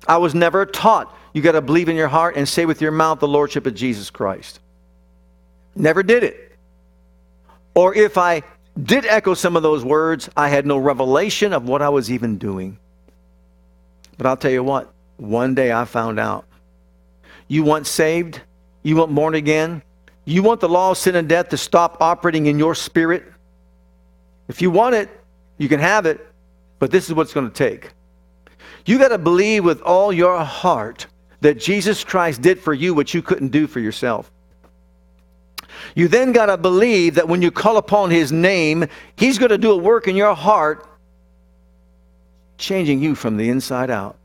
I 0.08 0.18
was 0.18 0.34
never 0.34 0.66
taught 0.66 1.16
you 1.34 1.42
got 1.42 1.52
to 1.52 1.62
believe 1.62 1.90
in 1.90 1.96
your 1.96 2.08
heart 2.08 2.36
and 2.36 2.48
say 2.48 2.66
with 2.66 2.82
your 2.82 2.92
mouth 2.92 3.20
the 3.20 3.28
Lordship 3.28 3.66
of 3.66 3.76
Jesus 3.76 4.10
Christ. 4.10 4.60
Never 5.80 6.04
did 6.04 6.24
it. 6.24 6.58
Or 7.74 7.96
if 7.96 8.18
I 8.18 8.44
did 8.82 9.06
echo 9.06 9.34
some 9.34 9.56
of 9.56 9.64
those 9.64 9.84
words, 9.84 10.30
I 10.36 10.50
had 10.50 10.66
no 10.66 10.78
revelation 10.78 11.54
of 11.54 11.68
what 11.68 11.82
I 11.82 11.90
was 11.90 12.12
even 12.12 12.38
doing. 12.38 12.78
But 14.18 14.28
I'll 14.28 14.38
tell 14.38 14.52
you 14.52 14.62
what, 14.62 14.94
one 15.16 15.56
day 15.56 15.72
I 15.72 15.86
found 15.86 16.20
out. 16.20 16.46
You 17.48 17.64
want 17.64 17.88
saved? 17.88 18.42
You 18.84 18.98
want 18.98 19.16
born 19.16 19.36
again? 19.36 19.82
You 20.26 20.44
want 20.44 20.60
the 20.60 20.70
law 20.70 20.92
of 20.92 20.98
sin 20.98 21.16
and 21.16 21.30
death 21.30 21.50
to 21.50 21.58
stop 21.58 22.02
operating 22.02 22.48
in 22.48 22.60
your 22.60 22.76
spirit? 22.76 23.24
If 24.50 24.62
you 24.62 24.70
want 24.70 24.96
it, 24.96 25.10
you 25.58 25.70
can 25.70 25.80
have 25.80 26.06
it, 26.06 26.28
but 26.78 26.92
this 26.92 27.08
is 27.08 27.14
what 27.14 27.24
it's 27.24 27.34
going 27.34 27.50
to 27.50 27.56
take. 27.56 27.92
You 28.86 29.00
got 29.00 29.10
to 29.10 29.18
believe 29.18 29.64
with 29.64 29.82
all 29.82 30.12
your 30.12 30.44
heart 30.44 31.08
that 31.40 31.58
Jesus 31.58 32.04
Christ 32.04 32.42
did 32.42 32.60
for 32.60 32.74
you 32.74 32.94
what 32.94 33.14
you 33.14 33.22
couldn't 33.22 33.50
do 33.50 33.66
for 33.66 33.80
yourself. 33.80 34.30
You 35.96 36.08
then 36.08 36.32
got 36.32 36.48
to 36.48 36.58
believe 36.58 37.16
that 37.16 37.28
when 37.28 37.42
you 37.42 37.52
call 37.52 37.78
upon 37.78 38.12
his 38.12 38.32
name, 38.32 38.86
he's 39.16 39.38
going 39.38 39.50
to 39.50 39.58
do 39.58 39.72
a 39.72 39.78
work 39.78 40.08
in 40.08 40.16
your 40.16 40.36
heart, 40.36 40.88
changing 42.58 43.02
you 43.02 43.16
from 43.16 43.38
the 43.38 43.50
inside 43.50 43.90
out. 43.90 44.18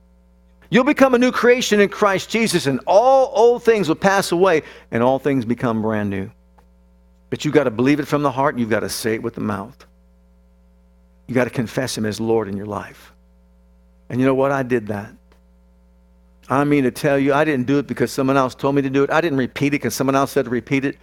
You'll 0.71 0.85
become 0.85 1.15
a 1.15 1.19
new 1.19 1.31
creation 1.31 1.81
in 1.81 1.89
Christ 1.89 2.31
Jesus, 2.31 2.67
and 2.67 2.81
all 2.87 3.33
old 3.35 3.63
things 3.63 3.89
will 3.89 3.95
pass 3.95 4.33
away, 4.33 4.63
and 4.91 5.03
all 5.03 5.19
things 5.19 5.45
become 5.45 5.83
brand 5.83 6.11
new. 6.11 6.31
But 7.31 7.45
you've 7.45 7.55
got 7.55 7.65
to 7.65 7.71
believe 7.71 8.01
it 8.01 8.09
from 8.09 8.23
the 8.23 8.31
heart, 8.31 8.59
you've 8.59 8.71
got 8.71 8.81
to 8.81 8.89
say 8.89 9.15
it 9.15 9.23
with 9.23 9.35
the 9.35 9.41
mouth. 9.41 9.87
You've 11.27 11.37
got 11.37 11.45
to 11.45 11.51
confess 11.51 11.97
Him 11.97 12.05
as 12.05 12.21
Lord 12.21 12.49
in 12.49 12.57
your 12.57 12.67
life. 12.67 13.13
And 14.09 14.21
you 14.21 14.27
know 14.27 14.35
what? 14.35 14.53
I 14.53 14.63
did 14.63 14.89
that. 14.89 15.13
I 16.49 16.65
mean 16.65 16.85
to 16.85 16.91
tell 16.91 17.19
you, 17.19 17.33
I 17.33 17.45
didn't 17.45 17.67
do 17.67 17.79
it 17.79 17.87
because 17.87 18.13
someone 18.13 18.37
else 18.37 18.55
told 18.55 18.75
me 18.75 18.83
to 18.83 18.91
do 18.91 19.03
it. 19.03 19.11
I 19.11 19.21
didn't 19.21 19.39
repeat 19.39 19.69
it 19.69 19.71
because 19.73 19.95
someone 19.95 20.15
else 20.15 20.33
said 20.33 20.45
to 20.45 20.51
repeat 20.51 20.85
it. 20.85 20.99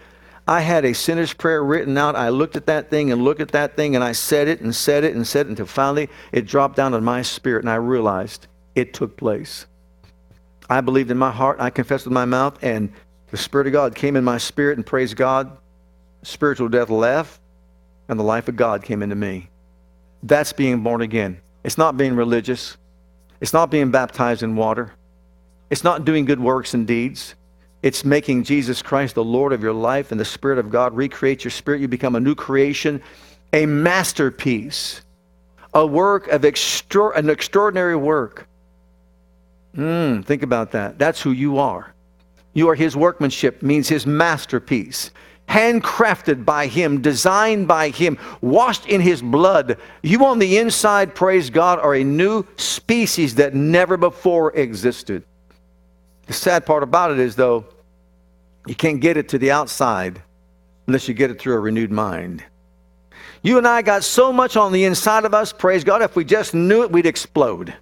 I 0.51 0.59
had 0.59 0.83
a 0.83 0.93
sinner's 0.93 1.31
prayer 1.31 1.63
written 1.63 1.97
out. 1.97 2.17
I 2.17 2.27
looked 2.27 2.57
at 2.57 2.65
that 2.65 2.89
thing 2.89 3.09
and 3.09 3.23
looked 3.23 3.39
at 3.39 3.53
that 3.53 3.77
thing, 3.77 3.95
and 3.95 4.03
I 4.03 4.11
said 4.11 4.49
it 4.49 4.59
and 4.59 4.75
said 4.75 5.05
it 5.05 5.15
and 5.15 5.25
said 5.25 5.45
it 5.45 5.49
until 5.49 5.65
finally 5.65 6.09
it 6.33 6.45
dropped 6.45 6.75
down 6.75 6.93
in 6.93 7.05
my 7.05 7.21
spirit, 7.21 7.63
and 7.63 7.69
I 7.69 7.75
realized 7.75 8.47
it 8.75 8.93
took 8.93 9.15
place. 9.15 9.65
I 10.69 10.81
believed 10.81 11.09
in 11.09 11.17
my 11.17 11.31
heart, 11.31 11.61
I 11.61 11.69
confessed 11.69 12.03
with 12.03 12.11
my 12.11 12.25
mouth, 12.25 12.61
and 12.61 12.91
the 13.29 13.37
Spirit 13.37 13.67
of 13.67 13.71
God 13.71 13.95
came 13.95 14.17
in 14.17 14.25
my 14.25 14.37
spirit, 14.37 14.77
and 14.77 14.85
praise 14.85 15.13
God, 15.13 15.55
spiritual 16.23 16.67
death 16.67 16.89
left, 16.89 17.39
and 18.09 18.19
the 18.19 18.23
life 18.23 18.49
of 18.49 18.57
God 18.57 18.83
came 18.83 19.01
into 19.01 19.15
me. 19.15 19.49
That's 20.21 20.51
being 20.51 20.83
born 20.83 20.99
again. 20.99 21.39
It's 21.63 21.77
not 21.77 21.95
being 21.95 22.13
religious. 22.13 22.75
It's 23.39 23.53
not 23.53 23.71
being 23.71 23.89
baptized 23.89 24.43
in 24.43 24.57
water. 24.57 24.91
It's 25.69 25.85
not 25.85 26.03
doing 26.03 26.25
good 26.25 26.41
works 26.41 26.73
and 26.73 26.85
deeds. 26.85 27.35
It's 27.82 28.05
making 28.05 28.43
Jesus 28.43 28.82
Christ 28.82 29.15
the 29.15 29.23
Lord 29.23 29.53
of 29.53 29.63
your 29.63 29.73
life 29.73 30.11
and 30.11 30.19
the 30.19 30.25
Spirit 30.25 30.59
of 30.59 30.69
God 30.69 30.95
recreate 30.95 31.43
your 31.43 31.51
spirit. 31.51 31.82
You 31.82 31.88
become 31.88 32.15
a 32.15 32.19
new 32.19 32.36
creation, 32.36 33.01
a 33.53 33.65
masterpiece, 33.65 35.01
a 35.73 35.86
work 35.86 36.27
of 36.27 36.45
extra- 36.45 37.17
an 37.17 37.29
extraordinary 37.29 37.95
work. 37.95 38.47
Mm, 39.75 40.23
think 40.25 40.43
about 40.43 40.71
that. 40.71 40.99
That's 40.99 41.21
who 41.21 41.32
you 41.32 41.57
are. 41.57 41.93
You 42.53 42.69
are 42.69 42.75
his 42.75 42.95
workmanship, 42.95 43.63
means 43.63 43.88
his 43.88 44.05
masterpiece 44.05 45.11
handcrafted 45.51 46.45
by 46.45 46.67
Him, 46.67 47.01
designed 47.01 47.67
by 47.67 47.89
Him, 47.89 48.17
washed 48.39 48.86
in 48.88 49.01
His 49.01 49.21
blood. 49.21 49.77
You 50.01 50.25
on 50.25 50.39
the 50.39 50.57
inside, 50.57 51.13
praise 51.13 51.49
God, 51.49 51.79
are 51.79 51.93
a 51.93 52.03
new 52.03 52.45
species 52.55 53.36
that 53.36 53.53
never 53.53 53.97
before 53.97 54.55
existed. 54.55 55.23
The 56.32 56.38
sad 56.38 56.65
part 56.65 56.82
about 56.82 57.11
it 57.11 57.19
is, 57.19 57.36
though, 57.36 57.65
you 58.65 58.73
can't 58.73 59.01
get 59.01 59.17
it 59.17 59.27
to 59.29 59.38
the 59.38 59.51
outside 59.51 60.21
unless 60.88 61.09
you 61.09 61.13
get 61.13 61.29
it 61.29 61.41
through 61.41 61.55
a 61.55 61.59
renewed 61.59 61.91
mind. 61.91 62.41
You 63.41 63.57
and 63.57 63.67
I 63.67 63.82
got 63.82 64.05
so 64.05 64.32
much 64.32 64.55
on 64.55 64.71
the 64.71 64.86
inside 64.86 65.25
of 65.25 65.34
us, 65.34 65.51
praise 65.51 65.84
God, 65.84 66.01
if 66.01 66.15
we 66.15 66.23
just 66.23 66.53
knew 66.53 66.84
it, 66.84 66.91
we'd 66.93 67.05
explode. 67.05 67.73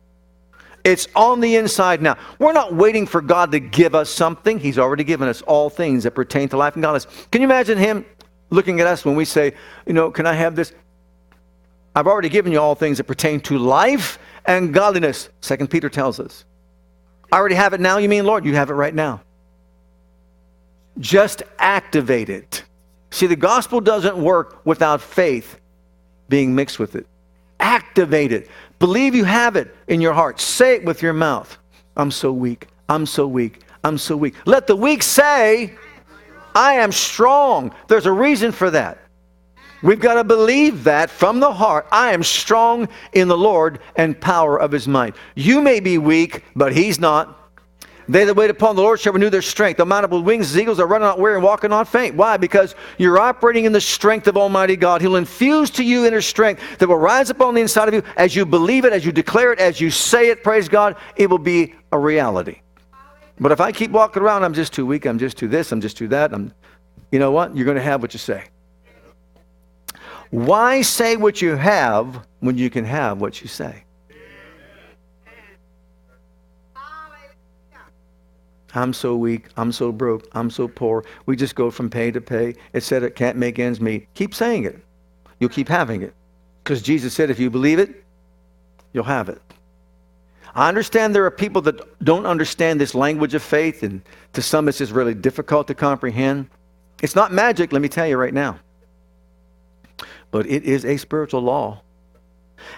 It's 0.83 1.07
on 1.15 1.41
the 1.41 1.57
inside 1.57 2.01
now. 2.01 2.17
We're 2.39 2.53
not 2.53 2.73
waiting 2.73 3.05
for 3.05 3.21
God 3.21 3.51
to 3.51 3.59
give 3.59 3.93
us 3.93 4.09
something. 4.09 4.57
He's 4.57 4.79
already 4.79 5.03
given 5.03 5.27
us 5.27 5.43
all 5.43 5.69
things 5.69 6.03
that 6.05 6.15
pertain 6.15 6.49
to 6.49 6.57
life 6.57 6.73
and 6.73 6.81
godliness. 6.81 7.27
Can 7.31 7.41
you 7.41 7.47
imagine 7.47 7.77
Him 7.77 8.03
looking 8.49 8.79
at 8.79 8.87
us 8.87 9.05
when 9.05 9.15
we 9.15 9.25
say, 9.25 9.53
you 9.85 9.93
know, 9.93 10.09
can 10.09 10.25
I 10.25 10.33
have 10.33 10.55
this? 10.55 10.73
I've 11.95 12.07
already 12.07 12.29
given 12.29 12.51
you 12.51 12.59
all 12.59 12.73
things 12.73 12.97
that 12.97 13.03
pertain 13.03 13.41
to 13.41 13.59
life 13.59 14.17
and 14.45 14.73
godliness. 14.73 15.29
Second 15.39 15.69
Peter 15.69 15.87
tells 15.87 16.19
us. 16.19 16.45
I 17.31 17.37
already 17.37 17.55
have 17.55 17.73
it 17.73 17.79
now. 17.79 17.97
You 17.97 18.09
mean, 18.09 18.25
Lord, 18.25 18.45
you 18.45 18.55
have 18.55 18.69
it 18.69 18.73
right 18.73 18.93
now. 18.93 19.21
Just 20.99 21.43
activate 21.57 22.29
it. 22.29 22.63
See, 23.11 23.27
the 23.27 23.35
gospel 23.35 23.81
doesn't 23.81 24.17
work 24.17 24.61
without 24.65 25.01
faith 25.01 25.59
being 26.27 26.53
mixed 26.53 26.79
with 26.79 26.95
it. 26.95 27.07
Activate 27.59 28.31
it. 28.31 28.49
Believe 28.79 29.15
you 29.15 29.25
have 29.25 29.55
it 29.55 29.75
in 29.87 30.01
your 30.01 30.13
heart. 30.13 30.39
Say 30.39 30.75
it 30.75 30.85
with 30.85 31.01
your 31.01 31.13
mouth. 31.13 31.57
I'm 31.97 32.11
so 32.11 32.31
weak. 32.31 32.67
I'm 32.87 33.05
so 33.05 33.27
weak. 33.27 33.61
I'm 33.83 33.97
so 33.97 34.15
weak. 34.15 34.35
Let 34.45 34.67
the 34.67 34.75
weak 34.75 35.03
say, 35.03 35.75
I 36.55 36.73
am 36.73 36.91
strong. 36.91 37.73
There's 37.87 38.05
a 38.05 38.11
reason 38.11 38.51
for 38.51 38.69
that. 38.71 38.99
We've 39.81 39.99
got 39.99 40.15
to 40.15 40.23
believe 40.23 40.83
that 40.83 41.09
from 41.09 41.39
the 41.39 41.53
heart. 41.53 41.87
I 41.91 42.11
am 42.11 42.23
strong 42.23 42.89
in 43.13 43.27
the 43.27 43.37
Lord 43.37 43.79
and 43.95 44.19
power 44.19 44.59
of 44.59 44.71
his 44.71 44.87
might. 44.87 45.15
You 45.35 45.61
may 45.61 45.79
be 45.79 45.97
weak, 45.97 46.43
but 46.55 46.73
he's 46.73 46.99
not. 46.99 47.37
They 48.09 48.25
that 48.25 48.33
wait 48.33 48.49
upon 48.49 48.75
the 48.75 48.81
Lord 48.81 48.99
shall 48.99 49.13
renew 49.13 49.29
their 49.29 49.43
strength. 49.43 49.77
They'll 49.77 49.85
mount 49.85 50.09
with 50.09 50.23
wings 50.23 50.49
as 50.49 50.57
eagles. 50.57 50.77
They'll 50.77 50.87
run 50.87 51.01
not 51.01 51.19
weary 51.19 51.35
and 51.35 51.43
walking 51.43 51.69
not 51.69 51.87
faint. 51.87 52.15
Why? 52.15 52.37
Because 52.37 52.73
you're 52.97 53.19
operating 53.19 53.65
in 53.65 53.71
the 53.71 53.79
strength 53.79 54.27
of 54.27 54.35
Almighty 54.35 54.75
God. 54.75 55.01
He'll 55.01 55.15
infuse 55.15 55.69
to 55.71 55.83
you 55.83 56.07
inner 56.07 56.19
strength 56.19 56.79
that 56.79 56.89
will 56.89 56.97
rise 56.97 57.29
up 57.29 57.39
on 57.39 57.53
the 57.53 57.61
inside 57.61 57.87
of 57.87 57.93
you 57.93 58.01
as 58.17 58.35
you 58.35 58.47
believe 58.47 58.83
it, 58.83 58.93
as 58.93 59.05
you 59.05 59.11
declare 59.11 59.53
it, 59.53 59.59
as 59.59 59.79
you 59.79 59.91
say 59.91 60.29
it. 60.29 60.43
Praise 60.43 60.67
God. 60.67 60.95
It 61.17 61.29
will 61.29 61.37
be 61.37 61.75
a 61.91 61.99
reality. 61.99 62.61
But 63.39 63.51
if 63.51 63.61
I 63.61 63.71
keep 63.71 63.91
walking 63.91 64.23
around, 64.23 64.43
I'm 64.43 64.55
just 64.55 64.73
too 64.73 64.87
weak. 64.87 65.05
I'm 65.05 65.19
just 65.19 65.37
too 65.37 65.47
this. 65.47 65.71
I'm 65.71 65.79
just 65.79 65.95
too 65.95 66.07
that. 66.07 66.33
I'm, 66.33 66.51
you 67.11 67.19
know 67.19 67.29
what? 67.29 67.55
You're 67.55 67.65
going 67.65 67.77
to 67.77 67.83
have 67.83 68.01
what 68.01 68.13
you 68.13 68.19
say. 68.19 68.45
Why 70.31 70.81
say 70.81 71.15
what 71.15 71.41
you 71.41 71.55
have 71.55 72.25
when 72.39 72.57
you 72.57 72.69
can 72.69 72.85
have 72.85 73.19
what 73.19 73.41
you 73.41 73.47
say? 73.47 73.83
I'm 78.75 78.93
so 78.93 79.15
weak. 79.15 79.45
I'm 79.57 79.71
so 79.71 79.91
broke. 79.91 80.27
I'm 80.33 80.49
so 80.49 80.67
poor. 80.67 81.03
We 81.25 81.35
just 81.35 81.55
go 81.55 81.71
from 81.71 81.89
pay 81.89 82.11
to 82.11 82.21
pay. 82.21 82.55
It 82.73 82.83
said 82.83 83.03
it 83.03 83.15
can't 83.15 83.37
make 83.37 83.57
ends 83.57 83.81
meet. 83.81 84.07
Keep 84.13 84.35
saying 84.35 84.65
it. 84.65 84.79
You'll 85.39 85.49
keep 85.49 85.67
having 85.67 86.03
it. 86.03 86.13
Because 86.63 86.81
Jesus 86.81 87.13
said 87.13 87.29
if 87.31 87.39
you 87.39 87.49
believe 87.49 87.79
it, 87.79 88.03
you'll 88.93 89.05
have 89.05 89.29
it. 89.29 89.41
I 90.55 90.67
understand 90.67 91.15
there 91.15 91.25
are 91.25 91.31
people 91.31 91.61
that 91.63 92.03
don't 92.03 92.25
understand 92.25 92.81
this 92.81 92.95
language 92.95 93.33
of 93.33 93.43
faith, 93.43 93.83
and 93.83 94.01
to 94.33 94.41
some 94.41 94.67
it's 94.67 94.79
just 94.79 94.91
really 94.91 95.13
difficult 95.13 95.67
to 95.67 95.75
comprehend. 95.75 96.49
It's 97.01 97.15
not 97.15 97.31
magic, 97.31 97.71
let 97.71 97.81
me 97.81 97.87
tell 97.87 98.07
you 98.07 98.17
right 98.17 98.33
now. 98.33 98.59
But 100.31 100.45
it 100.47 100.63
is 100.63 100.85
a 100.85 100.97
spiritual 100.97 101.41
law. 101.41 101.81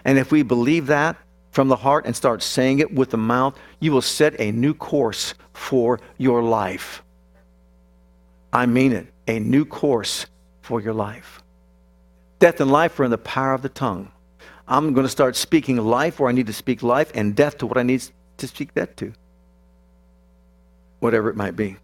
And 0.05 0.17
if 0.17 0.31
we 0.31 0.43
believe 0.43 0.87
that, 0.87 1.17
from 1.51 1.67
the 1.67 1.75
heart 1.75 2.05
and 2.05 2.15
start 2.15 2.41
saying 2.41 2.79
it 2.79 2.93
with 2.93 3.09
the 3.09 3.17
mouth, 3.17 3.57
you 3.79 3.91
will 3.91 4.01
set 4.01 4.39
a 4.39 4.51
new 4.51 4.73
course 4.73 5.33
for 5.53 5.99
your 6.17 6.41
life. 6.41 7.03
I 8.53 8.65
mean 8.65 8.93
it, 8.93 9.07
a 9.27 9.39
new 9.39 9.65
course 9.65 10.25
for 10.61 10.81
your 10.81 10.93
life. 10.93 11.41
Death 12.39 12.59
and 12.59 12.71
life 12.71 12.99
are 12.99 13.03
in 13.03 13.11
the 13.11 13.17
power 13.17 13.53
of 13.53 13.61
the 13.61 13.69
tongue. 13.69 14.11
I'm 14.67 14.93
going 14.93 15.05
to 15.05 15.11
start 15.11 15.35
speaking 15.35 15.77
life 15.77 16.19
where 16.19 16.29
I 16.29 16.33
need 16.33 16.47
to 16.47 16.53
speak 16.53 16.81
life 16.81 17.11
and 17.13 17.35
death 17.35 17.57
to 17.59 17.67
what 17.67 17.77
I 17.77 17.83
need 17.83 18.03
to 18.37 18.47
speak 18.47 18.73
death 18.73 18.95
to. 18.97 19.13
Whatever 20.99 21.29
it 21.29 21.35
might 21.35 21.55
be. 21.55 21.75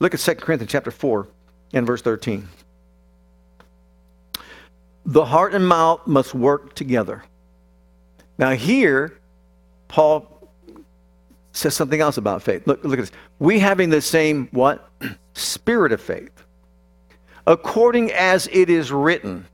Look 0.00 0.14
at 0.14 0.20
2 0.20 0.34
Corinthians 0.34 0.72
chapter 0.72 0.90
4. 0.90 1.28
and 1.72 1.86
verse 1.86 2.02
13. 2.02 2.48
The 5.06 5.24
heart 5.24 5.54
and 5.54 5.66
mouth 5.66 6.06
must 6.06 6.34
work 6.34 6.74
together. 6.74 7.22
Now, 8.38 8.50
here, 8.50 9.16
Paul 9.86 10.50
says 11.52 11.74
something 11.74 12.00
else 12.00 12.16
about 12.16 12.42
faith. 12.42 12.66
Look, 12.66 12.82
look 12.84 12.98
at 12.98 13.02
this. 13.02 13.12
We 13.38 13.60
having 13.60 13.88
the 13.90 14.02
same 14.02 14.48
what? 14.50 14.90
Spirit 15.34 15.92
of 15.92 16.00
faith. 16.00 16.32
According 17.46 18.12
as 18.12 18.48
it 18.52 18.68
is 18.68 18.90
written. 18.90 19.46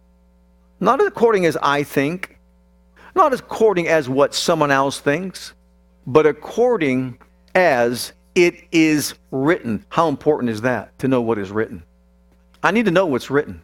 Not 0.81 1.05
according 1.05 1.45
as 1.47 1.57
I 1.63 1.83
think, 1.83 2.39
not 3.15 3.35
according 3.35 3.89
as 3.89 4.09
what 4.09 4.35
someone 4.35 4.71
else 4.71 4.99
thinks, 4.99 5.53
but 6.07 6.27
according 6.27 7.19
as 7.55 8.15
it 8.35 8.65
is 8.73 9.15
written. 9.31 9.85
How 9.91 10.09
important 10.09 10.51
is 10.51 10.63
that 10.63 10.99
to 11.01 11.09
know 11.09 11.21
what 11.21 11.39
is 11.39 11.51
written? 11.51 11.83
I 12.63 12.71
need 12.71 12.87
to 12.87 12.91
know 12.91 13.07
what's 13.07 13.31
written. 13.31 13.63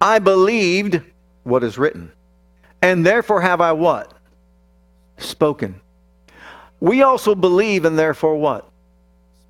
I 0.00 0.18
believed 0.18 1.00
what 1.44 1.64
is 1.64 1.78
written. 1.78 2.12
And 2.82 3.04
therefore 3.04 3.40
have 3.40 3.60
I 3.60 3.72
what? 3.72 4.12
Spoken. 5.18 5.80
We 6.80 7.02
also 7.02 7.34
believe 7.34 7.84
and 7.84 7.98
therefore 7.98 8.36
what? 8.36 8.68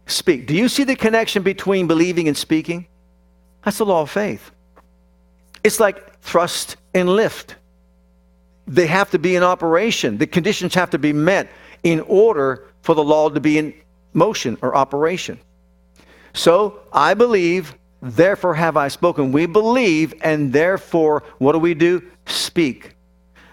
Speak. 0.06 0.46
Do 0.46 0.54
you 0.54 0.68
see 0.68 0.84
the 0.84 0.94
connection 0.94 1.42
between 1.42 1.86
believing 1.86 2.28
and 2.28 2.36
speaking? 2.36 2.86
That's 3.64 3.78
the 3.78 3.86
law 3.86 4.02
of 4.02 4.10
faith. 4.10 4.50
It's 5.64 5.80
like 5.80 6.20
thrust 6.20 6.76
and 6.94 7.08
lift. 7.08 7.56
They 8.66 8.86
have 8.86 9.10
to 9.10 9.18
be 9.18 9.34
in 9.34 9.42
operation. 9.42 10.18
The 10.18 10.26
conditions 10.26 10.74
have 10.74 10.90
to 10.90 10.98
be 10.98 11.12
met 11.12 11.48
in 11.82 12.00
order 12.00 12.68
for 12.82 12.94
the 12.94 13.02
law 13.02 13.30
to 13.30 13.40
be 13.40 13.58
in 13.58 13.74
motion 14.12 14.58
or 14.62 14.76
operation. 14.76 15.38
So 16.34 16.80
I 16.92 17.14
believe, 17.14 17.74
therefore 18.04 18.54
have 18.54 18.76
I 18.76 18.88
spoken. 18.88 19.32
We 19.32 19.46
believe, 19.46 20.14
and 20.20 20.52
therefore, 20.52 21.24
what 21.38 21.52
do 21.52 21.58
we 21.58 21.74
do? 21.74 22.02
Speak. 22.26 22.94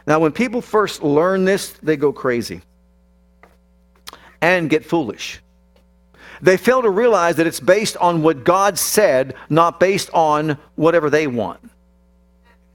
Now, 0.05 0.19
when 0.19 0.31
people 0.31 0.61
first 0.61 1.01
learn 1.01 1.45
this, 1.45 1.71
they 1.81 1.95
go 1.95 2.11
crazy 2.11 2.61
and 4.41 4.69
get 4.69 4.83
foolish. 4.85 5.41
They 6.41 6.57
fail 6.57 6.81
to 6.81 6.89
realize 6.89 7.35
that 7.35 7.47
it's 7.47 7.59
based 7.59 7.95
on 7.97 8.23
what 8.23 8.43
God 8.43 8.77
said, 8.77 9.35
not 9.49 9.79
based 9.79 10.09
on 10.13 10.57
whatever 10.75 11.09
they 11.09 11.27
want. 11.27 11.59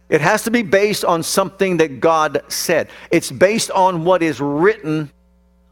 It 0.08 0.20
has 0.20 0.44
to 0.44 0.52
be 0.52 0.62
based 0.62 1.04
on 1.04 1.24
something 1.24 1.78
that 1.78 2.00
God 2.00 2.42
said. 2.46 2.88
It's 3.10 3.32
based 3.32 3.72
on 3.72 4.04
what 4.04 4.22
is 4.22 4.40
written, 4.40 5.10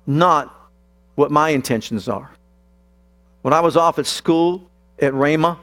not 0.09 0.70
what 1.14 1.30
my 1.30 1.50
intentions 1.50 2.09
are. 2.09 2.30
When 3.42 3.55
I 3.55 3.61
was 3.61 3.76
off 3.76 4.00
at 4.00 4.07
school 4.07 4.68
at 4.98 5.12
Rhema, 5.12 5.59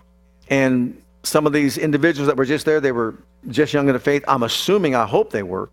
and 0.51 1.01
some 1.23 1.47
of 1.47 1.53
these 1.53 1.77
individuals 1.77 2.27
that 2.27 2.35
were 2.35 2.45
just 2.45 2.65
there, 2.65 2.81
they 2.81 2.91
were 2.91 3.15
just 3.47 3.73
young 3.73 3.87
in 3.87 3.93
the 3.93 3.99
faith. 3.99 4.23
I'm 4.27 4.43
assuming, 4.43 4.95
I 4.95 5.05
hope 5.05 5.31
they 5.31 5.43
were. 5.43 5.71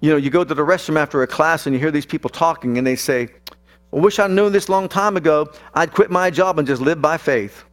You 0.00 0.10
know, 0.10 0.16
you 0.16 0.30
go 0.30 0.42
to 0.42 0.54
the 0.54 0.62
restroom 0.62 0.96
after 0.96 1.22
a 1.22 1.26
class 1.26 1.66
and 1.66 1.74
you 1.74 1.78
hear 1.78 1.90
these 1.90 2.06
people 2.06 2.30
talking, 2.30 2.78
and 2.78 2.86
they 2.86 2.96
say, 2.96 3.28
I 3.92 3.96
wish 3.96 4.18
I 4.18 4.26
knew 4.26 4.48
this 4.48 4.68
long 4.68 4.88
time 4.88 5.16
ago. 5.16 5.52
I'd 5.74 5.92
quit 5.92 6.10
my 6.10 6.30
job 6.30 6.58
and 6.58 6.66
just 6.66 6.80
live 6.80 7.02
by 7.02 7.18
faith. 7.18 7.64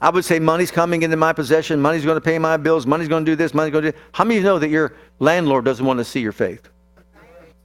I 0.00 0.10
would 0.10 0.24
say 0.24 0.38
money's 0.38 0.70
coming 0.70 1.02
into 1.02 1.16
my 1.16 1.32
possession, 1.32 1.80
money's 1.80 2.04
going 2.04 2.16
to 2.16 2.20
pay 2.20 2.38
my 2.38 2.56
bills, 2.56 2.86
money's 2.86 3.08
going 3.08 3.24
to 3.24 3.30
do 3.30 3.34
this, 3.34 3.52
money's 3.52 3.72
going 3.72 3.84
to 3.84 3.92
do 3.92 3.98
How 4.12 4.22
many 4.22 4.36
of 4.36 4.44
you 4.44 4.48
know 4.48 4.58
that 4.60 4.68
your 4.68 4.94
landlord 5.18 5.64
doesn't 5.64 5.84
want 5.84 5.98
to 5.98 6.04
see 6.04 6.20
your 6.20 6.30
faith? 6.30 6.68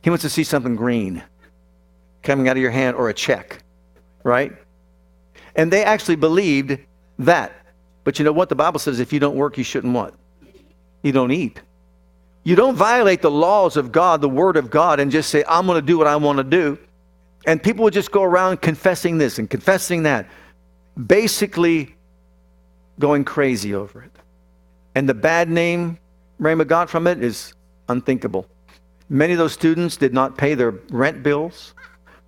He 0.02 0.10
wants 0.10 0.24
to 0.24 0.30
see 0.30 0.44
something 0.44 0.76
green 0.76 1.22
coming 2.24 2.48
out 2.48 2.58
of 2.58 2.62
your 2.62 2.72
hand 2.72 2.96
or 2.96 3.10
a 3.10 3.14
check, 3.14 3.60
right? 4.24 4.52
And 5.56 5.72
they 5.72 5.84
actually 5.84 6.16
believed 6.16 6.80
that. 7.26 7.52
But 8.04 8.20
you 8.20 8.26
know 8.26 8.32
what? 8.32 8.50
The 8.50 8.56
Bible 8.56 8.80
says 8.80 9.00
if 9.00 9.14
you 9.14 9.20
don't 9.20 9.36
work, 9.36 9.58
you 9.58 9.64
shouldn't 9.64 9.94
what? 9.94 10.14
You 11.02 11.12
don't 11.12 11.32
eat. 11.32 11.62
You 12.44 12.56
don't 12.56 12.76
violate 12.76 13.22
the 13.22 13.32
laws 13.32 13.78
of 13.78 13.92
God, 13.92 14.22
the 14.22 14.30
Word 14.30 14.58
of 14.58 14.70
God, 14.70 15.00
and 15.00 15.12
just 15.12 15.30
say, 15.30 15.44
I'm 15.48 15.66
going 15.66 15.80
to 15.80 15.86
do 15.86 15.98
what 15.98 16.08
I 16.08 16.16
want 16.18 16.38
to 16.38 16.44
do. 16.44 16.78
And 17.46 17.62
people 17.62 17.84
would 17.84 17.94
just 17.94 18.12
go 18.12 18.24
around 18.24 18.62
confessing 18.62 19.18
this 19.18 19.40
and 19.40 19.50
confessing 19.50 20.04
that, 20.04 20.28
basically 21.08 21.96
going 23.00 23.24
crazy 23.24 23.74
over 23.74 24.02
it. 24.04 24.12
And 24.96 25.08
the 25.08 25.14
bad 25.14 25.50
name 25.50 25.98
Rhema 26.40 26.68
got 26.68 26.90
from 26.90 27.08
it 27.08 27.24
is 27.24 27.54
unthinkable. 27.90 28.48
Many 29.10 29.34
of 29.34 29.40
those 29.40 29.54
students 29.54 29.98
did 29.98 30.14
not 30.14 30.38
pay 30.38 30.54
their 30.54 30.72
rent 30.90 31.24
bills, 31.24 31.74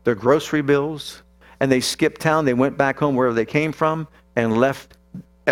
their 0.04 0.16
grocery 0.16 0.62
bills, 0.62 1.24
and 1.60 1.72
they 1.72 1.80
skipped 1.80 2.22
town. 2.22 2.46
They 2.46 2.54
went 2.54 2.78
back 2.78 2.98
home 3.00 3.16
wherever 3.16 3.34
they 3.34 3.46
came 3.46 3.72
from 3.72 4.08
and 4.36 4.58
left 4.58 4.98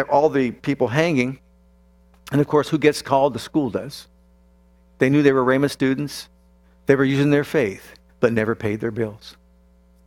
all 0.10 0.30
the 0.30 0.52
people 0.52 0.88
hanging. 0.88 1.40
And 2.32 2.42
of 2.42 2.48
course, 2.48 2.70
who 2.70 2.78
gets 2.78 3.02
called? 3.02 3.34
The 3.34 3.40
school 3.40 3.70
does. 3.70 4.08
They 4.98 5.10
knew 5.10 5.22
they 5.22 5.34
were 5.34 5.44
Rhema 5.44 5.70
students. 5.70 6.30
They 6.86 6.96
were 6.96 7.06
using 7.06 7.30
their 7.30 7.44
faith, 7.44 7.94
but 8.20 8.34
never 8.34 8.56
paid 8.56 8.80
their 8.80 8.92
bills. 8.92 9.38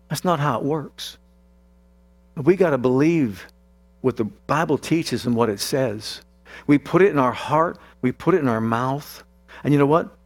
That's 0.09 0.24
not 0.24 0.41
how 0.41 0.59
it 0.59 0.64
works. 0.64 1.18
We 2.37 2.57
got 2.57 2.70
to 2.70 2.79
believe 2.79 3.47
what 4.03 4.16
the 4.16 4.24
Bible 4.24 4.79
teaches 4.79 5.27
and 5.27 5.35
what 5.35 5.49
it 5.49 5.61
says. 5.61 6.20
We 6.66 6.79
put 6.79 7.03
it 7.03 7.11
in 7.11 7.18
our 7.18 7.33
heart, 7.33 7.79
we 8.03 8.12
put 8.12 8.35
it 8.35 8.39
in 8.39 8.49
our 8.49 8.61
mouth, 8.61 9.24
and 9.64 9.72
you 9.72 9.79
know 9.79 9.87
what? 9.87 10.16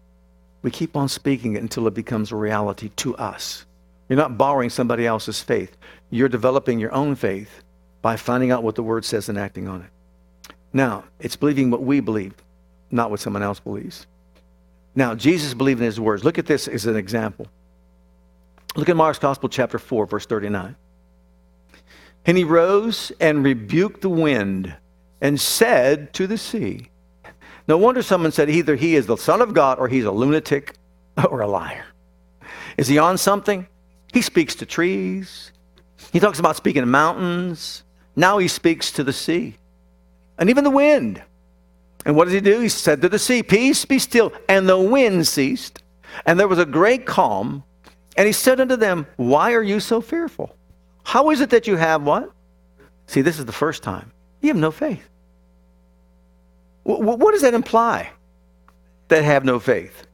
We 0.62 0.70
keep 0.70 0.96
on 0.96 1.09
speaking 1.09 1.55
it 1.55 1.62
until 1.62 1.86
it 1.86 1.94
becomes 1.94 2.30
a 2.30 2.36
reality 2.36 2.90
to 2.96 3.16
us. 3.16 3.64
You're 4.09 4.18
not 4.18 4.36
borrowing 4.36 4.70
somebody 4.70 5.07
else's 5.07 5.40
faith. 5.40 5.76
You're 6.11 6.28
developing 6.28 6.78
your 6.78 6.92
own 6.92 7.14
faith 7.14 7.62
by 8.03 8.16
finding 8.16 8.51
out 8.51 8.62
what 8.62 8.74
the 8.74 8.82
Word 8.82 9.05
says 9.05 9.28
and 9.28 9.38
acting 9.38 9.68
on 9.68 9.82
it. 9.82 10.55
Now, 10.72 11.05
it's 11.18 11.36
believing 11.36 11.70
what 11.70 11.82
we 11.82 12.01
believe, 12.01 12.34
not 12.90 13.11
what 13.11 13.20
someone 13.20 13.42
else 13.42 13.61
believes. 13.61 14.07
Now, 14.94 15.14
Jesus 15.14 15.55
believed 15.55 15.80
in 15.80 15.86
his 15.86 16.01
words. 16.01 16.24
Look 16.24 16.38
at 16.38 16.46
this 16.46 16.68
as 16.68 16.86
an 16.86 16.96
example. 16.96 17.46
Look 18.76 18.88
at 18.88 18.96
Mark's 18.96 19.18
Gospel, 19.18 19.48
chapter 19.48 19.78
4, 19.78 20.07
verse 20.07 20.26
39. 20.26 20.76
And 22.26 22.36
he 22.36 22.44
rose 22.44 23.12
and 23.20 23.44
rebuked 23.44 24.03
the 24.03 24.11
wind 24.11 24.74
and 25.20 25.40
said 25.40 26.12
to 26.14 26.26
the 26.26 26.38
sea. 26.38 26.90
No 27.66 27.76
wonder 27.76 28.03
someone 28.03 28.32
said 28.32 28.51
either 28.51 28.76
he 28.76 28.96
is 28.96 29.07
the 29.07 29.16
Son 29.16 29.40
of 29.40 29.55
God 29.55 29.78
or 29.78 29.88
he's 29.88 30.05
a 30.05 30.11
lunatic 30.11 30.74
or 31.30 31.40
a 31.40 31.46
liar. 31.46 31.84
Is 32.76 32.88
he 32.88 32.98
on 32.98 33.18
something? 33.18 33.66
He 34.12 34.22
speaks 34.22 34.55
to 34.57 34.66
trees. 34.66 35.53
He 36.12 36.20
talks 36.20 36.38
about 36.38 36.57
speaking 36.57 36.82
to 36.82 36.86
mountains. 36.86 37.84
Now 38.16 38.38
he 38.38 38.48
speaks 38.48 38.90
to 38.92 39.04
the 39.04 39.12
sea 39.12 39.56
and 40.38 40.50
even 40.50 40.64
the 40.64 40.70
wind. 40.70 41.22
And 42.04 42.16
what 42.16 42.24
does 42.24 42.34
he 42.34 42.40
do? 42.40 42.61
He 42.61 42.68
said 42.68 43.02
to 43.02 43.08
the 43.08 43.18
sea, 43.18 43.42
Peace, 43.42 43.84
be 43.84 43.98
still. 43.98 44.32
And 44.48 44.68
the 44.68 44.78
wind 44.78 45.26
ceased. 45.28 45.82
And 46.24 46.40
there 46.40 46.48
was 46.48 46.58
a 46.58 46.66
great 46.66 47.06
calm. 47.06 47.62
And 48.16 48.26
he 48.26 48.32
said 48.32 48.61
unto 48.61 48.76
them, 48.76 49.06
Why 49.16 49.52
are 49.52 49.62
you 49.62 49.80
so 49.80 50.00
fearful? 50.00 50.56
How 51.04 51.30
is 51.30 51.40
it 51.40 51.50
that 51.50 51.66
you 51.66 51.76
have 51.76 52.02
what? 52.02 52.30
See, 53.06 53.20
this 53.20 53.38
is 53.38 53.44
the 53.44 53.52
first 53.52 53.82
time. 53.82 54.12
You 54.40 54.48
have 54.48 54.56
no 54.56 54.70
faith. 54.70 55.06
What 56.84 57.32
does 57.32 57.42
that 57.42 57.54
imply? 57.54 58.11
That 59.08 59.24
have 59.24 59.44
no 59.44 59.58
faith. 59.58 60.06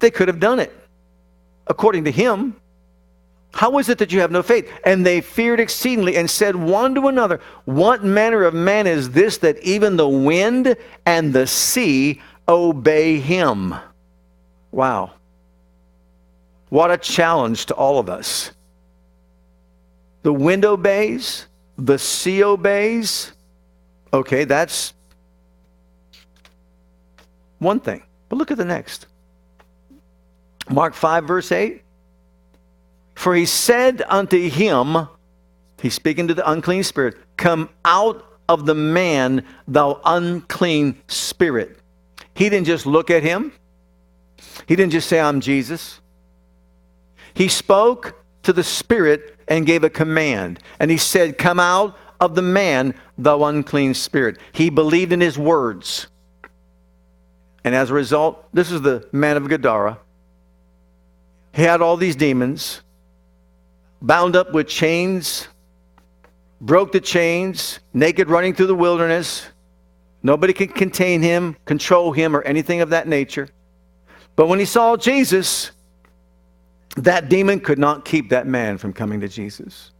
They 0.00 0.10
could 0.10 0.28
have 0.28 0.40
done 0.40 0.60
it. 0.60 0.72
According 1.66 2.04
to 2.04 2.10
him, 2.10 2.56
how 3.54 3.78
is 3.78 3.88
it 3.88 3.98
that 3.98 4.12
you 4.12 4.20
have 4.20 4.32
no 4.32 4.42
faith? 4.42 4.68
And 4.84 5.06
they 5.06 5.20
feared 5.20 5.60
exceedingly 5.60 6.16
and 6.16 6.28
said 6.28 6.56
one 6.56 6.92
to 6.96 7.06
another, 7.06 7.40
What 7.66 8.02
manner 8.02 8.42
of 8.42 8.52
man 8.52 8.88
is 8.88 9.10
this 9.10 9.38
that 9.38 9.58
even 9.60 9.96
the 9.96 10.08
wind 10.08 10.76
and 11.06 11.32
the 11.32 11.46
sea 11.46 12.20
obey 12.48 13.20
him? 13.20 13.76
Wow. 14.72 15.12
What 16.68 16.90
a 16.90 16.98
challenge 16.98 17.66
to 17.66 17.74
all 17.74 18.00
of 18.00 18.08
us. 18.08 18.50
The 20.24 20.32
wind 20.32 20.64
obeys, 20.64 21.46
the 21.78 21.98
sea 21.98 22.42
obeys. 22.42 23.32
Okay, 24.12 24.44
that's 24.44 24.94
one 27.60 27.78
thing. 27.78 28.02
But 28.28 28.36
look 28.36 28.50
at 28.50 28.58
the 28.58 28.64
next. 28.64 29.06
Mark 30.68 30.94
5, 30.94 31.24
verse 31.24 31.52
8. 31.52 31.83
For 33.14 33.34
he 33.34 33.46
said 33.46 34.02
unto 34.08 34.48
him, 34.48 35.08
he's 35.80 35.94
speaking 35.94 36.28
to 36.28 36.34
the 36.34 36.48
unclean 36.50 36.82
spirit, 36.82 37.16
Come 37.36 37.68
out 37.84 38.24
of 38.48 38.66
the 38.66 38.74
man, 38.74 39.44
thou 39.66 40.00
unclean 40.04 41.00
spirit. 41.08 41.78
He 42.34 42.48
didn't 42.48 42.66
just 42.66 42.86
look 42.86 43.10
at 43.10 43.22
him, 43.22 43.52
he 44.66 44.76
didn't 44.76 44.92
just 44.92 45.08
say, 45.08 45.20
I'm 45.20 45.40
Jesus. 45.40 46.00
He 47.34 47.48
spoke 47.48 48.22
to 48.44 48.52
the 48.52 48.62
spirit 48.62 49.36
and 49.48 49.66
gave 49.66 49.84
a 49.84 49.90
command. 49.90 50.60
And 50.78 50.90
he 50.90 50.96
said, 50.96 51.36
Come 51.36 51.58
out 51.58 51.96
of 52.20 52.34
the 52.34 52.42
man, 52.42 52.94
thou 53.18 53.44
unclean 53.44 53.94
spirit. 53.94 54.38
He 54.52 54.70
believed 54.70 55.12
in 55.12 55.20
his 55.20 55.38
words. 55.38 56.06
And 57.64 57.74
as 57.74 57.90
a 57.90 57.94
result, 57.94 58.46
this 58.54 58.70
is 58.70 58.82
the 58.82 59.08
man 59.10 59.36
of 59.36 59.48
Gadara. 59.48 59.98
He 61.52 61.62
had 61.62 61.80
all 61.80 61.96
these 61.96 62.16
demons 62.16 62.82
bound 64.04 64.36
up 64.36 64.52
with 64.52 64.68
chains, 64.68 65.48
broke 66.60 66.92
the 66.92 67.00
chains, 67.00 67.80
naked 67.94 68.28
running 68.28 68.54
through 68.54 68.66
the 68.66 68.74
wilderness. 68.74 69.46
Nobody 70.22 70.52
could 70.52 70.74
contain 70.74 71.22
him, 71.22 71.56
control 71.64 72.12
him, 72.12 72.36
or 72.36 72.42
anything 72.42 72.82
of 72.82 72.90
that 72.90 73.08
nature. 73.08 73.48
But 74.36 74.48
when 74.48 74.58
he 74.58 74.66
saw 74.66 74.96
Jesus, 74.96 75.70
that 76.96 77.30
demon 77.30 77.60
could 77.60 77.78
not 77.78 78.04
keep 78.04 78.28
that 78.28 78.46
man 78.46 78.76
from 78.76 78.92
coming 78.92 79.20
to 79.20 79.28
Jesus. 79.28 79.90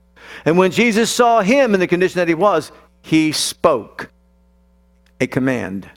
And 0.44 0.58
when 0.58 0.70
Jesus 0.70 1.10
saw 1.10 1.40
him 1.40 1.72
in 1.72 1.80
the 1.80 1.86
condition 1.86 2.18
that 2.18 2.28
he 2.28 2.34
was, 2.34 2.72
he 3.02 3.32
spoke 3.32 4.10
a 5.20 5.26
command. 5.26 5.88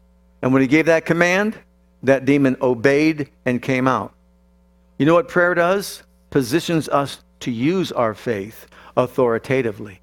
And 0.42 0.54
when 0.54 0.62
he 0.62 0.68
gave 0.68 0.86
that 0.86 1.06
command, 1.06 1.58
that 2.04 2.24
demon 2.24 2.56
obeyed 2.62 3.30
and 3.46 3.62
came 3.62 3.88
out. 3.88 4.14
You 4.98 5.06
know 5.06 5.14
what 5.14 5.28
prayer 5.28 5.54
does? 5.54 6.04
Positions 6.30 6.88
us 6.90 7.20
to 7.42 7.52
use 7.52 7.92
our 7.92 8.14
faith 8.14 8.68
authoritatively. 8.96 10.02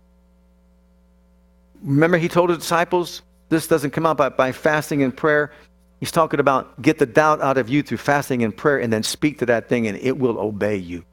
Remember, 1.83 2.17
he 2.17 2.29
told 2.29 2.51
his 2.51 2.59
disciples, 2.59 3.23
this 3.49 3.67
doesn't 3.67 3.91
come 3.91 4.07
out 4.07 4.17
by, 4.17 4.29
by 4.31 4.53
fasting 4.53 5.03
and 5.03 5.17
prayer. 5.17 5.53
He's 6.01 6.11
talking 6.11 6.41
about 6.41 6.81
get 6.83 6.99
the 6.99 7.07
doubt 7.07 7.41
out 7.41 7.59
of 7.59 7.69
you 7.69 7.83
through 7.83 7.99
fasting 7.99 8.43
and 8.43 8.57
prayer 8.57 8.81
and 8.81 8.93
then 8.93 9.03
speak 9.03 9.39
to 9.39 9.47
that 9.47 9.69
thing 9.69 9.87
and 9.87 9.99
it 9.99 10.19
will 10.19 10.39
obey 10.39 10.77
you. 10.77 11.05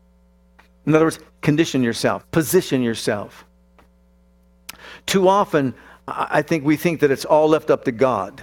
In 0.86 0.96
other 0.96 1.06
words, 1.06 1.20
condition 1.42 1.84
yourself, 1.84 2.30
position 2.32 2.82
yourself. 2.82 3.46
Too 5.06 5.28
often, 5.28 5.74
I 6.08 6.42
think 6.42 6.66
we 6.66 6.78
think 6.78 7.00
that 7.02 7.12
it's 7.12 7.26
all 7.26 7.48
left 7.48 7.70
up 7.70 7.86
to 7.86 7.92
God. 7.92 8.42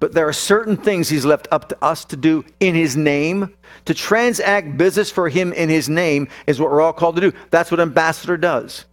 But 0.00 0.14
there 0.14 0.26
are 0.26 0.32
certain 0.32 0.76
things 0.76 1.08
He's 1.08 1.24
left 1.24 1.46
up 1.52 1.68
to 1.68 1.84
us 1.84 2.04
to 2.06 2.16
do 2.16 2.44
in 2.58 2.74
His 2.74 2.96
name. 2.96 3.54
To 3.84 3.94
transact 3.94 4.76
business 4.76 5.10
for 5.10 5.28
Him 5.28 5.52
in 5.52 5.68
His 5.68 5.88
name 5.88 6.28
is 6.46 6.58
what 6.58 6.70
we're 6.70 6.80
all 6.80 6.92
called 6.92 7.16
to 7.16 7.20
do. 7.20 7.32
That's 7.50 7.70
what 7.70 7.80
an 7.80 7.88
ambassador 7.88 8.36
does. 8.36 8.86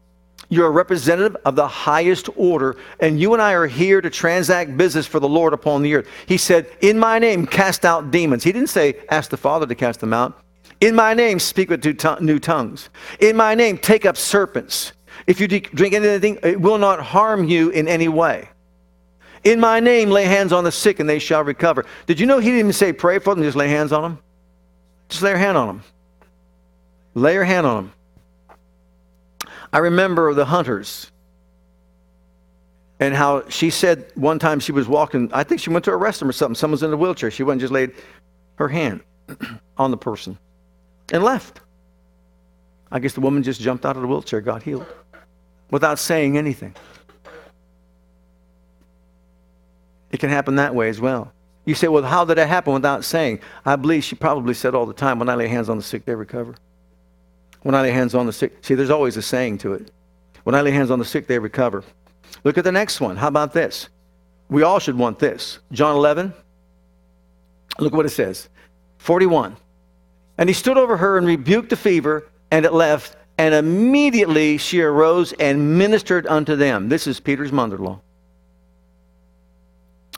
You're 0.49 0.67
a 0.67 0.71
representative 0.71 1.35
of 1.43 1.55
the 1.55 1.67
highest 1.67 2.29
order, 2.37 2.77
and 2.99 3.19
you 3.19 3.33
and 3.33 3.41
I 3.41 3.53
are 3.53 3.67
here 3.67 3.99
to 3.99 4.09
transact 4.09 4.77
business 4.77 5.05
for 5.05 5.19
the 5.19 5.27
Lord 5.27 5.53
upon 5.53 5.81
the 5.81 5.95
earth. 5.95 6.07
He 6.25 6.37
said, 6.37 6.69
In 6.79 6.97
my 6.97 7.19
name, 7.19 7.45
cast 7.45 7.83
out 7.83 8.11
demons. 8.11 8.43
He 8.43 8.51
didn't 8.51 8.69
say, 8.69 8.95
Ask 9.09 9.29
the 9.29 9.37
Father 9.37 9.65
to 9.65 9.75
cast 9.75 9.99
them 9.99 10.13
out. 10.13 10.41
In 10.79 10.95
my 10.95 11.13
name, 11.13 11.39
speak 11.39 11.69
with 11.69 11.83
new 12.21 12.39
tongues. 12.39 12.89
In 13.19 13.35
my 13.35 13.55
name, 13.55 13.77
take 13.77 14.05
up 14.05 14.15
serpents. 14.15 14.93
If 15.25 15.39
you 15.41 15.47
drink 15.47 15.93
anything, 15.93 16.37
it 16.43 16.61
will 16.61 16.77
not 16.77 17.01
harm 17.01 17.47
you 17.47 17.69
in 17.69 17.87
any 17.87 18.07
way. 18.07 18.49
In 19.47 19.61
my 19.61 19.79
name, 19.79 20.09
lay 20.09 20.25
hands 20.25 20.51
on 20.51 20.65
the 20.65 20.73
sick 20.73 20.99
and 20.99 21.09
they 21.09 21.19
shall 21.19 21.41
recover. 21.41 21.85
Did 22.05 22.19
you 22.19 22.25
know 22.25 22.39
he 22.39 22.49
didn't 22.49 22.59
even 22.59 22.73
say 22.73 22.91
pray 22.91 23.17
for 23.17 23.33
them, 23.33 23.45
just 23.45 23.55
lay 23.55 23.69
hands 23.69 23.93
on 23.93 24.01
them? 24.01 24.19
Just 25.07 25.23
lay 25.23 25.29
your 25.29 25.39
hand 25.39 25.57
on 25.57 25.67
them. 25.67 25.83
Lay 27.13 27.33
your 27.33 27.45
hand 27.45 27.65
on 27.65 27.85
them. 27.85 27.93
I 29.71 29.77
remember 29.77 30.33
the 30.33 30.43
hunters 30.43 31.11
and 32.99 33.15
how 33.15 33.47
she 33.47 33.69
said 33.69 34.11
one 34.15 34.37
time 34.37 34.59
she 34.59 34.73
was 34.73 34.85
walking, 34.85 35.29
I 35.31 35.45
think 35.45 35.61
she 35.61 35.69
went 35.69 35.85
to 35.85 35.91
arrest 35.91 36.21
him 36.21 36.27
or 36.27 36.33
something. 36.33 36.55
Someone's 36.55 36.83
in 36.83 36.91
a 36.91 36.97
wheelchair. 36.97 37.31
She 37.31 37.43
went 37.43 37.53
and 37.53 37.61
just 37.61 37.71
laid 37.71 37.93
her 38.55 38.67
hand 38.67 38.99
on 39.77 39.91
the 39.91 39.97
person 39.97 40.37
and 41.13 41.23
left. 41.23 41.61
I 42.91 42.99
guess 42.99 43.13
the 43.13 43.21
woman 43.21 43.43
just 43.43 43.61
jumped 43.61 43.85
out 43.85 43.95
of 43.95 44.01
the 44.01 44.09
wheelchair, 44.09 44.41
got 44.41 44.63
healed 44.63 44.87
without 45.71 45.99
saying 45.99 46.37
anything. 46.37 46.75
It 50.11 50.19
can 50.19 50.29
happen 50.29 50.55
that 50.55 50.73
way 50.73 50.89
as 50.89 51.01
well. 51.01 51.31
You 51.65 51.75
say, 51.75 51.89
well, 51.89 52.03
how 52.03 52.23
did 52.23 52.37
it 52.37 52.47
happen 52.47 52.73
without 52.73 53.03
saying? 53.03 53.41
I 53.65 53.75
believe 53.75 54.03
she 54.03 54.15
probably 54.15 54.53
said 54.53 54.73
all 54.73 54.85
the 54.85 54.93
time, 54.93 55.19
when 55.19 55.27
I 55.27 55.35
lay 55.35 55.49
hands 55.49 55.67
on 55.67 55.77
the 55.77 55.83
sick, 55.83 56.05
they 56.05 56.15
recover. 56.15 56.55
When 57.63 57.75
I 57.75 57.81
lay 57.81 57.91
hands 57.91 58.15
on 58.15 58.25
the 58.25 58.31
sick. 58.31 58.57
See, 58.61 58.73
there's 58.73 58.89
always 58.89 59.17
a 59.17 59.21
saying 59.21 59.57
to 59.59 59.73
it. 59.73 59.91
When 60.43 60.55
I 60.55 60.61
lay 60.61 60.71
hands 60.71 60.91
on 60.91 60.99
the 60.99 61.05
sick, 61.05 61.27
they 61.27 61.39
recover. 61.39 61.83
Look 62.45 62.57
at 62.57 62.63
the 62.63 62.71
next 62.71 63.01
one. 63.01 63.17
How 63.17 63.27
about 63.27 63.51
this? 63.51 63.89
We 64.49 64.63
all 64.63 64.79
should 64.79 64.97
want 64.97 65.19
this. 65.19 65.59
John 65.73 65.95
11. 65.97 66.31
Look 67.79 67.93
what 67.93 68.05
it 68.05 68.09
says. 68.09 68.47
41. 68.99 69.57
And 70.37 70.49
he 70.49 70.53
stood 70.53 70.77
over 70.77 70.95
her 70.95 71.17
and 71.17 71.27
rebuked 71.27 71.69
the 71.69 71.75
fever, 71.75 72.29
and 72.49 72.65
it 72.65 72.71
left. 72.71 73.17
And 73.37 73.53
immediately 73.53 74.57
she 74.57 74.81
arose 74.81 75.33
and 75.33 75.77
ministered 75.77 76.25
unto 76.27 76.55
them. 76.55 76.87
This 76.87 77.07
is 77.07 77.19
Peter's 77.19 77.51
mother-in-law. 77.51 77.99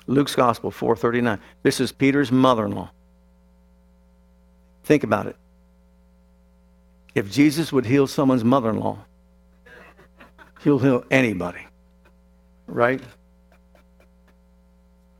Luke's 0.10 0.36
Gospel 0.36 0.72
439. 0.72 1.39
This 1.62 1.80
is 1.80 1.91
Peter's 1.91 2.32
mother-in-law. 2.32 2.89
Think 4.84 5.03
about 5.03 5.28
it. 5.28 5.36
If 7.14 7.32
Jesus 7.32 7.72
would 7.72 7.86
heal 7.86 8.07
someone's 8.07 8.43
mother-in-law, 8.43 8.97
he'll 10.64 10.80
heal 10.80 11.03
anybody. 11.12 11.66
Right? 12.66 13.01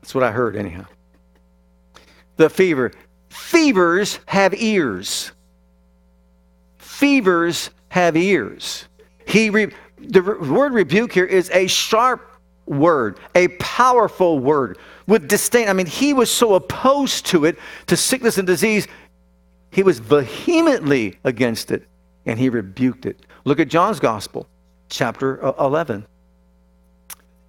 That's 0.00 0.12
what 0.12 0.24
I 0.24 0.32
heard 0.32 0.56
anyhow. 0.56 0.86
The 2.36 2.50
fever. 2.50 2.90
Fevers 3.28 4.18
have 4.26 4.54
ears. 4.54 5.30
Fevers 6.78 7.70
have 7.90 8.16
ears. 8.16 8.88
He 9.24 9.50
re- 9.50 9.72
the 9.98 10.22
word 10.22 10.72
rebuke 10.72 11.12
here 11.12 11.26
is 11.26 11.48
a 11.50 11.68
sharp 11.68 12.29
word, 12.70 13.18
a 13.34 13.48
powerful 13.58 14.38
word 14.38 14.78
with 15.06 15.28
disdain. 15.28 15.68
I 15.68 15.72
mean, 15.72 15.86
he 15.86 16.14
was 16.14 16.30
so 16.30 16.54
opposed 16.54 17.26
to 17.26 17.44
it, 17.44 17.58
to 17.88 17.96
sickness 17.96 18.38
and 18.38 18.46
disease, 18.46 18.86
he 19.70 19.82
was 19.82 19.98
vehemently 19.98 21.18
against 21.24 21.70
it 21.70 21.86
and 22.26 22.38
he 22.38 22.48
rebuked 22.48 23.06
it. 23.06 23.20
Look 23.44 23.60
at 23.60 23.68
John's 23.68 24.00
Gospel, 24.00 24.46
chapter 24.88 25.44
uh, 25.44 25.52
11. 25.64 26.06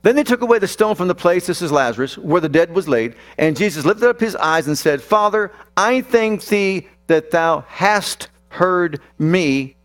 Then 0.04 0.16
they 0.16 0.24
took 0.24 0.42
away 0.42 0.58
the 0.58 0.68
stone 0.68 0.96
from 0.96 1.08
the 1.08 1.16
place, 1.16 1.46
this 1.46 1.62
is 1.62 1.72
Lazarus, 1.72 2.18
where 2.18 2.42
the 2.42 2.50
dead 2.50 2.74
was 2.74 2.88
laid. 2.88 3.16
And 3.38 3.56
Jesus 3.56 3.86
lifted 3.86 4.10
up 4.10 4.20
his 4.20 4.36
eyes 4.36 4.68
and 4.68 4.78
said, 4.78 5.02
Father, 5.02 5.52
I 5.78 6.02
thank 6.02 6.44
thee 6.46 6.88
that 7.08 7.30
thou 7.30 7.64
hast 7.68 8.30
heard 8.50 9.00
me, 9.20 9.76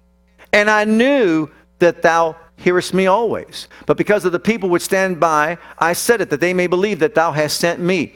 and 0.53 0.71
I 0.71 0.85
knew 0.85 1.51
that 1.79 2.01
thou 2.01 2.37
hearest 2.57 2.95
me 2.95 3.07
always. 3.07 3.69
But 3.87 3.97
because 3.97 4.25
of 4.25 4.33
the 4.33 4.39
people 4.39 4.69
which 4.69 4.83
stand 4.83 5.21
by, 5.21 5.59
I 5.79 5.93
said 5.93 6.21
it, 6.21 6.31
that 6.31 6.41
they 6.41 6.55
may 6.55 6.67
believe 6.67 6.99
that 7.01 7.15
thou 7.15 7.33
hast 7.33 7.59
sent 7.59 7.81
me. 7.81 8.15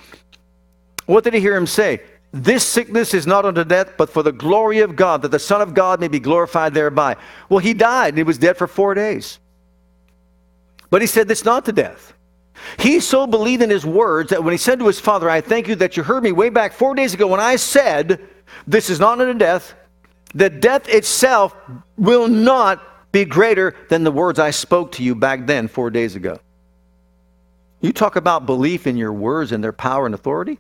What 1.07 1.25
did 1.25 1.35
he 1.35 1.41
hear 1.41 1.57
him 1.57 1.67
say? 1.67 2.03
This 2.33 2.65
sickness 2.65 3.13
is 3.13 3.27
not 3.27 3.45
unto 3.45 3.65
death, 3.65 3.95
but 3.97 4.09
for 4.09 4.23
the 4.23 4.33
glory 4.33 4.81
of 4.81 4.95
God, 4.95 5.23
that 5.23 5.33
the 5.33 5.39
Son 5.39 5.61
of 5.61 5.75
God 5.75 6.01
may 6.01 6.09
be 6.09 6.21
glorified 6.21 6.75
thereby. 6.75 7.17
Well, 7.49 7.59
he 7.59 7.75
died 7.75 8.11
and 8.11 8.19
he 8.19 8.23
was 8.23 8.39
dead 8.39 8.57
for 8.57 8.69
four 8.69 8.95
days. 8.95 9.41
But 10.91 11.01
he 11.01 11.07
said 11.07 11.29
this 11.29 11.45
not 11.45 11.65
to 11.65 11.73
death. 11.73 12.15
He 12.79 13.01
so 13.01 13.27
believed 13.27 13.63
in 13.63 13.71
his 13.71 13.87
words 13.87 14.31
that 14.31 14.45
when 14.45 14.53
he 14.53 14.59
said 14.59 14.79
to 14.79 14.87
his 14.87 15.01
father, 15.01 15.29
I 15.29 15.41
thank 15.41 15.67
you 15.67 15.75
that 15.77 15.97
you 15.97 16.03
heard 16.03 16.23
me 16.23 16.33
way 16.33 16.51
back 16.51 16.73
four 16.73 16.95
days 16.95 17.15
ago 17.15 17.27
when 17.27 17.41
I 17.41 17.57
said, 17.57 18.21
This 18.67 18.91
is 18.91 19.01
not 19.01 19.21
unto 19.21 19.35
death, 19.35 19.75
that 20.35 20.61
death 20.61 20.89
itself 20.89 21.55
will 21.97 22.29
not 22.29 22.83
be 23.13 23.25
greater 23.25 23.75
than 23.89 24.05
the 24.05 24.13
words 24.13 24.39
I 24.39 24.51
spoke 24.51 24.93
to 24.93 25.03
you 25.03 25.15
back 25.15 25.47
then, 25.47 25.69
four 25.69 25.91
days 25.91 26.17
ago. 26.17 26.39
You 27.81 27.93
talk 27.93 28.17
about 28.17 28.47
belief 28.47 28.87
in 28.87 28.97
your 28.97 29.13
words 29.13 29.53
and 29.53 29.65
their 29.65 29.73
power 29.73 30.07
and 30.07 30.15
authority. 30.15 30.59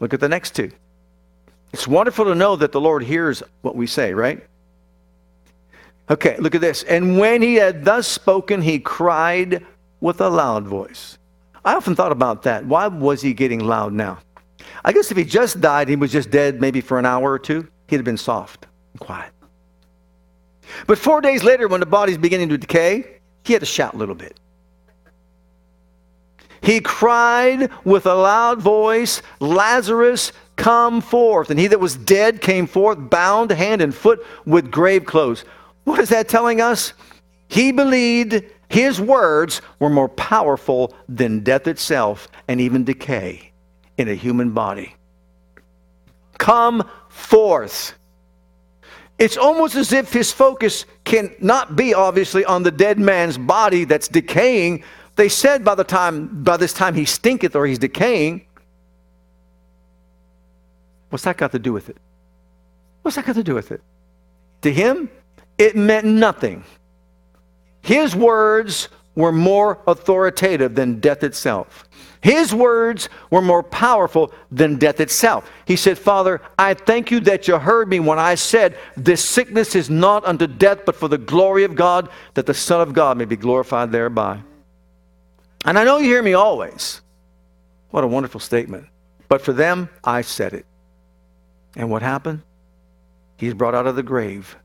Look 0.00 0.14
at 0.14 0.20
the 0.20 0.28
next 0.28 0.54
two. 0.54 0.70
It's 1.72 1.88
wonderful 1.88 2.26
to 2.26 2.34
know 2.34 2.56
that 2.56 2.72
the 2.72 2.80
Lord 2.80 3.02
hears 3.02 3.42
what 3.62 3.74
we 3.74 3.86
say, 3.86 4.14
right? 4.14 4.44
Okay, 6.08 6.36
look 6.38 6.54
at 6.54 6.60
this. 6.60 6.82
And 6.84 7.18
when 7.18 7.42
he 7.42 7.56
had 7.56 7.84
thus 7.84 8.06
spoken, 8.06 8.62
he 8.62 8.78
cried 8.78 9.64
with 10.00 10.20
a 10.20 10.28
loud 10.28 10.66
voice. 10.66 11.18
I 11.64 11.74
often 11.74 11.96
thought 11.96 12.12
about 12.12 12.42
that. 12.42 12.64
Why 12.64 12.86
was 12.86 13.22
he 13.22 13.32
getting 13.32 13.60
loud 13.60 13.92
now? 13.92 14.18
I 14.84 14.92
guess 14.92 15.10
if 15.10 15.16
he 15.16 15.24
just 15.24 15.60
died, 15.60 15.88
he 15.88 15.96
was 15.96 16.12
just 16.12 16.30
dead 16.30 16.60
maybe 16.60 16.80
for 16.80 16.98
an 16.98 17.06
hour 17.06 17.32
or 17.32 17.38
two, 17.38 17.66
he'd 17.88 17.96
have 17.96 18.04
been 18.04 18.18
soft 18.18 18.66
and 18.92 19.00
quiet. 19.00 19.33
But 20.86 20.98
four 20.98 21.20
days 21.20 21.44
later, 21.44 21.68
when 21.68 21.80
the 21.80 21.86
body's 21.86 22.18
beginning 22.18 22.48
to 22.50 22.58
decay, 22.58 23.20
he 23.44 23.52
had 23.52 23.60
to 23.60 23.66
shout 23.66 23.94
a 23.94 23.96
little 23.96 24.14
bit. 24.14 24.38
He 26.62 26.80
cried 26.80 27.70
with 27.84 28.06
a 28.06 28.14
loud 28.14 28.60
voice, 28.60 29.20
Lazarus, 29.38 30.32
come 30.56 31.02
forth. 31.02 31.50
And 31.50 31.60
he 31.60 31.66
that 31.66 31.78
was 31.78 31.94
dead 31.94 32.40
came 32.40 32.66
forth, 32.66 33.10
bound 33.10 33.50
hand 33.50 33.82
and 33.82 33.94
foot 33.94 34.24
with 34.46 34.70
grave 34.70 35.04
clothes. 35.04 35.44
What 35.84 36.00
is 36.00 36.08
that 36.08 36.28
telling 36.28 36.62
us? 36.62 36.94
He 37.48 37.70
believed 37.70 38.42
his 38.68 39.00
words 39.00 39.60
were 39.78 39.90
more 39.90 40.08
powerful 40.08 40.94
than 41.08 41.40
death 41.40 41.66
itself 41.66 42.28
and 42.48 42.60
even 42.60 42.84
decay 42.84 43.52
in 43.98 44.08
a 44.08 44.14
human 44.14 44.50
body. 44.50 44.96
Come 46.38 46.88
forth. 47.10 47.94
It's 49.18 49.36
almost 49.36 49.76
as 49.76 49.92
if 49.92 50.12
his 50.12 50.32
focus 50.32 50.86
can 51.04 51.34
not 51.40 51.76
be 51.76 51.94
obviously 51.94 52.44
on 52.44 52.62
the 52.62 52.70
dead 52.70 52.98
man's 52.98 53.38
body 53.38 53.84
that's 53.84 54.08
decaying. 54.08 54.82
They 55.16 55.28
said 55.28 55.64
by 55.64 55.76
the 55.76 55.84
time 55.84 56.42
by 56.42 56.56
this 56.56 56.72
time 56.72 56.94
he 56.94 57.04
stinketh 57.04 57.54
or 57.54 57.66
he's 57.66 57.78
decaying. 57.78 58.46
What's 61.10 61.24
that 61.24 61.36
got 61.36 61.52
to 61.52 61.60
do 61.60 61.72
with 61.72 61.88
it? 61.88 61.96
What's 63.02 63.16
that 63.16 63.24
got 63.24 63.36
to 63.36 63.44
do 63.44 63.54
with 63.54 63.70
it? 63.70 63.80
To 64.62 64.72
him, 64.72 65.08
it 65.58 65.76
meant 65.76 66.06
nothing. 66.06 66.64
His 67.82 68.16
words 68.16 68.88
were 69.14 69.30
more 69.30 69.78
authoritative 69.86 70.74
than 70.74 70.98
death 70.98 71.22
itself. 71.22 71.88
His 72.24 72.54
words 72.54 73.10
were 73.28 73.42
more 73.42 73.62
powerful 73.62 74.32
than 74.50 74.78
death 74.78 74.98
itself. 74.98 75.52
He 75.66 75.76
said, 75.76 75.98
Father, 75.98 76.40
I 76.58 76.72
thank 76.72 77.10
you 77.10 77.20
that 77.20 77.46
you 77.46 77.58
heard 77.58 77.86
me 77.86 78.00
when 78.00 78.18
I 78.18 78.34
said, 78.34 78.78
This 78.96 79.22
sickness 79.22 79.74
is 79.74 79.90
not 79.90 80.24
unto 80.24 80.46
death, 80.46 80.86
but 80.86 80.96
for 80.96 81.06
the 81.06 81.18
glory 81.18 81.64
of 81.64 81.74
God, 81.74 82.08
that 82.32 82.46
the 82.46 82.54
Son 82.54 82.80
of 82.80 82.94
God 82.94 83.18
may 83.18 83.26
be 83.26 83.36
glorified 83.36 83.92
thereby. 83.92 84.40
And 85.66 85.78
I 85.78 85.84
know 85.84 85.98
you 85.98 86.06
hear 86.06 86.22
me 86.22 86.32
always. 86.32 87.02
What 87.90 88.04
a 88.04 88.06
wonderful 88.06 88.40
statement. 88.40 88.86
But 89.28 89.42
for 89.42 89.52
them, 89.52 89.90
I 90.02 90.22
said 90.22 90.54
it. 90.54 90.64
And 91.76 91.90
what 91.90 92.00
happened? 92.00 92.40
He's 93.36 93.52
brought 93.52 93.74
out 93.74 93.86
of 93.86 93.96
the 93.96 94.02
grave. 94.02 94.56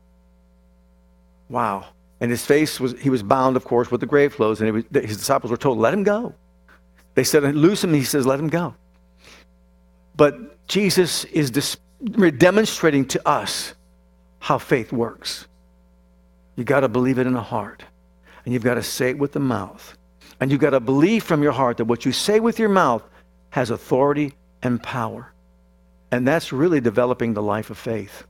Wow. 1.50 1.88
And 2.20 2.30
his 2.30 2.46
face 2.46 2.80
was, 2.80 2.98
he 2.98 3.10
was 3.10 3.22
bound, 3.22 3.56
of 3.56 3.64
course, 3.66 3.90
with 3.90 4.00
the 4.00 4.06
grave 4.06 4.34
clothes, 4.34 4.62
and 4.62 4.72
was, 4.72 4.84
his 4.94 5.18
disciples 5.18 5.50
were 5.50 5.58
told, 5.58 5.76
Let 5.76 5.92
him 5.92 6.04
go. 6.04 6.34
They 7.14 7.24
said, 7.24 7.42
Loose 7.54 7.84
him. 7.84 7.92
He 7.92 8.04
says, 8.04 8.26
Let 8.26 8.38
him 8.38 8.48
go. 8.48 8.74
But 10.16 10.66
Jesus 10.66 11.24
is 11.24 11.50
dis- 11.50 11.78
demonstrating 12.38 13.06
to 13.06 13.28
us 13.28 13.74
how 14.38 14.58
faith 14.58 14.92
works. 14.92 15.46
You've 16.56 16.66
got 16.66 16.80
to 16.80 16.88
believe 16.88 17.18
it 17.18 17.26
in 17.26 17.32
the 17.32 17.42
heart, 17.42 17.84
and 18.44 18.52
you've 18.52 18.64
got 18.64 18.74
to 18.74 18.82
say 18.82 19.10
it 19.10 19.18
with 19.18 19.32
the 19.32 19.40
mouth. 19.40 19.96
And 20.40 20.50
you've 20.50 20.60
got 20.60 20.70
to 20.70 20.80
believe 20.80 21.22
from 21.24 21.42
your 21.42 21.52
heart 21.52 21.76
that 21.76 21.84
what 21.84 22.04
you 22.04 22.12
say 22.12 22.40
with 22.40 22.58
your 22.58 22.68
mouth 22.68 23.02
has 23.50 23.70
authority 23.70 24.34
and 24.62 24.82
power. 24.82 25.32
And 26.10 26.26
that's 26.26 26.52
really 26.52 26.80
developing 26.80 27.34
the 27.34 27.42
life 27.42 27.70
of 27.70 27.78
faith. 27.78 28.24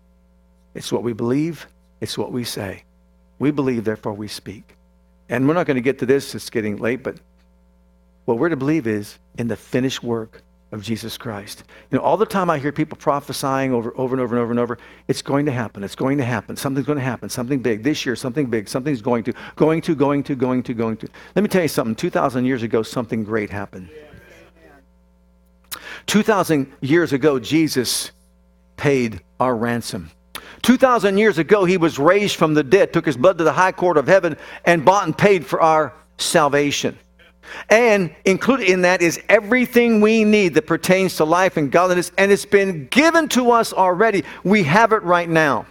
It's 0.75 0.93
what 0.93 1.03
we 1.03 1.13
believe, 1.13 1.67
it's 2.01 2.19
what 2.19 2.33
we 2.33 2.45
say. 2.45 2.85
We 3.39 3.51
believe, 3.51 3.85
therefore 3.85 4.13
we 4.13 4.29
speak. 4.29 4.77
And 5.29 5.47
we're 5.47 5.55
not 5.55 5.67
going 5.67 5.77
to 5.77 5.81
get 5.81 5.99
to 6.01 6.07
this, 6.07 6.35
it's 6.35 6.51
getting 6.51 6.77
late, 6.77 7.03
but 7.03 7.17
what 8.31 8.39
we're 8.39 8.49
to 8.51 8.57
believe 8.57 8.87
is 8.87 9.19
in 9.39 9.49
the 9.49 9.57
finished 9.57 10.05
work 10.05 10.43
of 10.71 10.85
Jesus 10.85 11.19
Christ. 11.19 11.65
You 11.91 11.99
know, 11.99 12.05
all 12.05 12.17
the 12.17 12.25
time 12.25 12.49
I 12.49 12.59
hear 12.59 12.71
people 12.71 12.97
prophesying 12.97 13.73
over, 13.73 13.93
over 13.97 14.15
and 14.15 14.23
over 14.23 14.37
and 14.37 14.43
over 14.43 14.53
and 14.53 14.61
over, 14.61 14.79
it's 15.09 15.21
going 15.21 15.47
to 15.47 15.53
happen, 15.53 15.83
it's 15.83 15.97
going 15.97 16.17
to 16.19 16.25
happen, 16.25 16.57
something's 16.57 16.87
going 16.87 16.99
to 16.99 17.05
happen, 17.05 17.29
something 17.29 17.59
big. 17.59 17.83
This 17.83 18.07
year, 18.07 18.15
something 18.15 18.47
big, 18.47 18.69
something's 18.69 19.03
going 19.03 19.25
to, 19.25 19.33
going 19.57 19.81
to, 19.81 19.97
going 19.97 20.23
to, 20.23 20.37
going 20.37 20.63
to, 20.63 20.75
going 20.75 20.97
to. 20.99 21.09
Let 21.35 21.43
me 21.43 21.49
tell 21.49 21.63
you 21.63 21.69
something. 21.69 21.97
2,000 21.97 22.45
years 22.45 22.63
ago, 22.63 22.85
something 22.85 23.25
great 23.25 23.51
happened. 23.51 23.91
2,000 26.07 26.73
years 26.81 27.13
ago, 27.13 27.41
Jesus 27.41 28.13
paid 28.77 29.21
our 29.41 29.57
ransom. 29.57 30.13
2,000 30.63 31.19
years 31.19 31.39
ago, 31.39 31.65
he 31.65 31.79
was 31.79 31.99
raised 31.99 32.37
from 32.37 32.55
the 32.55 32.63
dead, 32.63 32.93
took 32.93 33.07
his 33.07 33.17
blood 33.17 33.39
to 33.39 33.45
the 33.45 33.53
high 33.53 33.73
court 33.73 33.97
of 33.97 34.07
heaven, 34.07 34.37
and 34.65 34.85
bought 34.85 35.05
and 35.05 35.19
paid 35.19 35.45
for 35.45 35.61
our 35.61 35.93
salvation. 36.17 36.97
And 37.69 38.15
included 38.25 38.69
in 38.69 38.83
that 38.83 39.03
is 39.03 39.21
everything 39.29 40.01
we 40.01 40.25
need 40.25 40.55
that 40.55 40.67
pertains 40.67 41.17
to 41.17 41.25
life 41.25 41.57
and 41.57 41.71
godliness, 41.71 42.13
and 42.19 42.31
it's 42.31 42.45
been 42.45 42.87
given 42.89 43.29
to 43.31 43.51
us 43.51 43.73
already. 43.73 44.25
We 44.45 44.63
have 44.65 44.93
it 44.93 45.03
right 45.03 45.29
now. 45.29 45.67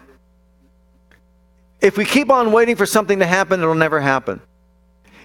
If 1.81 1.97
we 1.97 2.05
keep 2.05 2.29
on 2.29 2.51
waiting 2.51 2.75
for 2.75 2.85
something 2.85 3.19
to 3.19 3.25
happen, 3.25 3.61
it'll 3.61 3.75
never 3.75 4.01
happen. 4.01 4.41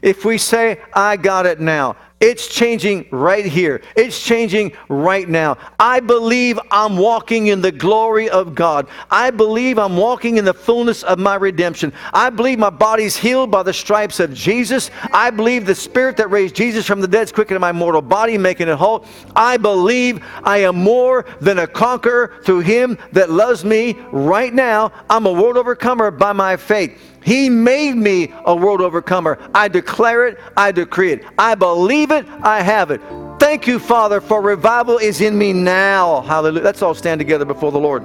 If 0.02 0.24
we 0.24 0.38
say, 0.38 0.80
I 0.92 1.16
got 1.16 1.46
it 1.46 1.60
now, 1.60 1.96
it's 2.20 2.48
changing 2.48 3.06
right 3.10 3.44
here. 3.44 3.82
It's 3.96 4.22
changing 4.22 4.72
right 4.88 5.28
now. 5.28 5.58
I 5.78 6.00
believe 6.00 6.58
I'm 6.70 6.96
walking 6.96 7.48
in 7.48 7.60
the 7.60 7.72
glory 7.72 8.30
of 8.30 8.54
God. 8.54 8.88
I 9.10 9.30
believe 9.30 9.78
I'm 9.78 9.96
walking 9.96 10.38
in 10.38 10.44
the 10.44 10.54
fullness 10.54 11.02
of 11.02 11.18
my 11.18 11.34
redemption. 11.34 11.92
I 12.14 12.30
believe 12.30 12.58
my 12.58 12.70
body's 12.70 13.14
healed 13.14 13.50
by 13.50 13.62
the 13.62 13.74
stripes 13.74 14.20
of 14.20 14.32
Jesus. 14.32 14.90
I 15.12 15.28
believe 15.30 15.66
the 15.66 15.74
spirit 15.74 16.16
that 16.16 16.30
raised 16.30 16.54
Jesus 16.54 16.86
from 16.86 17.00
the 17.02 17.08
dead 17.08 17.24
is 17.24 17.32
quickening 17.32 17.60
my 17.60 17.72
mortal 17.72 18.00
body, 18.00 18.38
making 18.38 18.68
it 18.68 18.76
whole. 18.76 19.04
I 19.36 19.58
believe 19.58 20.24
I 20.44 20.58
am 20.58 20.76
more 20.76 21.26
than 21.40 21.58
a 21.58 21.66
conqueror 21.66 22.40
through 22.42 22.60
him 22.60 22.96
that 23.12 23.28
loves 23.28 23.66
me 23.66 23.98
right 24.12 24.54
now. 24.54 24.92
I'm 25.10 25.26
a 25.26 25.32
world 25.32 25.58
overcomer 25.58 26.10
by 26.10 26.32
my 26.32 26.56
faith. 26.56 27.13
He 27.24 27.48
made 27.48 27.96
me 27.96 28.32
a 28.44 28.54
world 28.54 28.80
overcomer. 28.80 29.38
I 29.54 29.68
declare 29.68 30.26
it, 30.26 30.38
I 30.56 30.72
decree 30.72 31.12
it. 31.12 31.24
I 31.38 31.54
believe 31.54 32.10
it, 32.10 32.26
I 32.42 32.62
have 32.62 32.90
it. 32.90 33.00
Thank 33.40 33.66
you, 33.66 33.78
Father, 33.78 34.20
for 34.20 34.40
revival 34.40 34.98
is 34.98 35.20
in 35.20 35.36
me 35.36 35.52
now. 35.52 36.20
Hallelujah. 36.22 36.64
Let's 36.64 36.82
all 36.82 36.94
stand 36.94 37.18
together 37.18 37.44
before 37.44 37.72
the 37.72 37.78
Lord. 37.80 38.02